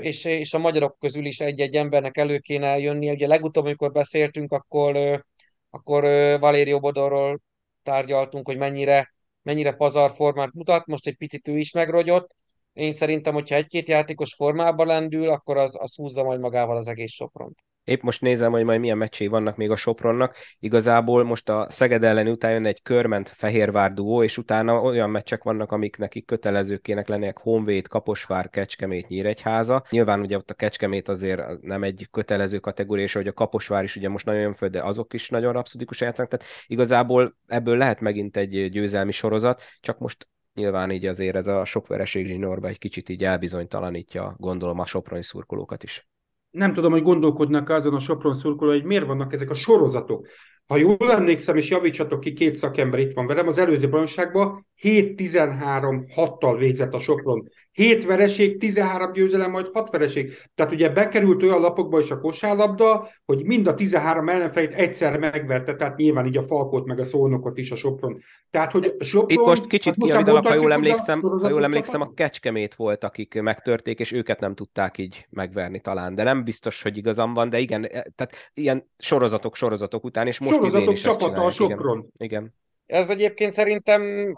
és, 0.00 0.24
és 0.24 0.54
a 0.54 0.58
magyarok 0.58 0.98
közül 0.98 1.26
is 1.26 1.40
egy-egy 1.40 1.74
embernek 1.74 2.16
elő 2.16 2.38
kéne 2.38 2.78
jönni. 2.78 3.10
Ugye 3.10 3.26
legutóbb, 3.26 3.64
amikor 3.64 3.92
beszéltünk, 3.92 4.52
akkor, 4.52 5.24
akkor 5.70 6.04
Valério 6.40 6.80
Bodorról 6.80 7.40
tárgyaltunk, 7.82 8.46
hogy 8.46 8.56
mennyire, 8.56 9.14
mennyire 9.42 9.72
pazar 9.72 10.12
formát 10.12 10.52
mutat, 10.52 10.86
most 10.86 11.06
egy 11.06 11.16
picit 11.16 11.48
ő 11.48 11.58
is 11.58 11.72
megrogyott. 11.72 12.34
Én 12.72 12.92
szerintem, 12.92 13.34
hogyha 13.34 13.54
egy-két 13.54 13.88
játékos 13.88 14.34
formában 14.34 14.86
lendül, 14.86 15.28
akkor 15.28 15.56
az, 15.56 15.76
az 15.78 15.94
húzza 15.94 16.22
majd 16.22 16.40
magával 16.40 16.76
az 16.76 16.88
egész 16.88 17.12
Sopront. 17.12 17.58
Épp 17.90 18.02
most 18.02 18.20
nézem, 18.20 18.52
hogy 18.52 18.64
majd 18.64 18.80
milyen 18.80 18.98
meccsei 18.98 19.26
vannak 19.26 19.56
még 19.56 19.70
a 19.70 19.76
Sopronnak. 19.76 20.36
Igazából 20.58 21.24
most 21.24 21.48
a 21.48 21.66
Szeged 21.70 22.04
ellen 22.04 22.28
után 22.28 22.52
jön 22.52 22.66
egy 22.66 22.82
körment 22.82 23.28
Fehérvár 23.28 23.92
duó, 23.92 24.22
és 24.22 24.38
utána 24.38 24.80
olyan 24.80 25.10
meccsek 25.10 25.42
vannak, 25.42 25.72
amik 25.72 25.96
nekik 25.96 26.26
kötelezőkének 26.26 27.08
lennének 27.08 27.38
Honvéd, 27.38 27.88
Kaposvár, 27.88 28.50
Kecskemét, 28.50 29.08
Nyíregyháza. 29.08 29.84
Nyilván 29.90 30.20
ugye 30.20 30.36
ott 30.36 30.50
a 30.50 30.54
Kecskemét 30.54 31.08
azért 31.08 31.60
nem 31.60 31.82
egy 31.82 32.08
kötelező 32.10 32.58
kategória, 32.58 33.04
és 33.04 33.12
hogy 33.12 33.26
a 33.26 33.32
Kaposvár 33.32 33.84
is 33.84 33.96
ugye 33.96 34.08
most 34.08 34.26
nagyon 34.26 34.40
jön 34.40 34.54
föl, 34.54 34.68
de 34.68 34.82
azok 34.82 35.12
is 35.14 35.28
nagyon 35.28 35.52
rapszodikus 35.52 36.00
játszanak, 36.00 36.30
tehát 36.30 36.46
igazából 36.66 37.36
ebből 37.46 37.76
lehet 37.76 38.00
megint 38.00 38.36
egy 38.36 38.68
győzelmi 38.68 39.12
sorozat, 39.12 39.62
csak 39.80 39.98
most 39.98 40.28
nyilván 40.54 40.90
így 40.90 41.06
azért 41.06 41.36
ez 41.36 41.46
a 41.46 41.64
sok 41.64 41.86
vereség 41.86 42.26
zsinórba 42.26 42.68
egy 42.68 42.78
kicsit 42.78 43.08
így 43.08 43.24
elbizonytalanítja, 43.24 44.34
gondolom 44.38 44.78
a 44.78 44.86
soproni 44.86 45.22
szurkolókat 45.22 45.82
is 45.82 46.08
nem 46.50 46.72
tudom, 46.72 46.92
hogy 46.92 47.02
gondolkodnak 47.02 47.68
azon 47.68 47.94
a 47.94 47.98
Sopron 47.98 48.34
szurkoló, 48.34 48.70
hogy 48.70 48.84
miért 48.84 49.06
vannak 49.06 49.32
ezek 49.32 49.50
a 49.50 49.54
sorozatok. 49.54 50.26
Ha 50.66 50.76
jól 50.76 51.10
emlékszem, 51.12 51.56
és 51.56 51.70
javítsatok 51.70 52.20
ki, 52.20 52.32
két 52.32 52.54
szakember 52.54 53.00
itt 53.00 53.12
van 53.12 53.26
velem, 53.26 53.48
az 53.48 53.58
előző 53.58 53.88
bajnokságban 53.88 54.66
7-13-6-tal 54.82 56.56
végzett 56.58 56.94
a 56.94 56.98
Sopron. 56.98 57.48
7 57.72 58.04
vereség, 58.04 58.58
13 58.58 59.12
győzelem, 59.12 59.50
majd 59.50 59.70
6 59.72 59.90
vereség. 59.90 60.32
Tehát 60.54 60.72
ugye 60.72 60.88
bekerült 60.88 61.42
olyan 61.42 61.60
lapokba 61.60 62.00
is 62.00 62.10
a 62.10 62.20
kosárlabda, 62.20 63.08
hogy 63.24 63.44
mind 63.44 63.66
a 63.66 63.74
13 63.74 64.28
ellenfelét 64.28 64.72
egyszer 64.72 65.18
megverte, 65.18 65.74
tehát 65.74 65.96
nyilván 65.96 66.26
így 66.26 66.36
a 66.36 66.42
Falkot 66.42 66.86
meg 66.86 66.98
a 66.98 67.04
Szolnokot 67.04 67.58
is 67.58 67.70
a 67.70 67.76
Sopron. 67.76 68.22
Tehát, 68.50 68.72
hogy 68.72 68.94
a 68.98 69.04
Sopron... 69.04 69.38
Itt 69.38 69.46
most 69.46 69.66
kicsit 69.66 69.94
kijavítanak, 69.94 70.46
ha 70.46 70.54
jól 70.54 70.72
emlékszem, 70.72 71.20
ha 71.20 71.48
jól 71.48 71.64
emlékszem, 71.64 72.00
a 72.00 72.14
Kecskemét 72.14 72.74
volt, 72.74 73.04
akik 73.04 73.40
megtörték, 73.42 74.00
és 74.00 74.12
őket 74.12 74.40
nem 74.40 74.54
tudták 74.54 74.98
így 74.98 75.26
megverni 75.30 75.80
talán. 75.80 76.14
De 76.14 76.22
nem 76.22 76.44
biztos, 76.44 76.82
hogy 76.82 76.96
igazam 76.96 77.34
van, 77.34 77.50
de 77.50 77.58
igen, 77.58 77.84
e, 77.84 77.88
tehát 77.88 78.50
ilyen 78.54 78.90
sorozatok, 78.98 79.56
sorozatok 79.56 80.04
után, 80.04 80.26
és 80.26 80.40
most 80.40 80.54
sorozatok 80.54 80.92
is 80.92 81.00
csapata 81.00 81.44
a 81.44 81.50
Sopron. 81.50 81.98
Igen. 81.98 82.10
igen. 82.16 82.54
Ez 82.90 83.10
egyébként 83.10 83.52
szerintem 83.52 84.34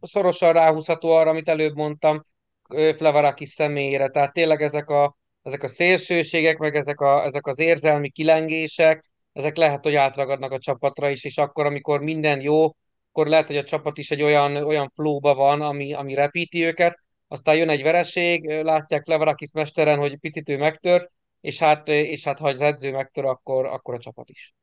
szorosan 0.00 0.52
ráhúzható 0.52 1.10
arra, 1.10 1.30
amit 1.30 1.48
előbb 1.48 1.76
mondtam, 1.76 2.24
Flevaraki 2.68 3.44
személyére. 3.44 4.08
Tehát 4.08 4.32
tényleg 4.32 4.62
ezek 4.62 4.90
a, 4.90 5.16
ezek 5.42 5.62
a 5.62 5.68
szélsőségek, 5.68 6.58
meg 6.58 6.76
ezek, 6.76 7.00
a, 7.00 7.24
ezek 7.24 7.46
az 7.46 7.58
érzelmi 7.58 8.10
kilengések, 8.10 9.04
ezek 9.32 9.56
lehet, 9.56 9.84
hogy 9.84 9.94
átragadnak 9.94 10.52
a 10.52 10.58
csapatra 10.58 11.10
is, 11.10 11.24
és 11.24 11.38
akkor, 11.38 11.66
amikor 11.66 12.00
minden 12.00 12.40
jó, 12.40 12.64
akkor 13.08 13.26
lehet, 13.26 13.46
hogy 13.46 13.56
a 13.56 13.64
csapat 13.64 13.98
is 13.98 14.10
egy 14.10 14.22
olyan, 14.22 14.56
olyan 14.56 14.92
flóba 14.94 15.34
van, 15.34 15.60
ami, 15.60 15.92
ami 15.92 16.14
repíti 16.14 16.64
őket, 16.64 16.98
aztán 17.28 17.56
jön 17.56 17.68
egy 17.68 17.82
vereség, 17.82 18.48
látják 18.62 19.04
Flevarakis 19.04 19.52
mesteren, 19.52 19.98
hogy 19.98 20.18
picit 20.18 20.48
ő 20.48 20.56
megtör, 20.56 21.10
és 21.40 21.58
hát, 21.58 21.88
és 21.88 22.24
hát 22.24 22.38
ha 22.38 22.48
az 22.48 22.60
edző 22.60 22.90
megtör, 22.90 23.24
akkor, 23.24 23.66
akkor 23.66 23.94
a 23.94 23.98
csapat 23.98 24.28
is. 24.30 24.54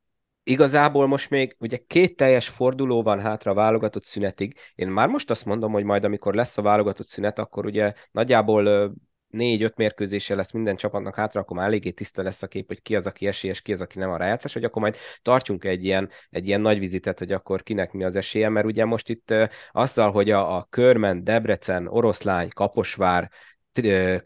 Igazából 0.47 1.07
most 1.07 1.29
még 1.29 1.55
ugye 1.59 1.77
két 1.87 2.15
teljes 2.15 2.47
forduló 2.47 3.03
van 3.03 3.19
hátra 3.19 3.51
a 3.51 3.53
válogatott 3.53 4.05
szünetig. 4.05 4.57
Én 4.75 4.87
már 4.87 5.07
most 5.07 5.29
azt 5.29 5.45
mondom, 5.45 5.71
hogy 5.71 5.83
majd 5.83 6.03
amikor 6.03 6.33
lesz 6.33 6.57
a 6.57 6.61
válogatott 6.61 7.07
szünet, 7.07 7.39
akkor 7.39 7.65
ugye 7.65 7.93
nagyjából 8.11 8.93
négy-öt 9.27 9.75
mérkőzése 9.75 10.35
lesz 10.35 10.51
minden 10.51 10.75
csapatnak 10.75 11.15
hátra, 11.15 11.41
akkor 11.41 11.57
már 11.57 11.65
eléggé 11.65 11.91
tiszta 11.91 12.23
lesz 12.23 12.43
a 12.43 12.47
kép, 12.47 12.67
hogy 12.67 12.81
ki 12.81 12.95
az, 12.95 13.07
aki 13.07 13.27
esélyes, 13.27 13.61
ki 13.61 13.71
az, 13.71 13.81
aki 13.81 13.99
nem 13.99 14.11
a 14.11 14.17
rájátszás, 14.17 14.53
hogy 14.53 14.63
akkor 14.63 14.81
majd 14.81 14.97
tartsunk 15.21 15.63
egy 15.63 15.83
ilyen, 15.83 16.09
egy 16.29 16.47
ilyen 16.47 16.61
nagy 16.61 16.79
vizitet, 16.79 17.19
hogy 17.19 17.31
akkor 17.31 17.63
kinek 17.63 17.91
mi 17.91 18.03
az 18.03 18.15
esélye, 18.15 18.49
mert 18.49 18.65
ugye 18.65 18.85
most 18.85 19.09
itt 19.09 19.33
azzal, 19.71 20.11
hogy 20.11 20.29
a, 20.29 20.55
a 20.55 20.67
Körmen, 20.69 21.23
Debrecen, 21.23 21.87
Oroszlány, 21.87 22.49
Kaposvár, 22.49 23.31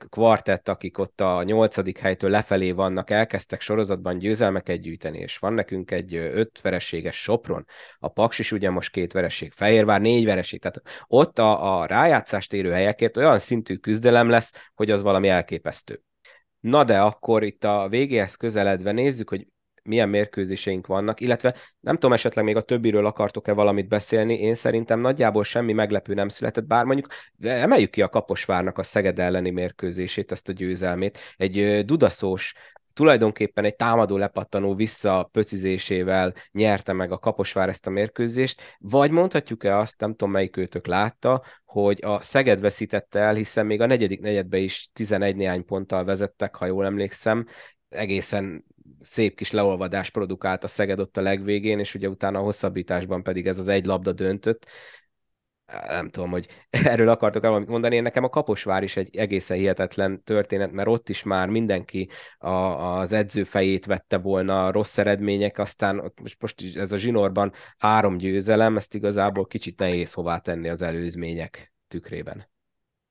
kvartett, 0.09 0.67
akik 0.67 0.97
ott 0.97 1.21
a 1.21 1.43
nyolcadik 1.43 1.97
helytől 1.97 2.29
lefelé 2.29 2.71
vannak, 2.71 3.09
elkezdtek 3.09 3.61
sorozatban 3.61 4.17
győzelmeket 4.17 4.81
gyűjteni, 4.81 5.19
és 5.19 5.37
van 5.37 5.53
nekünk 5.53 5.91
egy 5.91 6.15
öt 6.15 6.61
vereséges 6.61 7.21
Sopron, 7.21 7.65
a 7.99 8.07
Paks 8.07 8.39
is 8.39 8.51
ugye 8.51 8.69
most 8.69 8.91
két 8.91 9.13
vereség, 9.13 9.51
Fehérvár 9.51 10.01
négy 10.01 10.25
vereség, 10.25 10.61
tehát 10.61 10.81
ott 11.07 11.39
a, 11.39 11.79
a 11.79 11.85
rájátszást 11.85 12.53
érő 12.53 12.71
helyekért 12.71 13.17
olyan 13.17 13.37
szintű 13.37 13.75
küzdelem 13.75 14.29
lesz, 14.29 14.69
hogy 14.73 14.91
az 14.91 15.01
valami 15.01 15.27
elképesztő. 15.27 16.01
Na 16.59 16.83
de 16.83 17.01
akkor 17.01 17.43
itt 17.43 17.63
a 17.63 17.87
végéhez 17.89 18.35
közeledve 18.35 18.91
nézzük, 18.91 19.29
hogy 19.29 19.47
milyen 19.84 20.09
mérkőzéseink 20.09 20.88
vannak, 20.88 21.19
illetve 21.19 21.55
nem 21.80 21.93
tudom, 21.93 22.13
esetleg 22.13 22.45
még 22.45 22.55
a 22.55 22.61
többiről 22.61 23.05
akartok-e 23.05 23.53
valamit 23.53 23.88
beszélni, 23.88 24.39
én 24.39 24.53
szerintem 24.53 24.99
nagyjából 24.99 25.43
semmi 25.43 25.73
meglepő 25.73 26.13
nem 26.13 26.27
született, 26.27 26.65
bár 26.65 26.86
mondjuk 26.86 27.07
emeljük 27.41 27.89
ki 27.89 28.01
a 28.01 28.09
Kaposvárnak 28.09 28.77
a 28.77 28.84
Szeged 28.84 29.19
elleni 29.19 29.49
mérkőzését, 29.49 30.32
ezt 30.32 30.49
a 30.49 30.53
győzelmét. 30.53 31.17
Egy 31.36 31.86
dudaszós 31.86 32.53
tulajdonképpen 32.93 33.65
egy 33.65 33.75
támadó 33.75 34.17
lepattanó 34.17 34.75
visszapöcizésével 34.75 36.34
nyerte 36.51 36.93
meg 36.93 37.11
a 37.11 37.17
Kaposvár 37.17 37.69
ezt 37.69 37.88
a 37.88 37.89
mérkőzést, 37.89 38.61
vagy 38.80 39.11
mondhatjuk-e 39.11 39.77
azt, 39.77 39.99
nem 39.99 40.11
tudom 40.11 40.32
melyik 40.32 40.57
őtök 40.57 40.88
látta, 40.88 41.43
hogy 41.65 41.99
a 42.03 42.21
Szeged 42.21 42.61
veszítette 42.61 43.19
el, 43.19 43.34
hiszen 43.34 43.65
még 43.65 43.82
a 43.82 43.86
negyedik 43.86 44.19
negyedbe 44.19 44.57
is 44.57 44.89
11 44.93 45.36
néhány 45.36 45.65
ponttal 45.65 46.03
vezettek, 46.03 46.55
ha 46.55 46.65
jól 46.65 46.86
emlékszem, 46.86 47.45
egészen 47.89 48.65
szép 48.99 49.35
kis 49.35 49.51
leolvadás 49.51 50.09
produkált 50.09 50.63
a 50.63 50.67
Szeged 50.67 50.99
ott 50.99 51.17
a 51.17 51.21
legvégén, 51.21 51.79
és 51.79 51.95
ugye 51.95 52.07
utána 52.07 52.39
a 52.39 52.43
hosszabbításban 52.43 53.23
pedig 53.23 53.47
ez 53.47 53.59
az 53.59 53.67
egy 53.67 53.85
labda 53.85 54.13
döntött 54.13 54.65
nem 55.87 56.09
tudom, 56.09 56.29
hogy 56.31 56.47
erről 56.69 57.09
akartok 57.09 57.41
valamit 57.41 57.67
mondani. 57.67 57.95
Én 57.95 58.03
nekem 58.03 58.23
a 58.23 58.29
Kaposvár 58.29 58.83
is 58.83 58.97
egy 58.97 59.15
egészen 59.15 59.57
hihetetlen 59.57 60.23
történet, 60.23 60.71
mert 60.71 60.87
ott 60.87 61.09
is 61.09 61.23
már 61.23 61.47
mindenki 61.47 62.09
a, 62.37 62.49
az 62.49 63.13
edző 63.13 63.43
fejét 63.43 63.85
vette 63.85 64.17
volna 64.17 64.71
rossz 64.71 64.97
eredmények, 64.97 65.57
aztán 65.57 66.11
most, 66.21 66.37
most 66.39 66.77
ez 66.77 66.91
a 66.91 66.97
zsinórban 66.97 67.51
három 67.77 68.17
győzelem, 68.17 68.77
ezt 68.77 68.95
igazából 68.95 69.45
kicsit 69.45 69.79
nehéz 69.79 70.13
hová 70.13 70.37
tenni 70.37 70.69
az 70.69 70.81
előzmények 70.81 71.73
tükrében. 71.87 72.49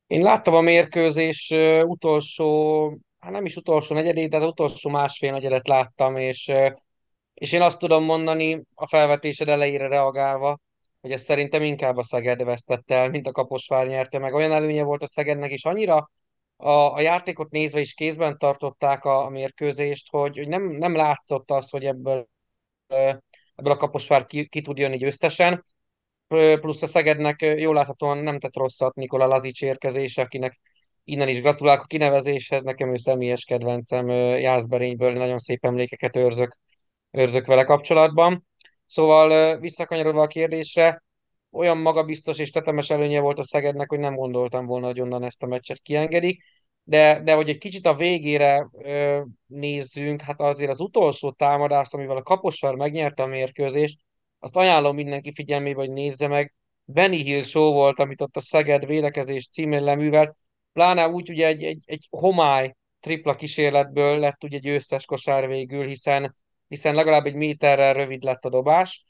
Én 0.06 0.22
láttam 0.22 0.54
a 0.54 0.60
mérkőzés 0.60 1.54
utolsó, 1.82 2.98
hát 3.18 3.32
nem 3.32 3.44
is 3.44 3.56
utolsó 3.56 3.94
negyedét, 3.94 4.30
de 4.30 4.36
az 4.36 4.44
utolsó 4.44 4.90
másfél 4.90 5.32
negyedet 5.32 5.68
láttam, 5.68 6.16
és, 6.16 6.52
és 7.34 7.52
én 7.52 7.62
azt 7.62 7.78
tudom 7.78 8.04
mondani 8.04 8.62
a 8.74 8.86
felvetésed 8.86 9.48
elejére 9.48 9.88
reagálva, 9.88 10.58
hogy 11.00 11.12
ez 11.12 11.22
szerintem 11.22 11.62
inkább 11.62 11.96
a 11.96 12.02
Szeged 12.02 12.44
vesztette 12.44 12.94
el, 12.94 13.08
mint 13.08 13.26
a 13.26 13.32
Kaposvár 13.32 13.86
nyerte 13.86 14.18
meg. 14.18 14.34
Olyan 14.34 14.52
előnye 14.52 14.82
volt 14.82 15.02
a 15.02 15.06
Szegednek 15.06 15.52
is 15.52 15.64
annyira, 15.64 16.10
a, 16.60 16.70
a 16.70 17.00
játékot 17.00 17.50
nézve 17.50 17.80
is 17.80 17.94
kézben 17.94 18.38
tartották 18.38 19.04
a, 19.04 19.24
a 19.24 19.28
mérkőzést, 19.28 20.10
hogy, 20.10 20.36
hogy 20.36 20.48
nem, 20.48 20.62
nem 20.62 20.94
látszott 20.94 21.50
az, 21.50 21.70
hogy 21.70 21.84
ebből, 21.84 22.28
ebből 23.54 23.72
a 23.72 23.76
Kaposvár 23.76 24.26
ki, 24.26 24.48
ki 24.48 24.60
tud 24.60 24.78
jönni 24.78 24.96
győztesen. 24.96 25.64
Plusz 26.60 26.82
a 26.82 26.86
Szegednek 26.86 27.40
jól 27.40 27.74
láthatóan 27.74 28.18
nem 28.18 28.38
tett 28.38 28.56
rosszat 28.56 28.94
Nikola 28.94 29.26
Lazics 29.26 29.62
érkezése, 29.62 30.22
akinek 30.22 30.60
innen 31.08 31.28
is 31.28 31.40
gratulálok 31.40 31.82
a 31.82 31.86
kinevezéshez, 31.86 32.62
nekem 32.62 32.92
ő 32.92 32.96
személyes 32.96 33.44
kedvencem 33.44 34.08
Jászberényből, 34.38 35.12
nagyon 35.12 35.38
szép 35.38 35.64
emlékeket 35.64 36.16
őrzök, 36.16 36.56
őrzök 37.10 37.46
vele 37.46 37.64
kapcsolatban. 37.64 38.46
Szóval 38.86 39.58
visszakanyarodva 39.58 40.22
a 40.22 40.26
kérdésre, 40.26 41.02
olyan 41.50 41.78
magabiztos 41.78 42.38
és 42.38 42.50
tetemes 42.50 42.90
előnye 42.90 43.20
volt 43.20 43.38
a 43.38 43.44
Szegednek, 43.44 43.88
hogy 43.88 43.98
nem 43.98 44.14
gondoltam 44.14 44.66
volna, 44.66 44.86
hogy 44.86 45.00
onnan 45.00 45.24
ezt 45.24 45.42
a 45.42 45.46
meccset 45.46 45.80
kiengedik. 45.82 46.42
De, 46.82 47.20
de 47.20 47.34
hogy 47.34 47.48
egy 47.48 47.58
kicsit 47.58 47.86
a 47.86 47.94
végére 47.94 48.68
ö, 48.78 49.20
nézzünk, 49.46 50.20
hát 50.20 50.40
azért 50.40 50.70
az 50.70 50.80
utolsó 50.80 51.30
támadást, 51.30 51.94
amivel 51.94 52.16
a 52.16 52.22
Kaposvár 52.22 52.74
megnyerte 52.74 53.22
a 53.22 53.26
mérkőzést, 53.26 53.98
azt 54.38 54.56
ajánlom 54.56 54.94
mindenki 54.94 55.32
figyelmébe, 55.34 55.80
hogy 55.80 55.92
nézze 55.92 56.28
meg. 56.28 56.54
Benny 56.84 57.22
Hill 57.22 57.42
show 57.42 57.72
volt, 57.72 57.98
amit 57.98 58.20
ott 58.20 58.36
a 58.36 58.40
Szeged 58.40 58.86
vélekezés 58.86 59.48
címén 59.48 59.82
leművelt, 59.82 60.36
pláne 60.78 61.08
úgy 61.08 61.30
ugye 61.30 61.46
egy, 61.46 61.62
egy, 61.62 61.82
egy 61.84 62.06
homály 62.10 62.74
tripla 63.00 63.34
kísérletből 63.34 64.18
lett 64.18 64.44
ugye 64.44 64.58
győztes 64.58 65.04
kosár 65.04 65.46
végül, 65.46 65.86
hiszen 65.86 66.36
hiszen 66.68 66.94
legalább 66.94 67.26
egy 67.26 67.34
méterrel 67.34 67.92
rövid 67.92 68.22
lett 68.22 68.44
a 68.44 68.48
dobás, 68.48 69.06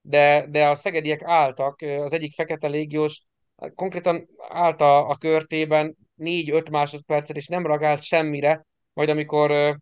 de, 0.00 0.46
de 0.48 0.68
a 0.68 0.74
szegediek 0.74 1.22
álltak, 1.24 1.80
az 1.80 2.12
egyik 2.12 2.34
fekete 2.34 2.68
légiós 2.68 3.22
konkrétan 3.74 4.28
állt 4.48 4.80
a, 4.80 5.08
a 5.08 5.16
körtében 5.16 5.96
4-5 6.18 6.70
másodpercet, 6.70 7.36
és 7.36 7.46
nem 7.46 7.66
ragált 7.66 8.02
semmire, 8.02 8.66
majd 8.92 9.08
amikor 9.08 9.76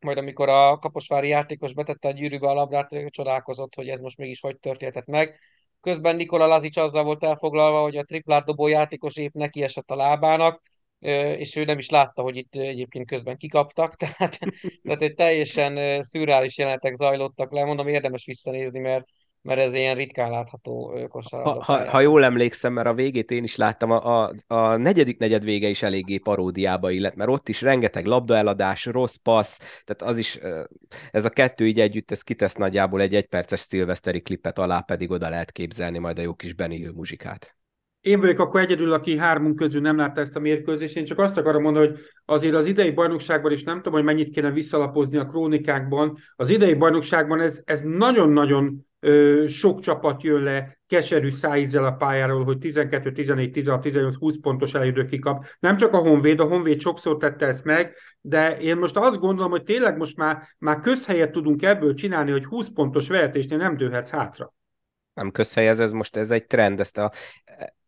majd 0.00 0.18
amikor 0.18 0.48
a 0.48 0.78
kaposvári 0.78 1.28
játékos 1.28 1.74
betette 1.74 2.08
a 2.08 2.12
gyűrűbe 2.12 2.48
a 2.48 2.54
labdát, 2.54 3.10
csodálkozott, 3.10 3.74
hogy 3.74 3.88
ez 3.88 4.00
most 4.00 4.16
mégis 4.16 4.40
hogy 4.40 4.58
történhetett 4.58 5.06
meg. 5.06 5.38
Közben 5.80 6.16
Nikola 6.16 6.46
Lazic 6.46 6.76
azzal 6.76 7.04
volt 7.04 7.24
elfoglalva, 7.24 7.80
hogy 7.80 7.96
a 7.96 8.04
triplát 8.04 8.44
dobó 8.44 8.66
játékos 8.66 9.16
épp 9.16 9.34
neki 9.34 9.62
esett 9.62 9.90
a 9.90 9.96
lábának, 9.96 10.62
és 11.36 11.56
ő 11.56 11.64
nem 11.64 11.78
is 11.78 11.88
látta, 11.88 12.22
hogy 12.22 12.36
itt 12.36 12.54
egyébként 12.54 13.06
közben 13.06 13.36
kikaptak, 13.36 13.96
tehát, 14.02 14.38
tehát 14.82 15.02
egy 15.02 15.14
teljesen 15.14 16.02
szürreális 16.02 16.58
jelenetek 16.58 16.94
zajlottak 16.94 17.52
le, 17.52 17.64
mondom, 17.64 17.88
érdemes 17.88 18.24
visszanézni, 18.24 18.80
mert 18.80 19.06
mert 19.42 19.60
ez 19.60 19.74
ilyen 19.74 19.94
ritkán 19.94 20.30
látható 20.30 21.06
kosárlabda. 21.08 21.62
Ha, 21.62 21.76
ha, 21.76 21.90
ha 21.90 22.00
jól 22.00 22.24
emlékszem, 22.24 22.72
mert 22.72 22.88
a 22.88 22.94
végét 22.94 23.30
én 23.30 23.42
is 23.42 23.56
láttam, 23.56 23.90
a, 23.90 24.24
a, 24.24 24.32
a 24.46 24.76
negyedik 24.76 25.18
negyed 25.18 25.44
vége 25.44 25.68
is 25.68 25.82
eléggé 25.82 26.18
paródiába 26.18 26.90
illet, 26.90 27.14
mert 27.14 27.30
ott 27.30 27.48
is 27.48 27.62
rengeteg 27.62 28.06
labdaeladás, 28.06 28.84
rossz 28.84 29.16
passz, 29.16 29.58
tehát 29.58 30.02
az 30.02 30.18
is, 30.18 30.38
ez 31.10 31.24
a 31.24 31.30
kettő 31.30 31.66
így 31.66 31.80
együtt, 31.80 32.10
ez 32.10 32.22
kitesz 32.22 32.54
nagyjából 32.54 33.00
egy 33.00 33.14
egyperces 33.14 33.60
szilveszteri 33.60 34.20
klipet 34.20 34.58
alá, 34.58 34.80
pedig 34.80 35.10
oda 35.10 35.28
lehet 35.28 35.52
képzelni 35.52 35.98
majd 35.98 36.18
a 36.18 36.22
jó 36.22 36.34
kis 36.34 36.54
Benny 36.54 36.74
Hill 36.74 36.92
muzsikát 36.92 37.58
én 38.00 38.20
vagyok 38.20 38.38
akkor 38.38 38.60
egyedül, 38.60 38.92
aki 38.92 39.16
hármunk 39.16 39.56
közül 39.56 39.80
nem 39.80 39.96
látta 39.96 40.20
ezt 40.20 40.36
a 40.36 40.40
mérkőzést. 40.40 40.96
Én 40.96 41.04
csak 41.04 41.18
azt 41.18 41.36
akarom 41.36 41.62
mondani, 41.62 41.86
hogy 41.86 41.98
azért 42.24 42.54
az 42.54 42.66
idei 42.66 42.90
bajnokságban 42.90 43.52
is 43.52 43.62
nem 43.62 43.76
tudom, 43.76 43.92
hogy 43.92 44.04
mennyit 44.04 44.30
kéne 44.30 44.50
visszalapozni 44.50 45.18
a 45.18 45.26
krónikákban. 45.26 46.16
Az 46.36 46.50
idei 46.50 46.74
bajnokságban 46.74 47.40
ez, 47.40 47.60
ez 47.64 47.80
nagyon-nagyon 47.80 48.87
sok 49.46 49.80
csapat 49.80 50.22
jön 50.22 50.42
le 50.42 50.78
keserű 50.86 51.30
szájízzel 51.30 51.84
a 51.84 51.92
pályáról, 51.92 52.44
hogy 52.44 52.58
12, 52.58 53.12
14, 53.12 53.50
16, 53.50 53.80
18, 53.80 54.16
20 54.16 54.40
pontos 54.40 54.74
elődő 54.74 55.04
kikap. 55.04 55.44
Nem 55.58 55.76
csak 55.76 55.92
a 55.92 55.98
Honvéd, 55.98 56.40
a 56.40 56.44
Honvéd 56.44 56.80
sokszor 56.80 57.16
tette 57.16 57.46
ezt 57.46 57.64
meg, 57.64 57.94
de 58.20 58.58
én 58.58 58.76
most 58.76 58.96
azt 58.96 59.18
gondolom, 59.18 59.50
hogy 59.50 59.62
tényleg 59.62 59.96
most 59.96 60.16
már, 60.16 60.48
már 60.58 60.80
közhelyet 60.80 61.30
tudunk 61.30 61.62
ebből 61.62 61.94
csinálni, 61.94 62.30
hogy 62.30 62.44
20 62.44 62.68
pontos 62.68 63.08
vehetésnél 63.08 63.58
nem 63.58 63.76
dőhetsz 63.76 64.10
hátra 64.10 64.52
nem 65.18 65.30
közhelyez, 65.30 65.80
ez 65.80 65.92
most 65.92 66.16
ez 66.16 66.30
egy 66.30 66.46
trend, 66.46 66.80
ezt 66.80 66.98
a 66.98 67.12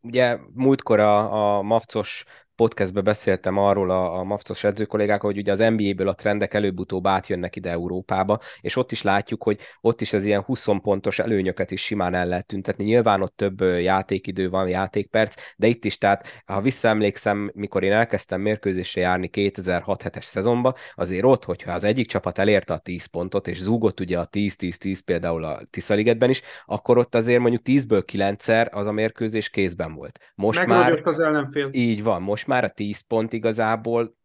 ugye 0.01 0.39
múltkor 0.55 1.01
a, 1.01 1.57
a 1.57 1.63
Mavcos 1.63 2.25
podcastben 2.61 3.05
beszéltem 3.05 3.59
arról 3.59 3.91
a, 3.91 4.19
a 4.19 4.25
Mavcos 4.25 4.65
edzőkollégák, 4.65 5.21
hogy 5.21 5.37
ugye 5.37 5.53
az 5.53 5.59
NBA-ből 5.59 6.09
a 6.09 6.15
trendek 6.15 6.55
előbb-utóbb 6.55 7.07
átjönnek 7.07 7.57
ide 7.57 7.71
Európába, 7.71 8.39
és 8.61 8.77
ott 8.77 8.93
is 8.93 9.03
látjuk, 9.03 9.43
hogy 9.43 9.59
ott 9.81 10.01
is 10.01 10.13
az 10.13 10.25
ilyen 10.25 10.43
20 10.43 10.67
pontos 10.83 11.19
előnyöket 11.19 11.71
is 11.71 11.85
simán 11.85 12.15
el 12.15 12.27
lehet 12.27 12.47
tüntetni. 12.47 12.85
Nyilván 12.85 13.23
ott 13.23 13.37
több 13.37 13.61
játékidő 13.61 14.51
van, 14.51 14.69
játékperc, 14.69 15.35
de 15.57 15.67
itt 15.67 15.85
is, 15.85 15.99
tehát 15.99 16.43
ha 16.47 16.61
visszaemlékszem, 16.61 17.51
mikor 17.55 17.83
én 17.83 17.93
elkezdtem 17.93 18.41
mérkőzésre 18.41 19.01
járni 19.01 19.29
2006 19.29 20.03
7 20.03 20.17
es 20.17 20.25
szezonban, 20.25 20.75
azért 20.95 21.25
ott, 21.25 21.45
hogyha 21.45 21.73
az 21.73 21.85
egyik 21.85 22.07
csapat 22.07 22.39
elérte 22.39 22.73
a 22.73 22.79
10 22.79 23.07
pontot, 23.07 23.49
és 23.49 23.61
zúgott 23.61 24.01
ugye 24.01 24.19
a 24.19 24.29
10-10-10 24.29 24.99
például 25.05 25.45
a 25.45 25.61
Tiszaligetben 25.71 26.31
is, 26.31 26.43
akkor 26.65 26.99
ott 26.99 27.15
azért 27.15 27.41
mondjuk 27.41 27.63
10-ből 27.65 28.03
9-szer 28.13 28.71
az 28.71 28.87
a 28.87 28.93
mérkőzés 28.93 29.51
kézben 29.51 29.95
volt. 29.95 30.19
Most 30.35 30.67
már 30.67 31.01
az 31.05 31.21
ellenfél. 31.21 31.69
Így 31.73 32.03
van, 32.03 32.23
most 32.23 32.49
már 32.51 32.65
a 32.65 32.71
10 32.71 33.01
pont 33.01 33.33
igazából 33.33 34.19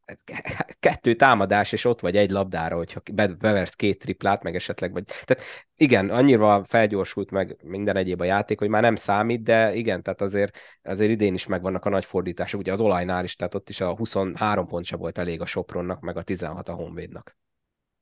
kettő 0.80 1.16
támadás, 1.16 1.72
és 1.72 1.86
ott 1.86 2.00
vagy 2.00 2.18
egy 2.18 2.30
labdára, 2.30 2.76
hogyha 2.76 3.02
beversz 3.38 3.74
két 3.74 4.00
triplát, 4.00 4.44
meg 4.44 4.56
esetleg 4.56 4.92
vagy. 4.92 5.04
Tehát 5.04 5.44
igen, 5.76 6.10
annyira 6.10 6.64
felgyorsult 6.64 7.32
meg 7.32 7.58
minden 7.64 7.96
egyéb 7.96 8.22
a 8.22 8.24
játék, 8.24 8.60
hogy 8.60 8.70
már 8.70 8.82
nem 8.82 8.96
számít, 8.96 9.44
de 9.44 9.74
igen, 9.74 10.04
tehát 10.04 10.22
azért, 10.22 10.58
azért 10.84 11.12
idén 11.12 11.34
is 11.34 11.46
megvannak 11.46 11.86
a 11.86 11.90
nagy 11.90 12.06
fordítások, 12.06 12.60
ugye 12.60 12.72
az 12.72 12.82
olajnál 12.82 13.24
is, 13.24 13.36
tehát 13.36 13.56
ott 13.56 13.70
is 13.70 13.82
a 13.82 13.96
23 13.96 14.68
pont 14.68 14.86
sem 14.86 15.00
volt 15.00 15.18
elég 15.18 15.42
a 15.42 15.46
Sopronnak, 15.46 16.00
meg 16.00 16.18
a 16.18 16.22
16 16.22 16.68
a 16.68 16.74
Honvédnak. 16.74 17.38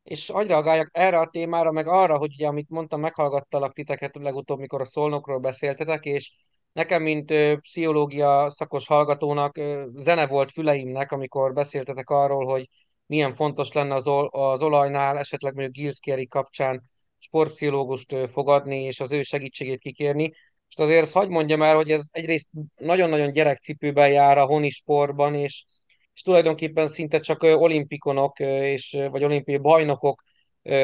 És 0.03 0.29
reagáljak 0.29 0.89
erre 0.91 1.19
a 1.19 1.29
témára, 1.29 1.71
meg 1.71 1.87
arra, 1.87 2.17
hogy 2.17 2.33
ugye, 2.33 2.47
amit 2.47 2.69
mondtam, 2.69 2.99
meghallgattalak 2.99 3.73
titeket 3.73 4.15
legutóbb, 4.15 4.59
mikor 4.59 4.81
a 4.81 4.85
szolnokról 4.85 5.39
beszéltetek, 5.39 6.05
és 6.05 6.31
Nekem, 6.73 7.01
mint 7.01 7.33
pszichológia 7.61 8.49
szakos 8.49 8.87
hallgatónak 8.87 9.59
zene 9.95 10.27
volt 10.27 10.51
füleimnek, 10.51 11.11
amikor 11.11 11.53
beszéltetek 11.53 12.09
arról, 12.09 12.45
hogy 12.45 12.69
milyen 13.05 13.35
fontos 13.35 13.71
lenne 13.71 13.93
az, 13.93 14.07
ol, 14.07 14.27
az 14.27 14.63
olajnál, 14.63 15.17
esetleg 15.17 15.53
mondjuk 15.53 15.75
Gilszkéri 15.75 16.27
kapcsán 16.27 16.83
sportpszichológust 17.19 18.29
fogadni, 18.29 18.83
és 18.83 18.99
az 18.99 19.11
ő 19.11 19.21
segítségét 19.21 19.79
kikérni. 19.79 20.31
És 20.69 20.75
azért 20.75 21.11
hagyd 21.11 21.29
mondjam 21.29 21.61
el, 21.61 21.75
hogy 21.75 21.91
ez 21.91 22.05
egyrészt 22.11 22.47
nagyon-nagyon 22.75 23.31
gyerekcipőben 23.31 24.11
jár 24.11 24.37
a 24.37 24.45
honi 24.45 24.69
sportban, 24.69 25.35
és, 25.35 25.65
és 26.13 26.21
tulajdonképpen 26.21 26.87
szinte 26.87 27.19
csak 27.19 27.43
olimpikonok 27.43 28.39
és, 28.39 28.97
vagy 29.11 29.23
olimpiai 29.23 29.57
bajnokok 29.57 30.23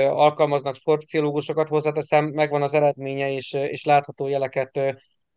alkalmaznak 0.09 0.75
sportpszichológusokat, 0.75 1.67
hozzáteszem, 1.67 2.25
megvan 2.25 2.61
az 2.61 2.73
eredménye, 2.73 3.31
és, 3.31 3.53
és 3.53 3.83
látható 3.83 4.27
jeleket 4.27 4.79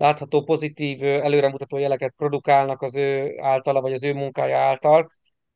látható 0.03 0.43
pozitív, 0.43 1.03
előremutató 1.03 1.79
jeleket 1.79 2.15
produkálnak 2.17 2.83
az 2.83 2.97
ő 2.97 3.39
általa, 3.41 3.81
vagy 3.81 3.93
az 3.93 4.03
ő 4.03 4.15
munkája 4.15 4.59
által, 4.59 5.13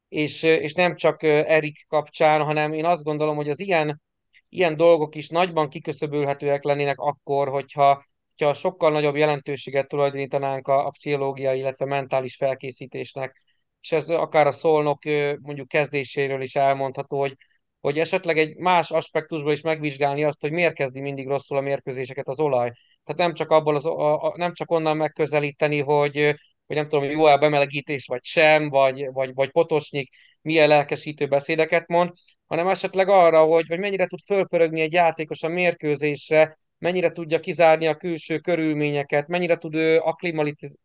és, 0.09 0.43
és 0.43 0.73
nem 0.73 0.97
csak 0.97 1.23
Erik 1.23 1.85
kapcsán, 1.89 2.43
hanem 2.43 2.73
én 2.73 2.85
azt 2.85 3.05
gondolom, 3.05 3.37
hogy 3.37 3.49
az 3.49 3.61
ilyen 3.61 4.01
ilyen 4.49 4.77
dolgok 4.77 5.15
is 5.15 5.29
nagyban 5.29 5.69
kiköszöbölhetőek 5.69 6.65
lennének 6.65 6.99
akkor, 6.99 7.49
hogyha, 7.49 8.05
hogyha 8.37 8.55
sokkal 8.55 8.91
nagyobb 8.91 9.17
jelentőséget 9.17 9.89
tulajdonítanánk 9.89 10.69
a, 10.69 10.87
a 10.87 10.91
pszichológiai, 10.91 11.59
illetve 11.59 11.85
mentális 11.85 12.37
felkészítésnek. 12.37 13.43
És 13.81 13.93
ez 13.93 14.09
akár 14.09 14.47
a 14.47 14.53
szolnok 14.53 15.05
mondjuk 15.41 15.69
kezdéséről 15.69 16.43
is 16.43 16.55
elmondható, 16.57 17.19
hogy, 17.19 17.37
hogy 17.81 17.99
esetleg 17.99 18.39
egy 18.39 18.57
más 18.57 18.91
aspektusból 18.91 19.53
is 19.53 19.61
megvizsgálni 19.61 20.25
azt, 20.25 20.41
hogy 20.41 20.53
miért 20.53 20.75
kezdi 20.75 21.01
mindig 21.01 21.29
rosszul 21.29 21.57
a 21.57 21.61
mérkőzéseket 21.61 22.29
az 22.29 22.41
olaj. 22.41 22.73
Tehát 23.07 23.21
nem 23.21 23.35
csak, 23.35 23.51
abból 23.51 23.75
az, 23.75 23.87
a, 23.87 24.25
a, 24.25 24.33
nem 24.37 24.55
csak 24.55 24.71
onnan 24.71 24.97
megközelíteni, 24.97 25.81
hogy, 25.81 26.35
hogy 26.67 26.77
nem 26.77 26.89
tudom, 26.89 27.11
jó 27.11 27.25
a 27.25 27.39
bemelegítés, 27.39 28.07
vagy 28.07 28.25
sem, 28.25 28.69
vagy, 28.69 29.09
vagy, 29.13 29.35
vagy 29.35 29.51
potosnyik, 29.51 30.09
milyen 30.43 30.69
lelkesítő 30.69 31.27
beszédeket 31.27 31.89
mond, 31.89 32.11
hanem 32.47 32.69
esetleg 32.69 33.09
arra, 33.09 33.45
hogy, 33.45 33.67
hogy 33.69 33.79
mennyire 33.79 34.07
tud 34.07 34.19
fölpörögni 34.27 34.81
egy 34.81 34.93
játékos 34.93 35.43
a 35.43 35.49
mérkőzésre, 35.49 36.59
mennyire 36.79 37.11
tudja 37.13 37.41
kizárni 37.41 37.87
a 37.87 37.97
külső 37.97 38.39
körülményeket, 38.39 39.29
mennyire 39.29 39.57
tud 39.57 39.75
ő 39.75 40.03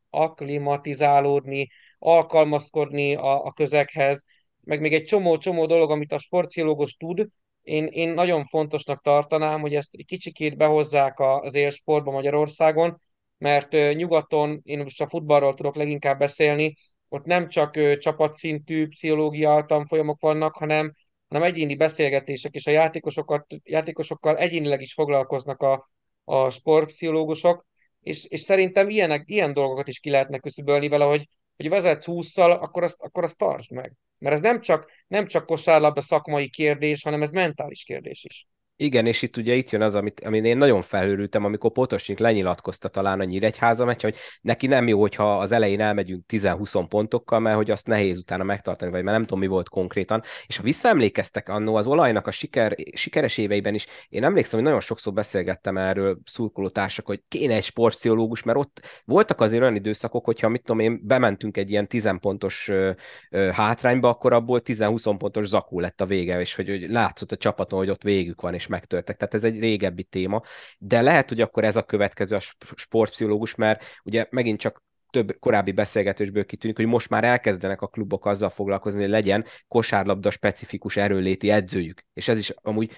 akklimatizálódni, 0.10 1.68
alkalmazkodni 2.00 3.16
a, 3.16 3.46
a 3.46 3.52
közeghez, 3.52 4.24
meg 4.64 4.82
még 4.82 4.94
egy 4.94 5.04
csomó-csomó 5.04 5.66
dolog, 5.66 5.92
amit 5.92 6.12
a 6.12 6.20
sportpszichológus 6.20 6.94
tud, 6.94 7.28
én, 7.64 7.86
én 7.86 8.10
nagyon 8.10 8.46
fontosnak 8.46 9.02
tartanám, 9.02 9.62
hogy 9.62 9.76
ezt 9.76 9.96
kicsikét 10.06 10.58
behozzák 10.58 11.20
az 11.20 11.56
élsportba 11.56 12.12
Magyarországon, 12.12 13.02
mert 13.38 13.96
nyugaton, 13.96 14.60
én 14.64 14.80
most 14.80 15.02
a 15.02 15.10
futballról 15.10 15.54
tudok 15.54 15.76
leginkább 15.76 16.20
beszélni, 16.20 16.76
ott 17.10 17.26
nem 17.26 17.48
csak 17.48 17.98
csapatszintű 17.98 18.88
pszichológia 18.88 19.64
tanfolyamok 19.68 20.22
vannak, 20.22 20.56
hanem, 20.56 20.94
hanem 21.28 21.44
egyéni 21.44 21.76
beszélgetések, 21.76 22.54
és 22.54 22.68
a 22.68 22.72
játékosokat, 22.72 23.46
játékosokkal 23.64 24.38
egyénileg 24.38 24.82
is 24.82 24.94
foglalkoznak 24.94 25.62
a, 25.62 25.90
a 26.24 26.50
sportpszichológusok, 26.50 27.66
és, 28.02 28.26
és 28.26 28.40
szerintem 28.40 28.90
ilyenek, 28.90 29.24
ilyen 29.26 29.54
dolgokat 29.54 29.88
is 29.88 30.00
ki 30.00 30.10
lehetne 30.10 30.40
küszöbölni 30.40 30.88
vele, 30.88 31.06
hogy, 31.06 31.30
hogy 31.62 31.70
vezetsz 31.70 32.06
20 32.06 32.38
akkor 32.38 32.84
azt, 32.84 32.96
akkor 33.00 33.24
azt 33.24 33.38
tartsd 33.38 33.72
meg. 33.72 33.94
Mert 34.18 34.36
ez 34.36 34.42
nem 34.42 34.62
csak, 34.62 34.92
nem 35.08 35.28
csak 35.28 35.46
kosárlabda 35.46 36.02
szakmai 36.02 36.50
kérdés, 36.50 37.04
hanem 37.04 37.22
ez 37.22 37.32
mentális 37.32 37.84
kérdés 37.84 38.24
is. 38.24 38.48
Igen, 38.82 39.06
és 39.06 39.22
itt 39.22 39.38
ugye 39.38 39.54
itt 39.54 39.70
jön 39.70 39.82
az, 39.82 39.96
amit, 39.96 40.22
amin 40.26 40.46
én 40.46 40.58
nagyon 40.58 40.82
felhőrültem, 40.82 41.46
amikor 41.46 41.72
Potosnyik 41.72 42.20
lenyilatkozta 42.20 42.88
talán 42.88 43.20
a 43.20 43.24
Nyíregyháza 43.24 43.86
meccsen, 43.86 44.10
hogy 44.10 44.20
neki 44.42 44.68
nem 44.68 44.88
jó, 44.88 45.00
hogyha 45.00 45.40
az 45.40 45.52
elején 45.52 45.80
elmegyünk 45.80 46.24
10-20 46.28 46.86
pontokkal, 46.90 47.40
mert 47.40 47.56
hogy 47.56 47.72
azt 47.72 47.88
nehéz 47.88 48.18
utána 48.18 48.44
megtartani, 48.44 48.92
vagy 48.92 49.04
mert 49.04 49.18
nem 49.18 49.26
tudom, 49.26 49.40
mi 49.40 49.48
volt 49.48 49.70
konkrétan. 49.70 50.22
És 50.48 50.58
ha 50.58 50.64
visszaemlékeztek 50.64 51.50
annó 51.50 51.76
az 51.76 51.88
olajnak 51.88 52.28
a 52.28 52.32
siker, 52.32 52.76
sikeres 52.94 53.38
éveiben 53.38 53.74
is, 53.74 53.86
én 54.10 54.24
emlékszem, 54.24 54.56
hogy 54.60 54.68
nagyon 54.68 54.82
sokszor 54.82 55.14
beszélgettem 55.14 55.78
erről 55.78 56.20
szurkolótársak, 56.24 57.06
hogy 57.06 57.22
kéne 57.28 57.56
egy 57.56 57.64
sportpszichológus, 57.64 58.44
mert 58.44 58.58
ott 58.58 59.02
voltak 59.06 59.42
azért 59.42 59.62
olyan 59.62 59.76
időszakok, 59.76 60.26
hogyha 60.26 60.50
mit 60.50 60.64
tudom 60.64 60.80
én, 60.80 61.00
bementünk 61.04 61.58
egy 61.58 61.70
ilyen 61.70 61.88
10 61.88 62.10
pontos 62.20 62.68
ö, 62.68 62.92
ö, 63.30 63.50
hátrányba, 63.54 64.10
akkor 64.10 64.34
abból 64.34 64.62
10-20 64.64 65.16
pontos 65.18 65.48
zakó 65.48 65.80
lett 65.80 66.02
a 66.02 66.06
vége, 66.06 66.40
és 66.40 66.56
hogy, 66.56 66.70
hogy 66.70 66.90
látszott 66.90 67.32
a 67.32 67.38
csapaton, 67.38 67.80
hogy 67.80 67.90
ott 67.90 68.04
végük 68.04 68.42
van, 68.42 68.54
és 68.54 68.70
megtörtek. 68.72 69.18
Tehát 69.18 69.34
ez 69.34 69.44
egy 69.44 69.60
régebbi 69.60 70.04
téma, 70.04 70.42
de 70.78 71.02
lehet, 71.02 71.30
hogy 71.30 71.42
akkor 71.42 71.64
ez 71.64 71.76
a 71.76 71.84
következő 71.84 72.36
a 72.36 72.40
sportpszichológus, 72.76 73.56
mert 73.56 73.84
ugye 74.04 74.28
megint 74.30 74.60
csak 74.60 74.84
több 75.12 75.36
korábbi 75.40 75.72
beszélgetésből 75.72 76.46
kitűnik, 76.46 76.76
hogy 76.76 76.86
most 76.86 77.10
már 77.10 77.24
elkezdenek 77.24 77.82
a 77.82 77.88
klubok 77.88 78.26
azzal 78.26 78.50
foglalkozni, 78.50 79.02
hogy 79.02 79.10
legyen 79.10 79.46
kosárlabda 79.68 80.30
specifikus 80.32 80.98
erőléti 80.98 81.50
edzőjük. 81.50 82.02
És 82.14 82.28
ez 82.28 82.40
is 82.40 82.50
amúgy 82.50 82.92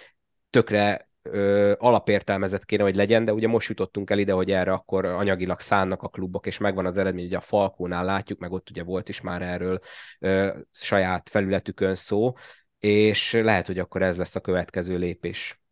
tökre 0.49 1.09
ö, 1.21 1.73
alapértelmezett 1.77 2.65
kéne, 2.65 2.83
hogy 2.83 2.95
legyen, 2.95 3.23
de 3.23 3.33
ugye 3.33 3.47
most 3.47 3.69
jutottunk 3.69 4.09
el 4.09 4.19
ide, 4.19 4.33
hogy 4.33 4.51
erre 4.51 4.71
akkor 4.71 5.05
anyagilag 5.05 5.59
szánnak 5.59 6.01
a 6.01 6.07
klubok, 6.07 6.45
és 6.45 6.57
megvan 6.57 6.85
az 6.85 6.97
eredmény, 6.97 7.25
ugye 7.25 7.37
a 7.37 7.41
Falkónál 7.41 8.05
látjuk, 8.05 8.39
meg 8.39 8.51
ott 8.51 8.69
ugye 8.69 8.83
volt 8.83 9.09
is 9.09 9.21
már 9.21 9.41
erről 9.41 9.79
ö, 10.19 10.57
saját 10.71 11.29
felületükön 11.29 11.95
szó, 11.95 12.33
és 12.79 13.33
lehet, 13.33 13.67
hogy 13.67 13.79
akkor 13.79 14.01
ez 14.01 14.17
lesz 14.17 14.35
a 14.35 14.39
következő 14.39 14.97
lépés. 14.97 15.62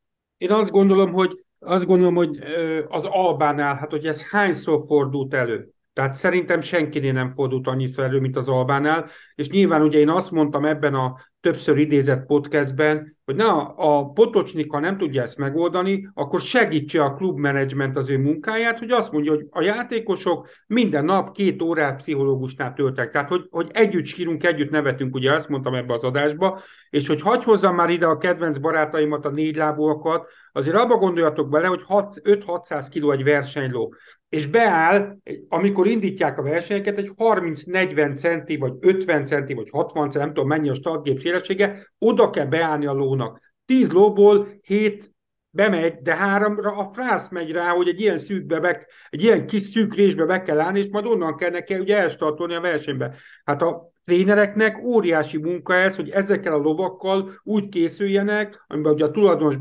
Én 0.42 0.52
azt 0.52 0.72
gondolom, 0.72 1.12
hogy 1.14 1.46
azt 1.60 1.86
gondolom, 1.86 2.16
hogy 2.16 2.39
az 2.88 3.06
Albánál, 3.06 3.76
hát 3.76 3.92
hogy 3.92 4.06
ez 4.06 4.24
hányszor 4.24 4.82
fordult 4.88 5.34
elő? 5.34 5.70
Tehát 5.94 6.16
szerintem 6.16 6.62
senkinél 6.62 7.14
nem 7.14 7.30
fordult 7.30 7.68
annyiszor 7.68 8.04
elő, 8.04 8.20
mint 8.20 8.38
az 8.38 8.50
Albánál, 8.50 9.10
és 9.36 9.50
nyilván 9.50 9.82
ugye 9.82 10.00
én 10.00 10.10
azt 10.10 10.32
mondtam 10.32 10.66
ebben 10.66 10.94
a 10.94 11.16
többször 11.42 11.78
idézett 11.78 12.26
podcastben, 12.26 13.18
hogy 13.26 13.36
na, 13.36 13.68
a 13.68 14.10
Potocsnik, 14.10 14.72
ha 14.72 14.80
nem 14.80 14.98
tudja 14.98 15.22
ezt 15.22 15.38
megoldani, 15.38 16.10
akkor 16.14 16.39
segítse 16.42 17.04
a 17.04 17.14
klubmenedzsment 17.14 17.98
az 17.98 18.10
ő 18.10 18.18
munkáját, 18.18 18.80
hogy 18.80 18.92
azt 18.92 19.12
mondja, 19.12 19.32
hogy 19.32 19.46
a 19.50 19.62
játékosok 19.62 20.48
minden 20.68 21.06
nap 21.06 21.36
két 21.36 21.62
órát 21.62 21.98
pszichológusnál 21.98 22.74
töltek. 22.74 23.12
Tehát, 23.12 23.30
hogy, 23.30 23.48
hogy 23.50 23.70
együtt 23.74 24.06
sírunk, 24.06 24.44
együtt 24.44 24.70
nevetünk, 24.70 25.16
ugye 25.16 25.34
azt 25.34 25.50
mondtam 25.50 25.74
ebbe 25.74 25.94
az 25.94 26.04
adásba, 26.04 26.62
és 26.89 27.08
hogy 27.08 27.22
hagyj 27.22 27.44
hozzam 27.44 27.76
már 27.76 27.89
ide 27.89 28.06
a 28.06 28.18
kedvenc 28.18 28.58
barátaimat, 28.58 29.26
a 29.26 29.30
négylábúakat, 29.30 30.28
azért 30.52 30.76
abba 30.76 30.96
gondoljatok 30.96 31.50
bele, 31.50 31.68
hogy 31.68 31.84
5-600 31.88 32.88
kiló 32.89 33.12
egy 33.12 33.24
versenyló 33.24 33.96
és 34.32 34.47
beáll, 34.47 35.17
amikor 35.49 35.88
indítják 35.88 36.38
a 36.38 36.41
versenyeket, 36.41 36.97
egy 36.97 37.11
30-40 37.17 38.17
centi, 38.17 38.57
vagy 38.57 38.73
50 38.79 39.25
centi, 39.25 39.53
vagy 39.53 39.69
60 39.69 40.03
centi, 40.03 40.17
nem 40.17 40.34
tudom 40.34 40.47
mennyi 40.47 40.69
a 40.69 40.73
startgép 40.73 41.19
szélessége, 41.19 41.93
oda 41.97 42.29
kell 42.29 42.45
beállni 42.45 42.86
a 42.86 42.93
lónak. 42.93 43.39
10 43.65 43.91
lóból 43.91 44.47
7 44.61 45.11
bemegy, 45.49 45.93
de 46.01 46.15
háromra 46.15 46.71
a 46.71 46.84
frász 46.84 47.29
megy 47.29 47.51
rá, 47.51 47.69
hogy 47.69 47.88
egy 47.88 47.99
ilyen 47.99 48.17
szűkbe, 48.17 48.59
be, 48.59 48.88
egy 49.09 49.23
ilyen 49.23 49.47
kis 49.47 49.61
szűk 49.61 49.95
résbe 49.95 50.25
be 50.25 50.41
kell 50.41 50.59
állni, 50.59 50.79
és 50.79 50.88
majd 50.91 51.05
onnan 51.05 51.36
kell 51.36 51.49
neki 51.49 51.73
ugye 51.73 51.97
elstartolni 51.97 52.53
a 52.53 52.61
versenybe. 52.61 53.15
Hát 53.43 53.61
a 53.61 53.91
trénereknek 54.04 54.84
óriási 54.84 55.38
munka 55.38 55.74
ez, 55.74 55.95
hogy 55.95 56.10
ezekkel 56.10 56.54
a 56.54 56.58
lovakkal 56.58 57.32
úgy 57.43 57.70
készüljenek, 57.70 58.66
amiben 58.68 58.93
ugye 58.93 59.06
a 59.06 59.12
tulajdonos 59.12 59.56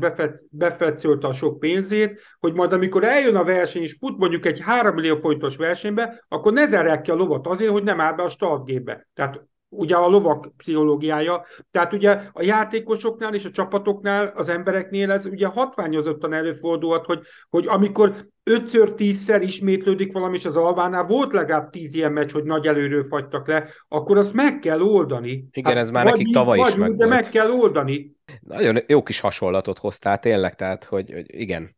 befetszölte 0.49 1.27
a 1.27 1.33
sok 1.33 1.59
pénzét, 1.59 2.21
hogy 2.39 2.53
majd 2.53 2.73
amikor 2.73 3.03
eljön 3.03 3.35
a 3.35 3.43
verseny, 3.43 3.81
és 3.81 3.95
fut 3.99 4.17
mondjuk 4.17 4.45
egy 4.45 4.59
3 4.59 4.93
millió 4.93 5.15
forintos 5.15 5.55
versenybe, 5.55 6.23
akkor 6.27 6.53
ne 6.53 6.65
zárják 6.65 7.01
ki 7.01 7.11
a 7.11 7.15
lovat 7.15 7.47
azért, 7.47 7.71
hogy 7.71 7.83
nem 7.83 7.99
áll 7.99 8.13
be 8.13 8.23
a 8.23 8.29
startgépbe. 8.29 9.07
Tehát 9.13 9.49
ugye 9.73 9.95
a 9.95 10.07
lovak 10.07 10.51
pszichológiája. 10.57 11.45
Tehát 11.71 11.93
ugye 11.93 12.21
a 12.33 12.43
játékosoknál 12.43 13.33
és 13.33 13.45
a 13.45 13.51
csapatoknál, 13.51 14.33
az 14.35 14.49
embereknél 14.49 15.11
ez 15.11 15.25
ugye 15.25 15.47
hatványozottan 15.47 16.33
előfordulhat, 16.33 17.05
hogy, 17.05 17.19
hogy 17.49 17.67
amikor 17.67 18.29
ötször, 18.43 18.93
tízszer 18.93 19.41
ismétlődik 19.41 20.13
valami, 20.13 20.37
és 20.37 20.45
az 20.45 20.57
Alvánál 20.57 21.03
volt 21.03 21.33
legalább 21.33 21.69
tíz 21.69 21.93
ilyen 21.93 22.11
meccs, 22.11 22.31
hogy 22.31 22.43
nagy 22.43 22.67
előről 22.67 23.03
fagytak 23.03 23.47
le, 23.47 23.67
akkor 23.87 24.17
azt 24.17 24.33
meg 24.33 24.59
kell 24.59 24.81
oldani. 24.81 25.45
Igen, 25.51 25.73
hát 25.73 25.81
ez 25.81 25.89
már 25.89 26.05
nekik 26.05 26.33
tavaly 26.33 26.59
is 26.59 26.75
meg 26.75 26.95
De 26.95 27.05
meg 27.05 27.29
kell 27.29 27.51
oldani. 27.51 28.15
Nagyon 28.39 28.77
jó 28.87 29.03
kis 29.03 29.19
hasonlatot 29.19 29.77
hoztál 29.77 30.19
tényleg, 30.19 30.55
tehát 30.55 30.83
hogy, 30.83 31.11
hogy 31.11 31.25
igen, 31.27 31.75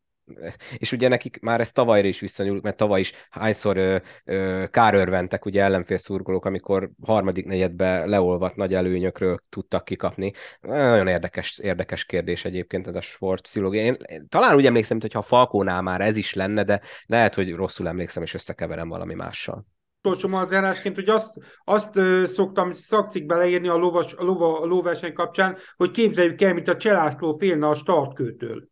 és 0.78 0.92
ugye 0.92 1.08
nekik 1.08 1.40
már 1.40 1.60
ez 1.60 1.72
tavalyra 1.72 2.08
is 2.08 2.20
visszanyúl, 2.20 2.60
mert 2.64 2.78
tavaly 2.78 3.00
is 3.00 3.12
hányszor 3.30 3.78
ö, 3.78 3.98
ö, 4.26 4.64
kárörventek 4.72 5.46
ugye 5.46 5.64
ellenfél 5.64 5.98
szurkolók, 5.98 6.46
amikor 6.46 6.92
harmadik 7.02 7.46
negyedbe 7.46 8.06
leolvat 8.06 8.56
nagy 8.56 8.74
előnyökről 8.74 9.40
tudtak 9.50 9.86
kikapni. 9.86 10.32
Nagyon 10.62 11.08
érdekes, 11.08 11.58
érdekes 11.58 12.06
kérdés 12.06 12.46
egyébként 12.46 12.88
ez 12.88 12.96
a 12.96 13.02
sportpszichológia. 13.02 13.82
Én, 13.82 13.98
én 14.06 14.28
talán 14.28 14.56
úgy 14.56 14.66
emlékszem, 14.66 14.98
hogy 15.02 15.14
ha 15.14 15.20
a 15.20 15.22
Falkónál 15.22 15.82
már 15.82 16.02
ez 16.02 16.18
is 16.18 16.34
lenne, 16.34 16.64
de 16.64 16.82
lehet, 17.06 17.36
hogy 17.36 17.54
rosszul 17.54 17.88
emlékszem, 17.88 18.24
és 18.24 18.34
összekeverem 18.34 18.90
valami 18.90 19.14
mással 19.14 19.66
utolsó 20.04 20.48
zárásként, 20.48 20.96
hogy 20.96 21.10
azt, 21.10 21.38
azt 21.64 22.00
szoktam 22.26 22.74
szakcikbe 22.74 23.36
leírni 23.36 23.68
a, 23.68 23.76
lovas, 23.76 24.14
a, 24.14 24.24
lova, 24.24 24.60
a 24.60 24.66
lóverseny 24.66 25.14
kapcsán, 25.14 25.58
hogy 25.76 25.92
képzeljük 25.92 26.42
el, 26.42 26.54
mint 26.54 26.68
a 26.68 26.76
Cselászló 26.76 27.34
félne 27.34 27.68
a 27.68 27.76
startkőtől. 27.76 28.72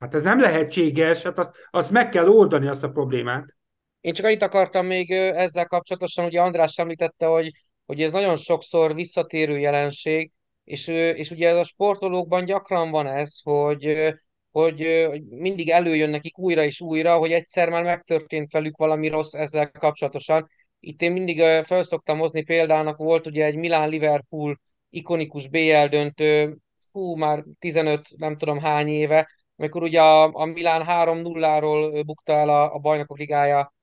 Hát 0.00 0.14
ez 0.14 0.22
nem 0.22 0.40
lehetséges, 0.40 1.22
hát 1.22 1.38
azt, 1.38 1.50
azt 1.70 1.90
meg 1.90 2.08
kell 2.08 2.28
oldani 2.28 2.66
azt 2.66 2.84
a 2.84 2.90
problémát. 2.90 3.56
Én 4.00 4.14
csak 4.14 4.26
annyit 4.26 4.42
akartam 4.42 4.86
még 4.86 5.10
ezzel 5.10 5.66
kapcsolatosan, 5.66 6.24
ugye 6.24 6.40
András 6.40 6.76
említette, 6.76 7.26
hogy, 7.26 7.50
hogy 7.86 8.02
ez 8.02 8.12
nagyon 8.12 8.36
sokszor 8.36 8.94
visszatérő 8.94 9.58
jelenség, 9.58 10.32
és, 10.64 10.86
és 10.88 11.30
ugye 11.30 11.48
ez 11.48 11.56
a 11.56 11.64
sportolókban 11.64 12.44
gyakran 12.44 12.90
van 12.90 13.06
ez, 13.06 13.40
hogy, 13.42 14.14
hogy, 14.50 15.04
hogy 15.08 15.22
mindig 15.28 15.70
előjön 15.70 16.10
nekik 16.10 16.38
újra 16.38 16.62
és 16.62 16.80
újra, 16.80 17.16
hogy 17.16 17.32
egyszer 17.32 17.68
már 17.68 17.82
megtörtént 17.82 18.52
velük 18.52 18.76
valami 18.76 19.08
rossz 19.08 19.32
ezzel 19.32 19.70
kapcsolatosan. 19.70 20.48
Itt 20.80 21.02
én 21.02 21.12
mindig 21.12 21.38
fel 21.64 21.82
szoktam 21.82 22.18
hozni 22.18 22.42
példának, 22.42 22.96
volt 22.96 23.26
ugye 23.26 23.44
egy 23.44 23.56
Milán-Liverpool 23.56 24.60
ikonikus 24.90 25.48
BL 25.48 25.84
döntő, 25.90 26.56
fú, 26.90 27.16
már 27.16 27.44
15, 27.58 28.08
nem 28.16 28.36
tudom 28.36 28.58
hány 28.58 28.88
éve, 28.88 29.28
amikor 29.60 29.82
ugye 29.82 30.00
a, 30.00 30.30
a 30.32 30.44
Milán 30.44 30.84
3-0-ról 30.86 32.02
bukta 32.06 32.32
el 32.32 32.48
a, 32.48 32.74
a 32.74 32.78
bajnokok 32.78 33.18
ligája 33.18 33.74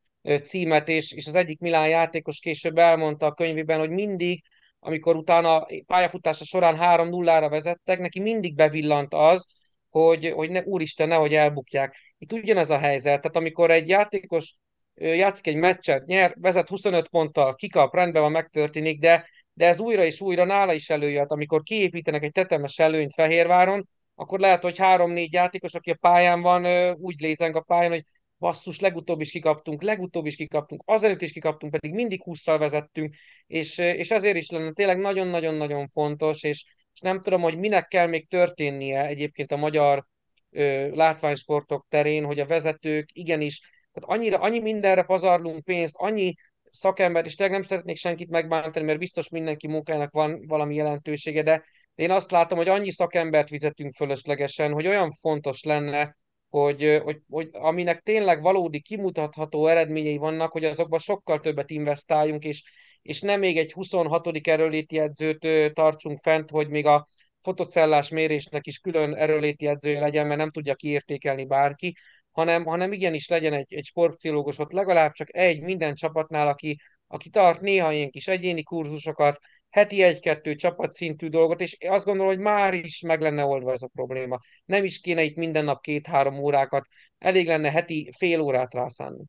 címet, 0.44 0.88
és, 0.88 1.12
és 1.12 1.28
az 1.28 1.36
egyik 1.36 1.60
Milán 1.60 1.88
játékos 1.88 2.40
később 2.40 2.78
elmondta 2.78 3.26
a 3.26 3.34
könyvében, 3.34 3.80
hogy 3.80 3.90
mindig, 3.90 4.44
amikor 4.80 5.16
utána 5.16 5.66
pályafutása 5.86 6.44
során 6.44 6.78
3-0-ra 6.80 7.48
vezettek, 7.50 8.00
neki 8.00 8.20
mindig 8.20 8.56
bevillant 8.56 9.14
az, 9.14 9.46
hogy, 9.90 10.32
hogy 10.36 10.50
ne, 10.50 10.62
úristen, 10.64 11.08
nehogy 11.08 11.34
elbukják. 11.34 11.96
Itt 12.18 12.34
ugyanez 12.34 12.70
a 12.70 12.78
helyzet, 12.78 13.22
tehát 13.22 13.36
amikor 13.36 13.72
egy 13.72 13.90
játékos 13.90 14.56
játszik 14.94 15.48
egy 15.48 15.56
meccset, 15.56 16.06
nyer, 16.06 16.36
vezet 16.40 16.70
25 16.70 17.08
ponttal, 17.08 17.56
kikap, 17.56 17.94
rendben 17.94 18.22
van, 18.22 18.32
megtörténik, 18.32 19.00
de, 19.00 19.30
de 19.54 19.68
ez 19.68 19.80
újra 19.80 20.04
és 20.04 20.22
újra 20.22 20.46
nála 20.46 20.74
is 20.74 20.90
előjött. 20.90 21.30
Amikor 21.30 21.64
kiépítenek 21.64 22.24
egy 22.24 22.32
tetemes 22.32 22.80
előnyt 22.80 23.14
Fehérváron, 23.14 23.88
akkor 24.20 24.40
lehet, 24.40 24.62
hogy 24.62 24.78
három-négy 24.78 25.34
játékos, 25.34 25.74
aki 25.74 25.90
a 25.92 25.98
pályán 26.00 26.42
van, 26.42 26.94
úgy 26.94 27.20
lézeng 27.20 27.56
a 27.56 27.62
pályán, 27.62 27.92
hogy 27.92 28.04
basszus, 28.40 28.80
legutóbb 28.80 29.22
is 29.22 29.32
kikaptunk, 29.32 29.82
legutóbb 29.82 30.26
is 30.26 30.36
kikaptunk, 30.36 30.82
azelőtt 30.86 31.22
is 31.22 31.32
kikaptunk, 31.32 31.72
pedig 31.72 31.94
mindig 31.94 32.24
20 32.24 32.46
vezettünk, 32.46 33.16
és, 33.48 33.78
és 33.78 34.12
ezért 34.12 34.36
is 34.36 34.50
lenne 34.50 34.72
tényleg 34.72 34.98
nagyon-nagyon-nagyon 34.98 35.88
fontos, 35.88 36.44
és, 36.44 36.66
és 36.94 37.00
nem 37.00 37.22
tudom, 37.22 37.42
hogy 37.42 37.58
minek 37.58 37.88
kell 37.88 38.08
még 38.08 38.28
történnie 38.28 39.06
egyébként 39.06 39.52
a 39.52 39.58
magyar 39.58 40.06
ö, 40.50 40.90
látványsportok 40.96 41.86
terén, 41.90 42.26
hogy 42.26 42.40
a 42.40 42.46
vezetők 42.46 43.10
igenis, 43.14 43.60
tehát 43.94 44.18
annyira, 44.18 44.40
annyi 44.40 44.60
mindenre 44.60 45.04
pazarlunk 45.04 45.64
pénzt, 45.64 45.96
annyi 45.98 46.34
szakember, 46.72 47.26
és 47.26 47.36
tényleg 47.36 47.56
nem 47.56 47.68
szeretnék 47.68 47.98
senkit 47.98 48.30
megbántani, 48.30 48.86
mert 48.86 49.00
biztos 49.00 49.30
mindenki 49.30 49.68
munkájának 49.68 50.12
van 50.12 50.46
valami 50.48 50.76
jelentősége, 50.76 51.42
de 51.42 51.64
én 51.98 52.12
azt 52.12 52.32
látom, 52.32 52.58
hogy 52.58 52.68
annyi 52.68 52.92
szakembert 52.92 53.48
fizetünk 53.48 53.96
fölöslegesen, 53.96 54.74
hogy 54.74 54.88
olyan 54.88 55.12
fontos 55.12 55.64
lenne, 55.64 56.18
hogy, 56.50 57.00
hogy, 57.04 57.22
hogy 57.30 57.50
aminek 57.52 58.02
tényleg 58.02 58.42
valódi 58.42 58.82
kimutatható 58.82 59.68
eredményei 59.68 60.18
vannak, 60.18 60.52
hogy 60.52 60.66
azokban 60.66 61.00
sokkal 61.00 61.40
többet 61.40 61.70
investáljunk, 61.70 62.44
és, 62.44 62.64
és 63.02 63.22
nem 63.22 63.40
még 63.40 63.58
egy 63.58 63.74
26. 63.74 64.48
erőléti 64.48 65.00
edzőt 65.00 65.74
tartsunk 65.74 66.20
fent, 66.22 66.50
hogy 66.50 66.70
még 66.70 66.86
a 66.86 67.08
fotocellás 67.42 68.10
mérésnek 68.10 68.68
is 68.68 68.80
külön 68.80 69.14
erőléti 69.16 69.68
edzője 69.68 70.00
legyen, 70.00 70.28
mert 70.28 70.40
nem 70.40 70.52
tudja 70.52 70.76
kiértékelni 70.76 71.46
bárki, 71.46 71.96
hanem, 72.32 72.66
hanem 72.66 72.92
igenis 72.92 73.28
legyen 73.28 73.54
egy, 73.54 73.74
egy 73.74 73.86
sportpszichológus 73.86 74.58
ott 74.58 74.72
legalább 74.72 75.12
csak 75.12 75.36
egy 75.36 75.62
minden 75.62 75.96
csapatnál, 75.96 76.48
aki, 76.48 76.78
aki 77.08 77.30
tart 77.30 77.62
néha 77.62 77.92
ilyen 77.92 78.10
kis 78.10 78.28
egyéni 78.28 78.64
kurzusokat, 78.64 79.40
heti 79.78 80.02
egy-kettő 80.02 80.56
csapatszintű 80.56 81.28
dolgot, 81.28 81.62
és 81.62 81.78
azt 81.88 82.06
gondolom, 82.06 82.32
hogy 82.32 82.42
már 82.42 82.74
is 82.74 83.02
meg 83.02 83.22
lenne 83.22 83.44
oldva 83.44 83.72
ez 83.72 83.82
a 83.82 83.90
probléma. 83.94 84.40
Nem 84.66 84.84
is 84.84 85.00
kéne 85.00 85.22
itt 85.24 85.36
minden 85.36 85.64
nap 85.64 85.82
két-három 85.82 86.40
órákat, 86.40 86.86
elég 87.18 87.48
lenne 87.48 87.72
heti 87.72 88.12
fél 88.18 88.40
órát 88.40 88.74
rászánni. 88.74 89.24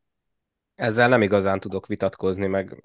Ezzel 0.75 1.09
nem 1.09 1.23
igazán 1.23 1.61
tudok 1.61 1.87
vitatkozni, 1.87 2.47
meg 2.47 2.81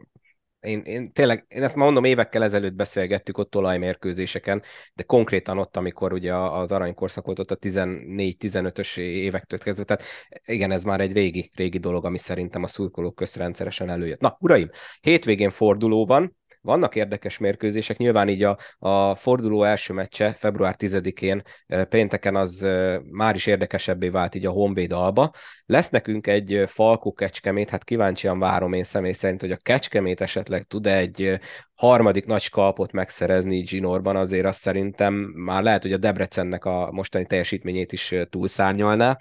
én, 0.60 0.82
én 0.82 1.12
tényleg, 1.12 1.46
én 1.48 1.64
ezt 1.64 1.76
már 1.76 1.86
mondom, 1.86 2.04
évekkel 2.04 2.44
ezelőtt 2.44 2.74
beszélgettük 2.74 3.38
ott 3.38 3.56
olajmérkőzéseken, 3.56 4.62
de 4.94 5.04
konkrétan 5.04 5.58
ott, 5.58 5.78
amikor 5.78 6.14
ugye 6.14 6.36
az 6.36 6.72
aranykorszak 6.72 7.26
volt 7.26 7.40
ott 7.40 7.52
a 7.52 7.58
14-15-ös 7.58 8.98
évektől 8.98 9.60
kezdve, 9.60 9.84
tehát 9.84 10.04
igen, 10.46 10.72
ez 10.72 10.84
már 10.84 11.02
egy 11.02 11.14
régi, 11.14 11.52
régi 11.56 11.78
dolog, 11.78 12.06
ami 12.06 12.18
szerintem 12.18 12.64
a 12.64 12.68
szurkolók 12.68 13.16
közt 13.16 13.36
rendszeresen 13.36 13.90
előjött. 13.90 14.20
Na, 14.20 14.38
uraim, 14.40 14.70
hétvégén 15.02 15.50
forduló 15.50 16.06
van, 16.06 16.36
vannak 16.64 16.96
érdekes 16.96 17.38
mérkőzések, 17.38 17.98
nyilván 17.98 18.30
így 18.30 18.44
a, 18.44 18.58
a 18.80 19.16
forduló 19.16 19.64
első 19.64 19.94
meccse 19.94 20.32
február 20.32 20.76
10-én 20.78 21.42
pénteken 21.90 22.36
az 22.36 22.68
már 23.12 23.36
is 23.36 23.46
érdekesebbé 23.46 24.10
vált 24.10 24.36
így 24.36 24.46
a 24.46 24.52
Honvéd 24.52 24.92
alba. 24.92 25.32
Lesz 25.66 25.90
nekünk 25.90 26.28
egy 26.28 26.64
Falkó 26.68 27.14
Kecskemét, 27.14 27.70
hát 27.70 27.84
kíváncsian 27.84 28.40
várom 28.40 28.74
én 28.74 28.84
személy 28.84 29.12
szerint, 29.12 29.42
hogy 29.42 29.52
a 29.52 29.58
Kecskemét 29.58 30.22
esetleg 30.22 30.64
tud 30.64 30.88
egy 30.88 31.40
harmadik 31.76 32.26
nagy 32.26 32.42
skalpot 32.42 32.92
megszerezni 32.92 33.60
Ginorban, 33.60 34.16
azért 34.16 34.46
azt 34.46 34.62
szerintem 34.62 35.14
már 35.36 35.64
lehet, 35.64 35.82
hogy 35.82 35.94
a 35.94 35.98
Debrecennek 35.98 36.66
a 36.66 36.92
mostani 36.92 37.26
teljesítményét 37.26 37.92
is 37.92 38.16
túlszárnyalná. 38.30 39.18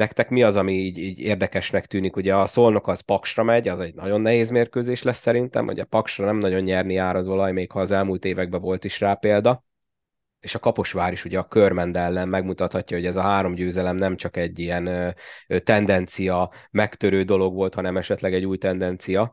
Nektek 0.00 0.30
mi 0.30 0.42
az, 0.42 0.56
ami 0.56 0.72
így, 0.72 0.98
így 0.98 1.18
érdekesnek 1.18 1.86
tűnik? 1.86 2.16
Ugye 2.16 2.34
a 2.36 2.46
Szolnok 2.46 2.88
az 2.88 3.00
Paksra 3.00 3.42
megy, 3.42 3.68
az 3.68 3.80
egy 3.80 3.94
nagyon 3.94 4.20
nehéz 4.20 4.50
mérkőzés 4.50 5.02
lesz 5.02 5.18
szerintem, 5.18 5.66
hogy 5.66 5.80
a 5.80 5.84
Paksra 5.84 6.24
nem 6.24 6.36
nagyon 6.36 6.60
nyerni 6.60 6.92
jár 6.92 7.16
az 7.16 7.28
olaj, 7.28 7.52
még 7.52 7.70
ha 7.70 7.80
az 7.80 7.90
elmúlt 7.90 8.24
években 8.24 8.60
volt 8.60 8.84
is 8.84 9.00
rá 9.00 9.14
példa. 9.14 9.64
És 10.40 10.54
a 10.54 10.58
Kaposvár 10.58 11.12
is 11.12 11.24
ugye 11.24 11.38
a 11.38 11.48
Körmend 11.48 11.96
ellen 11.96 12.28
megmutathatja, 12.28 12.96
hogy 12.96 13.06
ez 13.06 13.16
a 13.16 13.20
három 13.20 13.54
győzelem 13.54 13.96
nem 13.96 14.16
csak 14.16 14.36
egy 14.36 14.58
ilyen 14.58 14.86
ö, 14.86 15.58
tendencia, 15.58 16.50
megtörő 16.70 17.22
dolog 17.22 17.54
volt, 17.54 17.74
hanem 17.74 17.96
esetleg 17.96 18.34
egy 18.34 18.44
új 18.44 18.56
tendencia. 18.56 19.32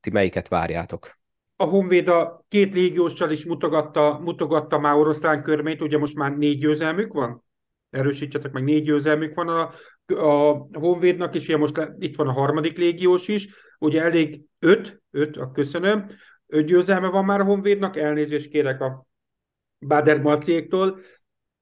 Ti 0.00 0.10
melyiket 0.10 0.48
várjátok? 0.48 1.18
A 1.56 1.64
Honvéd 1.64 2.08
a 2.08 2.44
két 2.48 2.74
légióssal 2.74 3.30
is 3.30 3.44
mutogatta, 3.44 4.20
mutogatta 4.22 4.78
már 4.78 4.94
oroszlán 4.94 5.42
körmét, 5.42 5.80
ugye 5.82 5.98
most 5.98 6.14
már 6.14 6.36
négy 6.36 6.58
győzelmük 6.58 7.12
van? 7.12 7.45
Erősítsetek 7.96 8.52
meg, 8.52 8.64
négy 8.64 8.84
győzelmük 8.84 9.34
van 9.34 9.48
a, 9.48 9.70
a 10.06 10.66
Honvédnak, 10.78 11.34
és 11.34 11.44
ugye 11.48 11.56
most 11.56 11.76
le, 11.76 11.94
itt 11.98 12.16
van 12.16 12.28
a 12.28 12.32
harmadik 12.32 12.76
légiós 12.76 13.28
is, 13.28 13.48
ugye 13.78 14.02
elég 14.02 14.40
öt, 14.58 15.02
öt, 15.10 15.36
a 15.36 15.50
köszönöm, 15.50 16.06
öt 16.46 16.66
győzelme 16.66 17.08
van 17.08 17.24
már 17.24 17.40
a 17.40 17.44
Honvédnak, 17.44 17.96
elnézést 17.96 18.50
kérek 18.50 18.80
a 18.80 19.06
Bader 19.86 20.20
Marciéktól, 20.20 21.00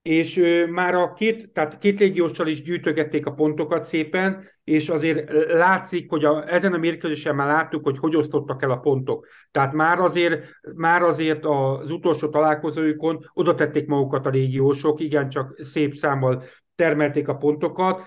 és 0.05 0.40
már 0.70 0.94
a 0.94 1.12
két, 1.12 1.52
tehát 1.52 1.78
két 1.78 2.00
légióssal 2.00 2.46
is 2.46 2.62
gyűjtögették 2.62 3.26
a 3.26 3.32
pontokat 3.32 3.84
szépen, 3.84 4.44
és 4.64 4.88
azért 4.88 5.32
látszik, 5.52 6.11
hogy 6.11 6.24
a, 6.24 6.52
ezen 6.52 6.72
a 6.72 6.78
mérkőzésen 6.78 7.34
már 7.34 7.46
láttuk, 7.46 7.84
hogy 7.84 7.98
hogy 7.98 8.16
osztottak 8.16 8.62
el 8.62 8.70
a 8.70 8.76
pontok. 8.76 9.26
Tehát 9.50 9.72
már 9.72 9.98
azért, 9.98 10.44
már 10.74 11.02
azért 11.02 11.44
az 11.44 11.90
utolsó 11.90 12.28
találkozóikon 12.28 13.30
oda 13.32 13.55
tették 13.55 13.86
magukat 13.86 14.26
a 14.26 14.30
légiósok, 14.30 15.00
igencsak 15.00 15.59
szép 15.62 15.94
számmal 15.94 16.42
termelték 16.74 17.28
a 17.28 17.36
pontokat. 17.36 18.02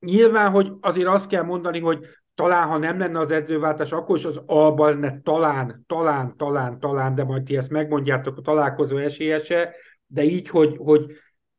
Nyilván, 0.00 0.50
hogy 0.50 0.72
azért 0.80 1.08
azt 1.08 1.28
kell 1.28 1.42
mondani, 1.42 1.80
hogy 1.80 2.06
talán, 2.34 2.68
ha 2.68 2.78
nem 2.78 2.98
lenne 2.98 3.18
az 3.18 3.30
edzőváltás, 3.30 3.92
akkor 3.92 4.16
is 4.16 4.24
az 4.24 4.42
Alba 4.46 4.88
lenne 4.88 5.20
talán, 5.20 5.84
talán, 5.86 6.36
talán, 6.36 6.78
talán, 6.78 7.14
de 7.14 7.24
majd 7.24 7.42
ti 7.42 7.56
ezt 7.56 7.70
megmondjátok 7.70 8.36
a 8.36 8.40
találkozó 8.40 8.96
esélyese, 8.96 9.74
de 10.08 10.22
így, 10.22 10.48
hogy, 10.48 10.76
hogy 10.76 11.06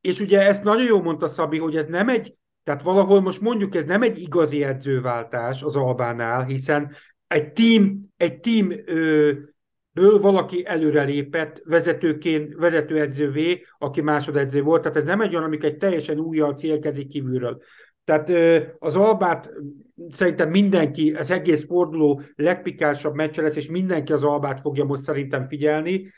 és 0.02 0.20
ugye 0.20 0.42
ezt 0.42 0.64
nagyon 0.64 0.86
jól 0.86 1.02
mondta 1.02 1.28
Szabi, 1.28 1.58
hogy 1.58 1.76
ez 1.76 1.86
nem 1.86 2.10
egy, 2.10 2.36
tehát 2.64 2.82
valahol 2.82 3.22
most 3.22 3.42
mondjuk 3.42 3.76
ez 3.76 3.86
nem 3.86 4.02
egy 4.02 4.18
igazi 4.18 4.64
edzőváltás 4.64 5.64
az 5.64 5.76
Albánál, 5.76 6.44
hiszen 6.44 6.92
egy 7.28 7.54
team, 7.54 8.12
egy 8.18 8.40
team 8.40 8.72
ö, 8.86 9.32
ből 9.92 10.20
valaki 10.20 10.66
előrelépett 10.66 11.62
vezetőként, 11.66 12.56
vezetőedzővé, 12.56 13.66
aki 13.78 14.02
másodedző 14.02 14.62
volt, 14.62 14.82
tehát 14.82 14.98
ez 14.98 15.04
nem 15.04 15.22
egy 15.22 15.34
olyan, 15.34 15.44
amik 15.44 15.64
egy 15.64 15.78
teljesen 15.78 16.20
újjal 16.20 16.54
célkezik 16.54 17.08
kívülről. 17.08 17.62
Tehát 18.04 18.32
az 18.80 18.96
Albát 18.96 19.52
szerintem 20.10 20.50
mindenki, 20.50 21.12
az 21.14 21.32
egész 21.32 21.66
forduló 21.66 22.22
legpikásabb 22.36 23.16
meccse 23.16 23.42
lesz, 23.42 23.56
és 23.56 23.70
mindenki 23.70 24.14
az 24.14 24.24
Albát 24.24 24.60
fogja 24.60 24.84
most 24.84 25.02
szerintem 25.02 25.44
figyelni, 25.44 26.12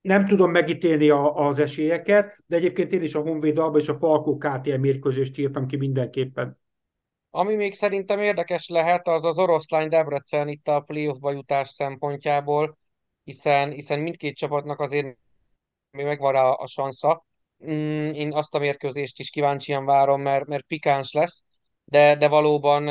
nem 0.00 0.26
tudom 0.26 0.50
megítélni 0.50 1.08
a, 1.08 1.34
az 1.34 1.58
esélyeket, 1.58 2.36
de 2.46 2.56
egyébként 2.56 2.92
én 2.92 3.02
is 3.02 3.14
a 3.14 3.20
Honvéd 3.20 3.58
Alba 3.58 3.78
és 3.78 3.88
a 3.88 3.94
Falkó 3.94 4.36
KTM 4.36 4.80
mérkőzést 4.80 5.38
írtam 5.38 5.66
ki 5.66 5.76
mindenképpen. 5.76 6.58
Ami 7.30 7.54
még 7.54 7.74
szerintem 7.74 8.20
érdekes 8.20 8.68
lehet, 8.68 9.08
az 9.08 9.24
az 9.24 9.38
oroszlány 9.38 9.88
Debrecen 9.88 10.48
itt 10.48 10.68
a 10.68 10.80
playoffba 10.80 11.30
jutás 11.30 11.68
szempontjából, 11.68 12.78
hiszen, 13.24 13.70
hiszen 13.70 14.00
mindkét 14.00 14.36
csapatnak 14.36 14.80
azért 14.80 15.16
még 15.90 16.04
megvan 16.04 16.32
rá 16.32 16.42
a 16.42 16.66
sansza. 16.66 17.26
Mm, 17.64 18.10
én 18.10 18.32
azt 18.32 18.54
a 18.54 18.58
mérkőzést 18.58 19.18
is 19.18 19.30
kíváncsian 19.30 19.84
várom, 19.84 20.22
mert, 20.22 20.46
mert 20.46 20.66
pikáns 20.66 21.12
lesz, 21.12 21.44
de, 21.84 22.16
de 22.16 22.28
valóban, 22.28 22.84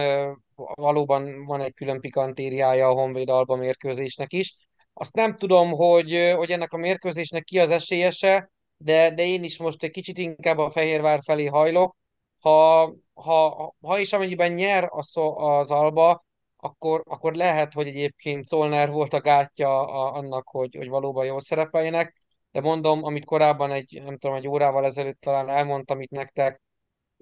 valóban 0.55 1.45
van 1.45 1.62
egy 1.62 1.74
külön 1.74 1.99
pikantériája 1.99 2.88
a 2.88 2.93
Honvéd 2.93 3.30
Alba 3.30 3.55
mérkőzésnek 3.55 4.34
is. 4.34 4.55
Azt 5.00 5.14
nem 5.14 5.38
tudom, 5.38 5.72
hogy, 5.72 6.34
hogy 6.36 6.52
ennek 6.52 6.74
a 6.74 6.78
mérkőzésnek 6.78 7.43
ki 7.43 7.60
az 7.60 7.70
esélyese, 7.70 8.52
de, 8.78 9.14
de 9.14 9.26
én 9.26 9.43
is 9.43 9.58
most 9.58 9.84
egy 9.84 9.91
kicsit 9.91 10.18
inkább 10.18 10.58
a 10.58 10.70
Fehérvár 10.70 11.20
felé 11.24 11.45
hajlok. 11.45 11.95
Ha, 12.39 12.93
ha, 13.14 13.76
ha 13.82 14.00
is 14.00 14.14
amennyiben 14.14 14.52
nyer 14.52 14.88
az, 14.89 15.12
az 15.36 15.72
Alba, 15.72 16.26
akkor, 16.58 17.02
akkor 17.06 17.34
lehet, 17.34 17.74
hogy 17.74 17.88
egyébként 17.88 18.48
Zolner 18.48 18.91
volt 18.91 19.14
a 19.14 19.22
gátja 19.22 19.86
annak, 20.12 20.48
hogy, 20.48 20.76
hogy 20.76 20.89
valóban 20.89 21.26
jól 21.26 21.41
szerepeljenek, 21.41 22.22
de 22.52 22.62
mondom, 22.62 23.04
amit 23.04 23.26
korábban 23.26 23.72
egy, 23.72 24.02
nem 24.04 24.18
tudom, 24.18 24.36
egy 24.36 24.48
órával 24.48 24.86
ezelőtt 24.86 25.20
talán 25.20 25.50
elmondtam 25.50 26.02
itt 26.02 26.12
nektek, 26.12 26.62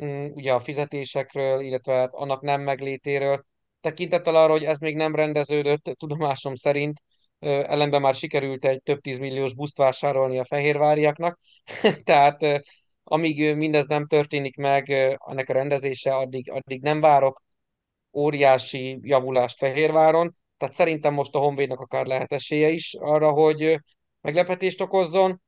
mm, 0.03 0.25
ugye 0.33 0.53
a 0.53 0.59
fizetésekről, 0.59 1.61
illetve 1.61 2.03
annak 2.11 2.41
nem 2.41 2.61
meglétéről, 2.61 3.45
tekintettel 3.81 4.35
arra, 4.35 4.51
hogy 4.51 4.63
ez 4.63 4.79
még 4.79 4.95
nem 4.95 5.15
rendeződött, 5.15 5.83
tudomásom 5.83 6.55
szerint, 6.55 7.01
ellenben 7.39 8.01
már 8.01 8.15
sikerült 8.15 8.65
egy 8.65 8.81
több 8.81 9.01
tízmilliós 9.01 9.53
buszt 9.53 9.77
vásárolni 9.77 10.39
a 10.39 10.45
fehérváriaknak, 10.45 11.39
tehát 12.03 12.63
amíg 13.03 13.55
mindez 13.55 13.85
nem 13.85 14.07
történik 14.07 14.55
meg, 14.55 14.89
ennek 15.17 15.49
a 15.49 15.53
rendezése, 15.53 16.15
addig, 16.15 16.51
addig 16.51 16.81
nem 16.81 17.01
várok 17.01 17.43
óriási 18.13 18.99
javulást 19.01 19.57
Fehérváron, 19.57 20.35
tehát 20.57 20.75
szerintem 20.75 21.13
most 21.13 21.35
a 21.35 21.39
Honvédnak 21.39 21.79
akár 21.79 22.05
lehet 22.05 22.33
esélye 22.33 22.69
is 22.69 22.93
arra, 22.99 23.31
hogy 23.31 23.79
meglepetést 24.21 24.81
okozzon. 24.81 25.41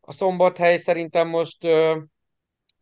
A 0.00 0.12
szombathely 0.12 0.76
szerintem 0.76 1.28
most 1.28 1.66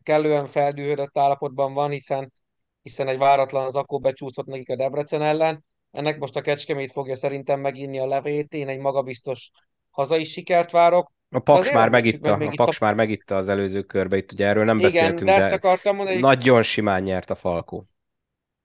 kellően 0.03 0.45
feldühödött 0.47 1.17
állapotban 1.17 1.73
van, 1.73 1.89
hiszen, 1.89 2.33
hiszen 2.81 3.07
egy 3.07 3.17
váratlan 3.17 3.65
az 3.65 3.75
akkor 3.75 3.99
becsúszott 3.99 4.45
nekik 4.45 4.69
a 4.69 4.75
Debrecen 4.75 5.21
ellen. 5.21 5.65
Ennek 5.95 6.17
most 6.19 6.35
a 6.35 6.41
Kecskemét 6.41 6.91
fogja 6.91 7.15
szerintem 7.15 7.59
meginni 7.59 7.99
a 7.99 8.05
levét. 8.07 8.53
Én 8.53 8.67
egy 8.67 8.79
magabiztos 8.79 9.51
hazai 9.89 10.23
sikert 10.23 10.71
várok. 10.71 11.11
A 11.29 11.39
Paks 11.39 11.71
már 11.71 11.89
megitta, 11.89 12.33
a 12.33 12.51
Paks 12.55 12.79
már 12.79 12.93
megitta 12.93 13.35
az 13.35 13.49
előző 13.49 13.81
körbe, 13.81 14.17
itt 14.17 14.31
ugye 14.31 14.47
erről 14.47 14.63
nem 14.63 14.77
Igen, 14.77 14.91
beszéltünk, 14.91 15.29
de 15.29 15.37
de, 15.37 15.45
ezt 15.45 15.53
akartam 15.53 15.95
mondani, 15.95 16.19
nagyon 16.19 16.61
simán 16.61 17.03
nyert 17.03 17.29
a 17.29 17.35
Falkó. 17.35 17.85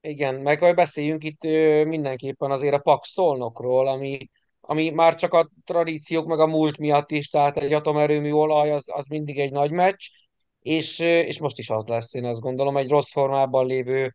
Igen, 0.01 0.35
meg 0.35 0.59
hogy 0.59 0.75
beszéljünk 0.75 1.25
itt 1.25 1.43
mindenképpen 1.85 2.51
azért 2.51 2.75
a 2.75 2.79
Paks 2.79 3.09
Szolnokról, 3.09 3.89
ami, 3.89 4.31
ami 4.61 4.91
már 4.91 5.15
csak 5.15 5.35
a 5.35 5.51
tradíciók 5.65 6.27
meg 6.27 6.39
a 6.39 6.47
múlt 6.47 6.79
miatt 6.79 7.11
is, 7.11 7.29
tehát 7.29 7.57
egy 7.57 7.73
atomerőmű 7.73 8.31
olaj 8.31 8.71
az, 8.71 8.85
az 8.87 9.07
mindig 9.07 9.39
egy 9.39 9.53
nagy 9.53 9.71
meccs, 9.71 10.09
és, 10.61 10.99
és 10.99 11.39
most 11.39 11.59
is 11.59 11.71
az 11.71 11.87
lesz, 11.87 12.15
én 12.15 12.25
azt 12.25 12.41
gondolom, 12.41 12.77
egy 12.77 12.91
rossz 12.91 13.13
formában 13.13 13.67
lévő 13.67 14.15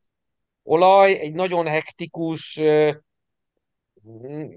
olaj, 0.64 1.20
egy 1.20 1.34
nagyon 1.34 1.68
hektikus 1.68 2.62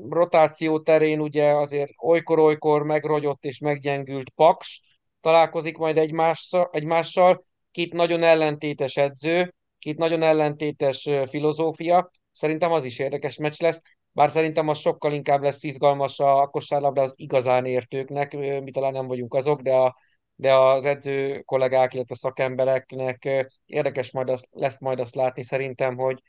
rotáció 0.08 0.80
terén 0.80 1.20
ugye 1.20 1.50
azért 1.50 1.90
olykor-olykor 2.02 2.82
megrogyott 2.82 3.44
és 3.44 3.58
meggyengült 3.58 4.30
Paks 4.30 4.80
találkozik 5.20 5.76
majd 5.76 5.98
egymással, 5.98 6.68
egymással, 6.72 7.44
két 7.70 7.92
nagyon 7.92 8.22
ellentétes 8.22 8.96
edző, 8.96 9.54
két 9.78 9.98
nagyon 9.98 10.22
ellentétes 10.22 11.08
filozófia. 11.28 12.10
Szerintem 12.32 12.72
az 12.72 12.84
is 12.84 12.98
érdekes 12.98 13.36
meccs 13.36 13.60
lesz, 13.60 13.82
bár 14.12 14.30
szerintem 14.30 14.68
az 14.68 14.78
sokkal 14.78 15.12
inkább 15.12 15.42
lesz 15.42 15.62
izgalmas 15.62 16.18
a 16.18 16.46
kosárlabda 16.46 17.02
az 17.02 17.12
igazán 17.16 17.64
értőknek, 17.64 18.32
mi 18.62 18.70
talán 18.70 18.92
nem 18.92 19.06
vagyunk 19.06 19.34
azok, 19.34 19.60
de, 19.60 19.74
a, 19.74 19.96
de 20.34 20.54
az 20.54 20.84
edző 20.84 21.40
kollégák, 21.40 21.94
illetve 21.94 22.14
szakembereknek 22.14 23.46
érdekes 23.66 24.10
majd 24.10 24.28
azt, 24.28 24.48
lesz 24.50 24.80
majd 24.80 25.00
azt 25.00 25.14
látni 25.14 25.42
szerintem, 25.42 25.96
hogy, 25.96 26.22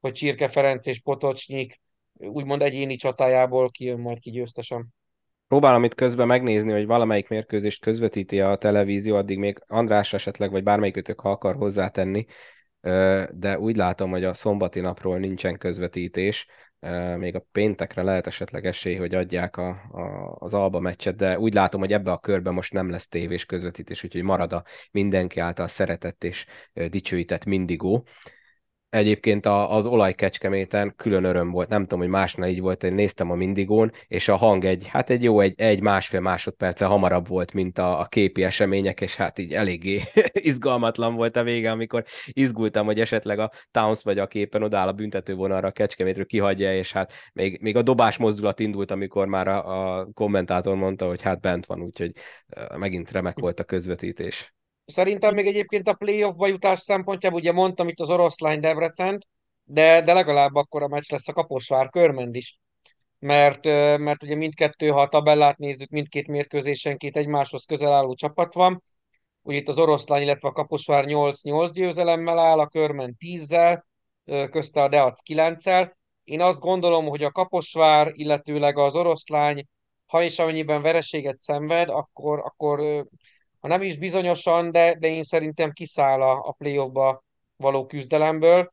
hogy 0.00 0.12
Csirke 0.12 0.48
Ferenc 0.48 0.86
és 0.86 1.00
Potocsnyik 1.00 1.80
úgymond 2.18 2.62
egyéni 2.62 2.96
csatájából 2.96 3.70
kijön 3.70 4.00
majd 4.00 4.18
ki 4.18 4.30
győztesen. 4.30 4.86
Próbálom 5.48 5.84
itt 5.84 5.94
közben 5.94 6.26
megnézni, 6.26 6.72
hogy 6.72 6.86
valamelyik 6.86 7.28
mérkőzést 7.28 7.80
közvetíti 7.80 8.40
a 8.40 8.56
televízió, 8.56 9.16
addig 9.16 9.38
még 9.38 9.58
András 9.66 10.12
esetleg, 10.12 10.50
vagy 10.50 10.62
bármelyikőtök, 10.62 11.20
ha 11.20 11.30
akar 11.30 11.56
hozzátenni, 11.56 12.26
de 13.30 13.58
úgy 13.58 13.76
látom, 13.76 14.10
hogy 14.10 14.24
a 14.24 14.34
szombati 14.34 14.80
napról 14.80 15.18
nincsen 15.18 15.58
közvetítés, 15.58 16.46
még 17.16 17.34
a 17.34 17.46
péntekre 17.52 18.02
lehet 18.02 18.26
esetleg 18.26 18.66
esély, 18.66 18.94
hogy 18.94 19.14
adják 19.14 19.56
a, 19.56 19.68
a, 19.68 20.36
az 20.38 20.54
Alba 20.54 20.80
meccset, 20.80 21.16
de 21.16 21.38
úgy 21.38 21.54
látom, 21.54 21.80
hogy 21.80 21.92
ebbe 21.92 22.10
a 22.10 22.18
körbe 22.18 22.50
most 22.50 22.72
nem 22.72 22.90
lesz 22.90 23.08
tévés 23.08 23.46
közvetítés, 23.46 24.04
úgyhogy 24.04 24.22
marad 24.22 24.52
a 24.52 24.64
mindenki 24.90 25.40
által 25.40 25.66
szeretett 25.66 26.24
és 26.24 26.46
dicsőített 26.88 27.44
Mindigó. 27.44 28.06
Egyébként 28.94 29.46
az 29.46 29.86
olajkecskeméten 29.86 30.94
külön 30.96 31.24
öröm 31.24 31.50
volt, 31.50 31.68
nem 31.68 31.82
tudom, 31.82 31.98
hogy 31.98 32.08
másnál 32.08 32.48
így 32.48 32.60
volt, 32.60 32.84
én 32.84 32.94
néztem 32.94 33.30
a 33.30 33.34
Mindigón, 33.34 33.92
és 34.06 34.28
a 34.28 34.36
hang 34.36 34.64
egy, 34.64 34.86
hát 34.86 35.10
egy 35.10 35.22
jó, 35.22 35.40
egy, 35.40 35.60
egy 35.60 35.80
másfél 35.80 36.20
másodperce 36.20 36.84
hamarabb 36.84 37.28
volt, 37.28 37.52
mint 37.52 37.78
a, 37.78 38.00
a 38.00 38.04
képi 38.04 38.44
események, 38.44 39.00
és 39.00 39.16
hát 39.16 39.38
így 39.38 39.54
eléggé 39.54 40.00
izgalmatlan 40.32 41.14
volt 41.14 41.36
a 41.36 41.42
vége, 41.42 41.70
amikor 41.70 42.04
izgultam, 42.26 42.86
hogy 42.86 43.00
esetleg 43.00 43.38
a 43.38 43.50
Towns 43.70 44.02
vagy 44.02 44.18
a 44.18 44.26
képen 44.26 44.62
odáll 44.62 44.88
a 44.88 44.92
büntetővonalra 44.92 45.68
a 45.68 45.72
kecskemétről 45.72 46.26
kihagyja, 46.26 46.74
és 46.74 46.92
hát 46.92 47.12
még, 47.32 47.58
még 47.60 47.76
a 47.76 47.82
dobás 47.82 48.16
mozdulat 48.16 48.60
indult, 48.60 48.90
amikor 48.90 49.26
már 49.26 49.48
a, 49.48 49.98
a 49.98 50.08
kommentátor 50.12 50.76
mondta, 50.76 51.06
hogy 51.06 51.22
hát 51.22 51.40
bent 51.40 51.66
van, 51.66 51.82
úgyhogy 51.82 52.12
megint 52.76 53.10
remek 53.10 53.38
volt 53.38 53.60
a 53.60 53.64
közvetítés. 53.64 54.54
Szerintem 54.86 55.34
még 55.34 55.46
egyébként 55.46 55.88
a 55.88 55.94
playoffba 55.94 56.46
jutás 56.46 56.78
szempontjából, 56.78 57.40
ugye 57.40 57.52
mondtam 57.52 57.88
itt 57.88 58.00
az 58.00 58.10
oroszlány 58.10 58.60
Debrecent, 58.60 59.28
de, 59.64 60.02
de 60.02 60.12
legalább 60.12 60.54
akkor 60.54 60.82
a 60.82 60.88
meccs 60.88 61.10
lesz 61.10 61.28
a 61.28 61.32
Kaposvár 61.32 61.88
Körmend 61.88 62.34
is. 62.34 62.58
Mert, 63.18 63.64
mert 63.98 64.22
ugye 64.22 64.34
mindkettő, 64.34 64.88
ha 64.88 65.00
a 65.00 65.08
tabellát 65.08 65.58
nézzük, 65.58 65.88
mindkét 65.88 66.26
mérkőzésenként 66.26 67.16
egymáshoz 67.16 67.64
közel 67.64 67.92
álló 67.92 68.14
csapat 68.14 68.54
van. 68.54 68.82
Ugye 69.42 69.56
itt 69.56 69.68
az 69.68 69.78
oroszlány, 69.78 70.22
illetve 70.22 70.48
a 70.48 70.52
Kaposvár 70.52 71.04
8-8 71.06 71.70
győzelemmel 71.74 72.38
áll, 72.38 72.58
a 72.58 72.66
Körmend 72.66 73.14
10-zel, 73.18 73.82
közte 74.50 74.82
a 74.82 74.88
Deac 74.88 75.20
9-el. 75.30 75.92
Én 76.24 76.40
azt 76.40 76.58
gondolom, 76.58 77.06
hogy 77.06 77.22
a 77.22 77.30
Kaposvár, 77.30 78.10
illetőleg 78.12 78.78
az 78.78 78.94
oroszlány, 78.94 79.66
ha 80.06 80.22
és 80.22 80.38
amennyiben 80.38 80.82
vereséget 80.82 81.38
szenved, 81.38 81.88
akkor, 81.88 82.38
akkor 82.38 83.06
ha 83.64 83.70
nem 83.70 83.82
is 83.82 83.98
bizonyosan, 83.98 84.70
de, 84.70 84.94
de 84.98 85.08
én 85.08 85.22
szerintem 85.22 85.72
kiszáll 85.72 86.22
a, 86.22 86.48
a 86.48 86.52
playoffba 86.52 87.24
való 87.56 87.86
küzdelemből, 87.86 88.72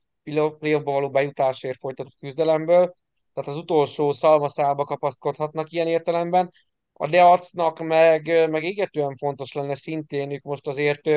playoffba 0.59 0.91
való 0.91 1.09
bejutásért 1.09 1.79
folytatott 1.79 2.15
küzdelemből, 2.19 2.95
tehát 3.33 3.49
az 3.49 3.55
utolsó 3.55 4.11
szalmaszálba 4.11 4.85
kapaszkodhatnak 4.85 5.71
ilyen 5.71 5.87
értelemben. 5.87 6.51
A 6.93 7.07
Deacnak 7.07 7.79
meg, 7.79 8.49
meg 8.49 8.63
égetően 8.63 9.15
fontos 9.17 9.53
lenne 9.53 9.75
szintén, 9.75 10.31
ők 10.31 10.43
most 10.43 10.67
azért 10.67 11.07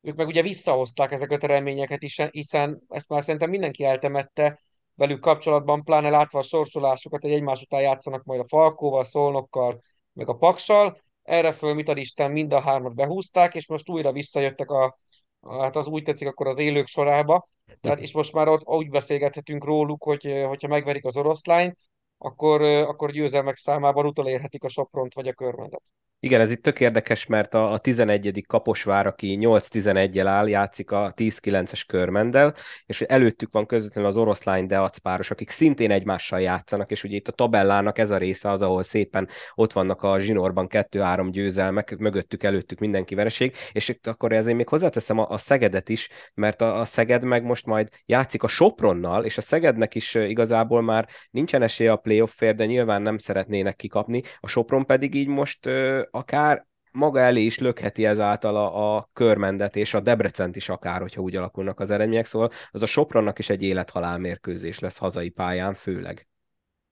ők 0.00 0.16
meg 0.16 0.26
ugye 0.26 0.42
visszahozták 0.42 1.12
ezeket 1.12 1.42
a 1.42 1.46
reményeket 1.46 2.02
is, 2.02 2.20
hiszen 2.30 2.82
ezt 2.88 3.08
már 3.08 3.22
szerintem 3.22 3.50
mindenki 3.50 3.84
eltemette 3.84 4.60
velük 4.94 5.20
kapcsolatban, 5.20 5.84
pláne 5.84 6.10
látva 6.10 6.38
a 6.38 6.42
sorsolásokat, 6.42 7.22
hogy 7.22 7.32
egymás 7.32 7.62
után 7.62 7.80
játszanak 7.80 8.24
majd 8.24 8.40
a 8.40 8.46
Falkóval, 8.48 9.04
Szolnokkal, 9.04 9.82
meg 10.12 10.28
a 10.28 10.34
Paksal, 10.34 11.01
erre 11.22 11.52
föl, 11.52 11.74
mit 11.74 11.88
ad 11.88 11.98
Isten, 11.98 12.30
mind 12.30 12.52
a 12.52 12.60
hármat 12.60 12.94
behúzták, 12.94 13.54
és 13.54 13.68
most 13.68 13.88
újra 13.88 14.12
visszajöttek 14.12 14.70
a, 14.70 14.98
hát 15.40 15.76
az 15.76 15.86
úgy 15.86 16.02
tetszik, 16.02 16.28
akkor 16.28 16.46
az 16.46 16.58
élők 16.58 16.86
sorába. 16.86 17.48
Tehát, 17.80 18.00
és 18.00 18.12
most 18.12 18.32
már 18.32 18.48
ott 18.48 18.66
úgy 18.66 18.90
beszélgethetünk 18.90 19.64
róluk, 19.64 20.02
hogy 20.02 20.42
hogyha 20.46 20.68
megverik 20.68 21.04
az 21.04 21.16
oroszlányt, 21.16 21.78
akkor, 22.18 22.62
akkor 22.62 23.10
győzelmek 23.10 23.56
számában 23.56 24.06
utolérhetik 24.06 24.64
a 24.64 24.68
Sopront 24.68 25.14
vagy 25.14 25.28
a 25.28 25.32
Körmendet. 25.32 25.82
Igen, 26.24 26.40
ez 26.40 26.50
itt 26.50 26.62
tök 26.62 26.80
érdekes, 26.80 27.26
mert 27.26 27.54
a, 27.54 27.72
a 27.72 27.78
11. 27.78 28.44
Kaposvár, 28.46 29.06
aki 29.06 29.38
8-11-jel 29.40 30.26
áll, 30.26 30.48
játszik 30.48 30.90
a 30.90 31.12
10-9-es 31.16 31.82
körmendel, 31.86 32.54
és 32.86 33.00
előttük 33.00 33.52
van 33.52 33.66
közvetlenül 33.66 34.10
az 34.10 34.16
oroszlány 34.16 34.66
Deac 34.66 34.98
páros, 34.98 35.30
akik 35.30 35.50
szintén 35.50 35.90
egymással 35.90 36.40
játszanak, 36.40 36.90
és 36.90 37.04
ugye 37.04 37.16
itt 37.16 37.28
a 37.28 37.32
tabellának 37.32 37.98
ez 37.98 38.10
a 38.10 38.16
része 38.16 38.50
az, 38.50 38.62
ahol 38.62 38.82
szépen 38.82 39.28
ott 39.54 39.72
vannak 39.72 40.02
a 40.02 40.18
zsinórban 40.18 40.66
2-3 40.70 41.28
győzelmek, 41.30 41.96
mögöttük, 41.96 42.42
előttük 42.42 42.78
mindenki 42.78 43.14
vereség, 43.14 43.54
és 43.72 43.88
itt 43.88 44.06
akkor 44.06 44.32
ezért 44.32 44.56
még 44.56 44.68
hozzáteszem 44.68 45.18
a, 45.18 45.26
a 45.28 45.36
Szegedet 45.36 45.88
is, 45.88 46.08
mert 46.34 46.60
a, 46.60 46.80
a 46.80 46.84
Szeged 46.84 47.24
meg 47.24 47.44
most 47.44 47.66
majd 47.66 47.88
játszik 48.06 48.42
a 48.42 48.48
Sopronnal, 48.48 49.24
és 49.24 49.36
a 49.36 49.40
Szegednek 49.40 49.94
is 49.94 50.14
igazából 50.14 50.82
már 50.82 51.08
nincsen 51.30 51.62
esélye 51.62 51.92
a 51.92 51.96
playoffért, 51.96 52.56
de 52.56 52.66
nyilván 52.66 53.02
nem 53.02 53.18
szeretnének 53.18 53.76
kikapni, 53.76 54.22
a 54.40 54.48
Sopron 54.48 54.86
pedig 54.86 55.14
így 55.14 55.28
most 55.28 55.68
akár 56.14 56.66
maga 56.92 57.18
elé 57.18 57.42
is 57.42 57.58
lökheti 57.58 58.04
ezáltal 58.04 58.56
a, 58.56 58.96
a 58.96 59.08
körmendet, 59.12 59.76
és 59.76 59.94
a 59.94 60.00
Debrecent 60.00 60.56
is 60.56 60.68
akár, 60.68 61.00
hogyha 61.00 61.20
úgy 61.20 61.36
alakulnak 61.36 61.80
az 61.80 61.90
eredmények, 61.90 62.24
szóval 62.24 62.50
az 62.70 62.82
a 62.82 62.86
Sopronnak 62.86 63.38
is 63.38 63.50
egy 63.50 63.62
élethalál 63.62 64.18
mérkőzés 64.18 64.78
lesz 64.78 64.98
hazai 64.98 65.28
pályán 65.28 65.74
főleg. 65.74 66.26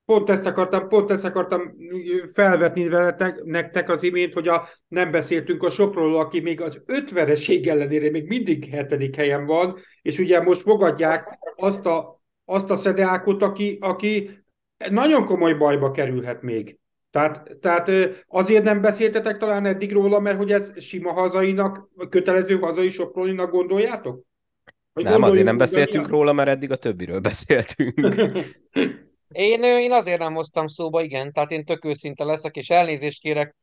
Pont 0.05 0.31
ezt 0.31 0.47
akartam, 0.47 0.89
pont 0.89 1.11
ezt 1.11 1.25
akartam 1.25 1.75
felvetni 2.33 2.89
veletek, 2.89 3.43
nektek 3.45 3.89
az 3.89 4.03
imént, 4.03 4.33
hogy 4.33 4.49
a, 4.49 4.69
nem 4.89 5.11
beszéltünk 5.11 5.63
a 5.63 5.71
Sopronról, 5.71 6.21
aki 6.21 6.41
még 6.41 6.61
az 6.61 6.83
ötvereség 6.87 7.69
ellenére 7.69 8.11
még 8.11 8.27
mindig 8.27 8.69
hetedik 8.71 9.17
helyen 9.17 9.47
van, 9.47 9.79
és 10.03 10.19
ugye 10.19 10.41
most 10.41 10.61
fogadják 10.61 11.39
azt 11.57 11.87
a, 11.87 12.23
azt 12.45 12.71
a 12.71 12.77
szedeákot, 12.77 13.43
aki, 13.43 13.79
aki 13.81 14.45
nagyon 14.91 15.25
komoly 15.25 15.55
bajba 15.55 15.91
kerülhet 15.91 16.43
még. 16.43 16.79
Tehát, 17.11 17.57
tehát 17.61 17.91
azért 18.27 18.65
nem 18.65 18.81
beszéltetek 18.81 19.37
talán 19.37 19.67
eddig 19.67 19.93
róla, 19.93 20.21
mert 20.21 20.37
hogy 20.37 20.53
ez 20.53 20.83
sima 20.83 21.13
hazainak, 21.13 21.89
kötelező 22.09 22.59
hazai 22.59 22.89
soproninak 22.89 23.51
gondoljátok? 23.51 24.25
Hogy 24.93 25.05
nem, 25.05 25.23
azért 25.23 25.45
nem 25.45 25.57
beszéltünk 25.57 26.09
róla, 26.09 26.33
mert 26.33 26.49
eddig 26.49 26.71
a 26.71 26.77
többiről 26.77 27.21
beszéltünk. 27.21 27.95
én, 29.29 29.63
én 29.63 29.93
azért 29.93 30.19
nem 30.19 30.35
hoztam 30.35 30.67
szóba, 30.67 31.03
igen, 31.03 31.33
tehát 31.33 31.51
én 31.51 31.65
tök 31.65 31.85
őszinte 31.85 32.25
leszek, 32.25 32.57
és 32.57 32.71
elnézést 32.71 33.21
kérek 33.21 33.57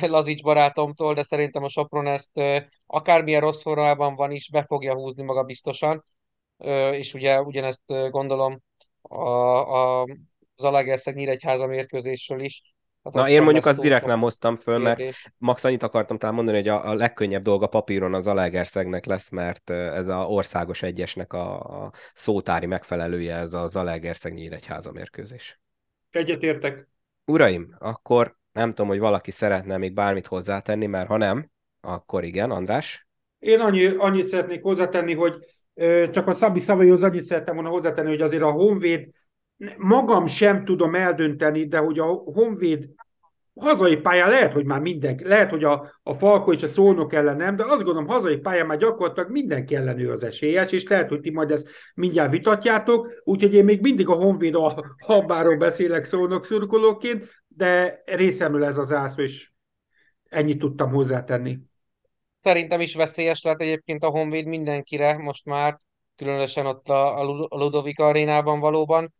Lazics 0.00 0.42
barátomtól, 0.42 1.14
de 1.14 1.22
szerintem 1.22 1.62
a 1.62 1.68
Sopron 1.68 2.06
ezt 2.06 2.40
akármilyen 2.86 3.40
rossz 3.40 3.62
formában 3.62 4.14
van 4.14 4.30
is, 4.30 4.50
be 4.50 4.64
fogja 4.64 4.94
húzni 4.94 5.22
maga 5.22 5.42
biztosan, 5.42 6.04
és 6.92 7.14
ugye 7.14 7.40
ugyanezt 7.40 8.10
gondolom 8.10 8.62
a, 9.02 9.22
a, 9.22 10.02
az 10.56 10.64
Alagerszeg 10.64 11.14
Nyíregyháza 11.14 11.66
mérkőzésről 11.66 12.40
is, 12.40 12.62
Na 13.12 13.28
én 13.28 13.42
mondjuk 13.42 13.66
azt 13.66 13.80
direkt 13.80 14.06
nem 14.06 14.20
hoztam 14.20 14.56
föl, 14.56 14.78
mert 14.78 15.02
max 15.38 15.64
annyit 15.64 15.82
akartam 15.82 16.18
talán 16.18 16.34
mondani, 16.34 16.56
hogy 16.56 16.68
a, 16.68 16.88
a 16.88 16.94
legkönnyebb 16.94 17.42
dolga 17.42 17.66
papíron 17.66 18.14
az 18.14 18.24
Zalaegerszegnek 18.24 19.04
lesz, 19.04 19.30
mert 19.30 19.70
ez 19.70 20.08
a 20.08 20.26
országos 20.26 20.82
egyesnek 20.82 21.32
a, 21.32 21.60
a 21.60 21.92
szótári 22.14 22.66
megfelelője, 22.66 23.36
ez 23.36 23.54
a 23.54 23.66
Zalaegerszeg 23.66 24.34
Nyíregyháza 24.34 24.92
mérkőzés. 24.92 25.60
Egyetértek. 26.10 26.88
Uraim, 27.24 27.76
akkor 27.78 28.36
nem 28.52 28.68
tudom, 28.68 28.86
hogy 28.86 28.98
valaki 28.98 29.30
szeretne 29.30 29.76
még 29.76 29.94
bármit 29.94 30.26
hozzátenni, 30.26 30.86
mert 30.86 31.08
ha 31.08 31.16
nem, 31.16 31.50
akkor 31.80 32.24
igen, 32.24 32.50
András? 32.50 33.06
Én 33.38 33.60
annyi, 33.60 33.86
annyit 33.86 34.26
szeretnék 34.26 34.62
hozzátenni, 34.62 35.14
hogy 35.14 35.34
csak 36.10 36.26
a 36.26 36.32
Szabi 36.32 36.58
szavaihoz 36.58 37.02
annyit 37.02 37.24
szerettem 37.24 37.54
volna 37.54 37.70
hozzátenni, 37.70 38.08
hogy 38.08 38.20
azért 38.20 38.42
a 38.42 38.50
Honvéd 38.50 39.10
magam 39.76 40.26
sem 40.26 40.64
tudom 40.64 40.94
eldönteni, 40.94 41.66
de 41.66 41.78
hogy 41.78 41.98
a 41.98 42.06
Honvéd 42.06 42.88
hazai 43.60 43.96
pályán 43.96 44.28
lehet, 44.28 44.52
hogy 44.52 44.64
már 44.64 44.80
mindenki, 44.80 45.24
lehet, 45.24 45.50
hogy 45.50 45.64
a, 45.64 46.00
a 46.02 46.14
Falko 46.14 46.52
és 46.52 46.62
a 46.62 46.66
Szolnok 46.66 47.12
ellen 47.12 47.36
nem, 47.36 47.56
de 47.56 47.64
azt 47.64 47.82
gondolom, 47.82 48.08
hazai 48.08 48.36
pályán 48.36 48.66
már 48.66 48.78
gyakorlatilag 48.78 49.30
mindenki 49.30 49.74
ellen 49.74 49.98
ő 49.98 50.12
az 50.12 50.24
esélyes, 50.24 50.72
és 50.72 50.88
lehet, 50.88 51.08
hogy 51.08 51.20
ti 51.20 51.30
majd 51.30 51.50
ezt 51.50 51.68
mindjárt 51.94 52.30
vitatjátok, 52.30 53.22
úgyhogy 53.24 53.54
én 53.54 53.64
még 53.64 53.80
mindig 53.80 54.08
a 54.08 54.14
Honvéd 54.14 54.54
a 54.54 54.96
habáról 55.06 55.56
beszélek 55.56 56.04
Szolnok 56.04 56.44
szurkolóként, 56.44 57.42
de 57.48 58.02
részemről 58.04 58.64
ez 58.64 58.78
az 58.78 58.92
ászó, 58.92 59.22
és 59.22 59.50
ennyit 60.28 60.58
tudtam 60.58 60.90
hozzátenni. 60.90 61.58
Szerintem 62.42 62.80
is 62.80 62.94
veszélyes 62.94 63.42
lehet 63.42 63.60
egyébként 63.60 64.02
a 64.02 64.08
Honvéd 64.08 64.46
mindenkire 64.46 65.16
most 65.16 65.44
már, 65.44 65.80
különösen 66.16 66.66
ott 66.66 66.88
a, 66.88 67.22
Ludovika 67.48 68.06
arénában 68.06 68.60
valóban. 68.60 69.14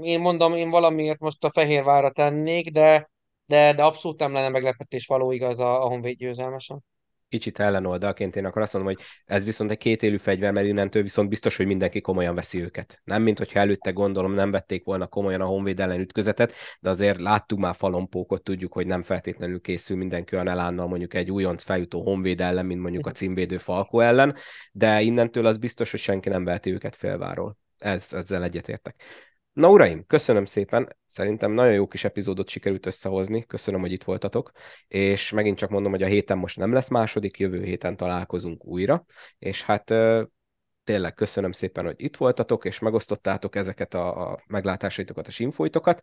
Én 0.00 0.20
mondom, 0.20 0.54
én 0.54 0.70
valamiért 0.70 1.18
most 1.18 1.44
a 1.44 1.50
Fehérvára 1.50 2.10
tennék, 2.10 2.70
de, 2.70 3.10
de, 3.46 3.72
de 3.72 3.82
abszolút 3.82 4.18
nem 4.18 4.32
lenne 4.32 4.48
meglepetés 4.48 5.06
való 5.06 5.32
igaz 5.32 5.60
a, 5.60 5.84
a 5.84 5.88
Honvéd 5.88 6.16
győzelmesen 6.16 6.84
kicsit 7.30 7.58
ellenoldalként 7.58 8.36
én 8.36 8.44
akkor 8.44 8.62
azt 8.62 8.72
mondom, 8.72 8.92
hogy 8.94 9.04
ez 9.24 9.44
viszont 9.44 9.70
egy 9.70 9.78
kétélű 9.78 10.16
fegyver, 10.16 10.52
mert 10.52 10.66
innentől 10.66 11.02
viszont 11.02 11.28
biztos, 11.28 11.56
hogy 11.56 11.66
mindenki 11.66 12.00
komolyan 12.00 12.34
veszi 12.34 12.62
őket. 12.62 13.00
Nem, 13.04 13.22
mint 13.22 13.38
hogyha 13.38 13.58
előtte 13.58 13.90
gondolom 13.90 14.32
nem 14.32 14.50
vették 14.50 14.84
volna 14.84 15.06
komolyan 15.06 15.40
a 15.40 15.46
Honvéd 15.46 15.80
ellen 15.80 16.00
ütközetet, 16.00 16.52
de 16.80 16.88
azért 16.88 17.20
láttuk 17.20 17.58
már 17.58 17.74
falompókot, 17.74 18.42
tudjuk, 18.42 18.72
hogy 18.72 18.86
nem 18.86 19.02
feltétlenül 19.02 19.60
készül 19.60 19.96
mindenki 19.96 20.34
olyan 20.34 20.48
elánnal 20.48 20.88
mondjuk 20.88 21.14
egy 21.14 21.30
újonc 21.30 21.62
feljutó 21.62 22.02
Honvéd 22.02 22.40
ellen, 22.40 22.66
mint 22.66 22.80
mondjuk 22.80 23.06
a 23.06 23.10
címvédő 23.10 23.58
Falko 23.58 24.00
ellen, 24.00 24.34
de 24.72 25.00
innentől 25.00 25.46
az 25.46 25.56
biztos, 25.56 25.90
hogy 25.90 26.00
senki 26.00 26.28
nem 26.28 26.44
veheti 26.44 26.72
őket 26.72 26.96
félváról. 26.96 27.56
Ez, 27.80 28.12
ezzel 28.12 28.42
egyetértek. 28.42 29.02
Na 29.52 29.70
uraim, 29.70 30.04
köszönöm 30.06 30.44
szépen, 30.44 30.96
szerintem 31.06 31.52
nagyon 31.52 31.72
jó 31.72 31.86
kis 31.86 32.04
epizódot 32.04 32.48
sikerült 32.48 32.86
összehozni, 32.86 33.46
köszönöm, 33.46 33.80
hogy 33.80 33.92
itt 33.92 34.04
voltatok, 34.04 34.50
és 34.88 35.30
megint 35.30 35.58
csak 35.58 35.70
mondom, 35.70 35.90
hogy 35.90 36.02
a 36.02 36.06
héten 36.06 36.38
most 36.38 36.56
nem 36.56 36.72
lesz 36.72 36.88
második, 36.88 37.38
jövő 37.38 37.62
héten 37.62 37.96
találkozunk 37.96 38.64
újra, 38.64 39.04
és 39.38 39.62
hát 39.62 39.94
tényleg 40.84 41.14
köszönöm 41.14 41.52
szépen, 41.52 41.84
hogy 41.84 41.94
itt 41.96 42.16
voltatok, 42.16 42.64
és 42.64 42.78
megosztottátok 42.78 43.56
ezeket 43.56 43.94
a, 43.94 44.30
a 44.30 44.42
meglátásaitokat, 44.46 45.26
a 45.26 45.30
sinfolytokat. 45.30 46.00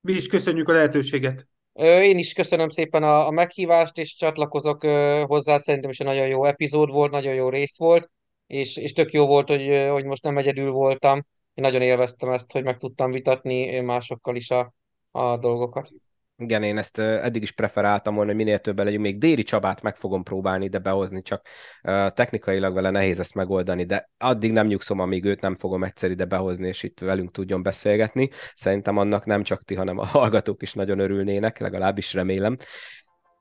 Mi 0.00 0.12
is 0.12 0.26
köszönjük 0.26 0.68
a 0.68 0.72
lehetőséget. 0.72 1.48
Én 1.82 2.18
is 2.18 2.32
köszönöm 2.32 2.68
szépen 2.68 3.02
a, 3.02 3.26
a 3.26 3.30
meghívást, 3.30 3.98
és 3.98 4.16
csatlakozok 4.16 4.82
hozzá, 5.26 5.60
szerintem 5.60 5.90
is 5.90 6.00
egy 6.00 6.06
nagyon 6.06 6.26
jó 6.26 6.44
epizód 6.44 6.90
volt, 6.90 7.10
nagyon 7.10 7.34
jó 7.34 7.48
rész 7.48 7.78
volt, 7.78 8.10
és, 8.48 8.76
és 8.76 8.92
tök 8.92 9.12
jó 9.12 9.26
volt, 9.26 9.48
hogy, 9.48 9.86
hogy 9.90 10.04
most 10.04 10.22
nem 10.22 10.38
egyedül 10.38 10.70
voltam 10.70 11.22
én 11.58 11.64
nagyon 11.64 11.82
élveztem 11.82 12.28
ezt, 12.28 12.52
hogy 12.52 12.64
meg 12.64 12.76
tudtam 12.76 13.10
vitatni 13.10 13.80
másokkal 13.80 14.36
is 14.36 14.50
a, 14.50 14.74
a 15.10 15.36
dolgokat. 15.36 15.90
Igen, 16.36 16.62
én 16.62 16.78
ezt 16.78 16.98
eddig 16.98 17.42
is 17.42 17.52
preferáltam 17.52 18.14
volna, 18.14 18.30
hogy 18.30 18.38
minél 18.38 18.58
többen 18.58 18.84
legyünk. 18.84 19.02
Még 19.02 19.18
Déri 19.18 19.42
Csabát 19.42 19.82
meg 19.82 19.96
fogom 19.96 20.22
próbálni 20.22 20.68
de 20.68 20.78
behozni, 20.78 21.22
csak 21.22 21.46
technikailag 22.08 22.74
vele 22.74 22.90
nehéz 22.90 23.18
ezt 23.18 23.34
megoldani, 23.34 23.84
de 23.84 24.10
addig 24.18 24.52
nem 24.52 24.66
nyugszom, 24.66 24.98
amíg 24.98 25.24
őt 25.24 25.40
nem 25.40 25.54
fogom 25.54 25.84
egyszer 25.84 26.10
ide 26.10 26.24
behozni, 26.24 26.68
és 26.68 26.82
itt 26.82 27.00
velünk 27.00 27.30
tudjon 27.30 27.62
beszélgetni. 27.62 28.28
Szerintem 28.54 28.96
annak 28.96 29.24
nem 29.24 29.42
csak 29.42 29.64
ti, 29.64 29.74
hanem 29.74 29.98
a 29.98 30.06
hallgatók 30.06 30.62
is 30.62 30.72
nagyon 30.72 30.98
örülnének, 30.98 31.58
legalábbis 31.58 32.14
remélem. 32.14 32.56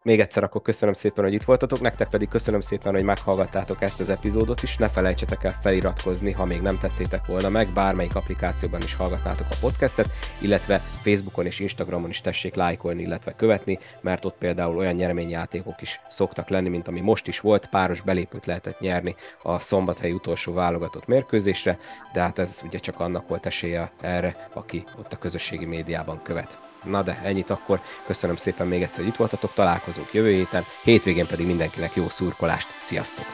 Még 0.04 0.20
egyszer 0.20 0.44
akkor 0.44 0.62
köszönöm 0.62 0.94
szépen, 0.94 1.24
hogy 1.24 1.34
itt 1.34 1.44
voltatok, 1.44 1.82
nektek 1.82 2.10
pedig 2.10 2.28
köszönöm 2.28 2.60
szépen, 2.60 2.94
hogy 2.94 3.04
meghallgattátok 3.04 3.82
ezt 3.82 4.00
az 4.00 4.10
epizódot 4.10 4.64
is. 4.64 4.78
Ne 4.78 4.90
felejtsetek 4.90 5.44
el 5.44 5.58
feliratkozni, 5.62 6.32
ha 6.32 6.46
még 6.46 6.62
nem 6.62 6.78
tettétek 6.78 7.26
volna 7.26 7.50
meg, 7.50 7.74
bármelyik 7.74 8.16
applikációban 8.16 8.82
is 8.82 8.96
hallgatnátok 8.96 9.48
a 9.50 9.56
podcastet, 9.62 10.10
illetve 10.42 10.78
Facebookon 10.78 11.46
és 11.46 11.60
Instagramon 11.60 12.10
is 12.10 12.22
tessék 12.22 12.56
lájkolni, 12.56 13.02
illetve 13.02 13.36
követni, 13.36 13.80
mert 14.02 14.26
ott 14.26 14.38
például 14.38 14.78
olyan 14.78 14.96
nyereményjátékok 14.96 15.82
is 15.82 16.00
szoktak 16.10 16.50
lenni, 16.50 16.70
mint 16.70 16.88
ami 16.88 17.00
most 17.00 17.28
is 17.28 17.40
volt, 17.40 17.70
páros 17.70 18.02
belépőt 18.02 18.46
lehetett 18.46 18.80
nyerni 18.80 19.16
a 19.42 19.60
szombathely 19.60 20.12
utolsó 20.12 20.54
válogatott 20.54 21.08
mérkőzésre, 21.08 21.80
de 22.14 22.22
hát 22.22 22.40
ez 22.40 22.62
ugye 22.66 22.78
csak 22.78 23.00
annak 23.00 23.28
volt 23.28 23.46
esélye 23.46 23.92
erre, 24.02 24.36
aki 24.54 24.84
ott 24.98 25.14
a 25.14 25.18
közösségi 25.18 25.66
médiában 25.66 26.22
követ. 26.24 26.67
Na 26.90 27.02
de 27.02 27.20
ennyit 27.24 27.50
akkor. 27.50 27.82
Köszönöm 28.06 28.36
szépen 28.36 28.68
még 28.68 28.82
egyszer, 28.82 29.00
hogy 29.00 29.08
itt 29.08 29.16
voltatok. 29.16 29.54
Találkozunk 29.54 30.14
jövő 30.14 30.32
héten. 30.32 30.64
Hétvégén 30.84 31.28
pedig 31.28 31.46
mindenkinek 31.46 31.96
jó 31.96 32.10
szurkolást. 32.10 32.68
Sziasztok! 32.80 33.26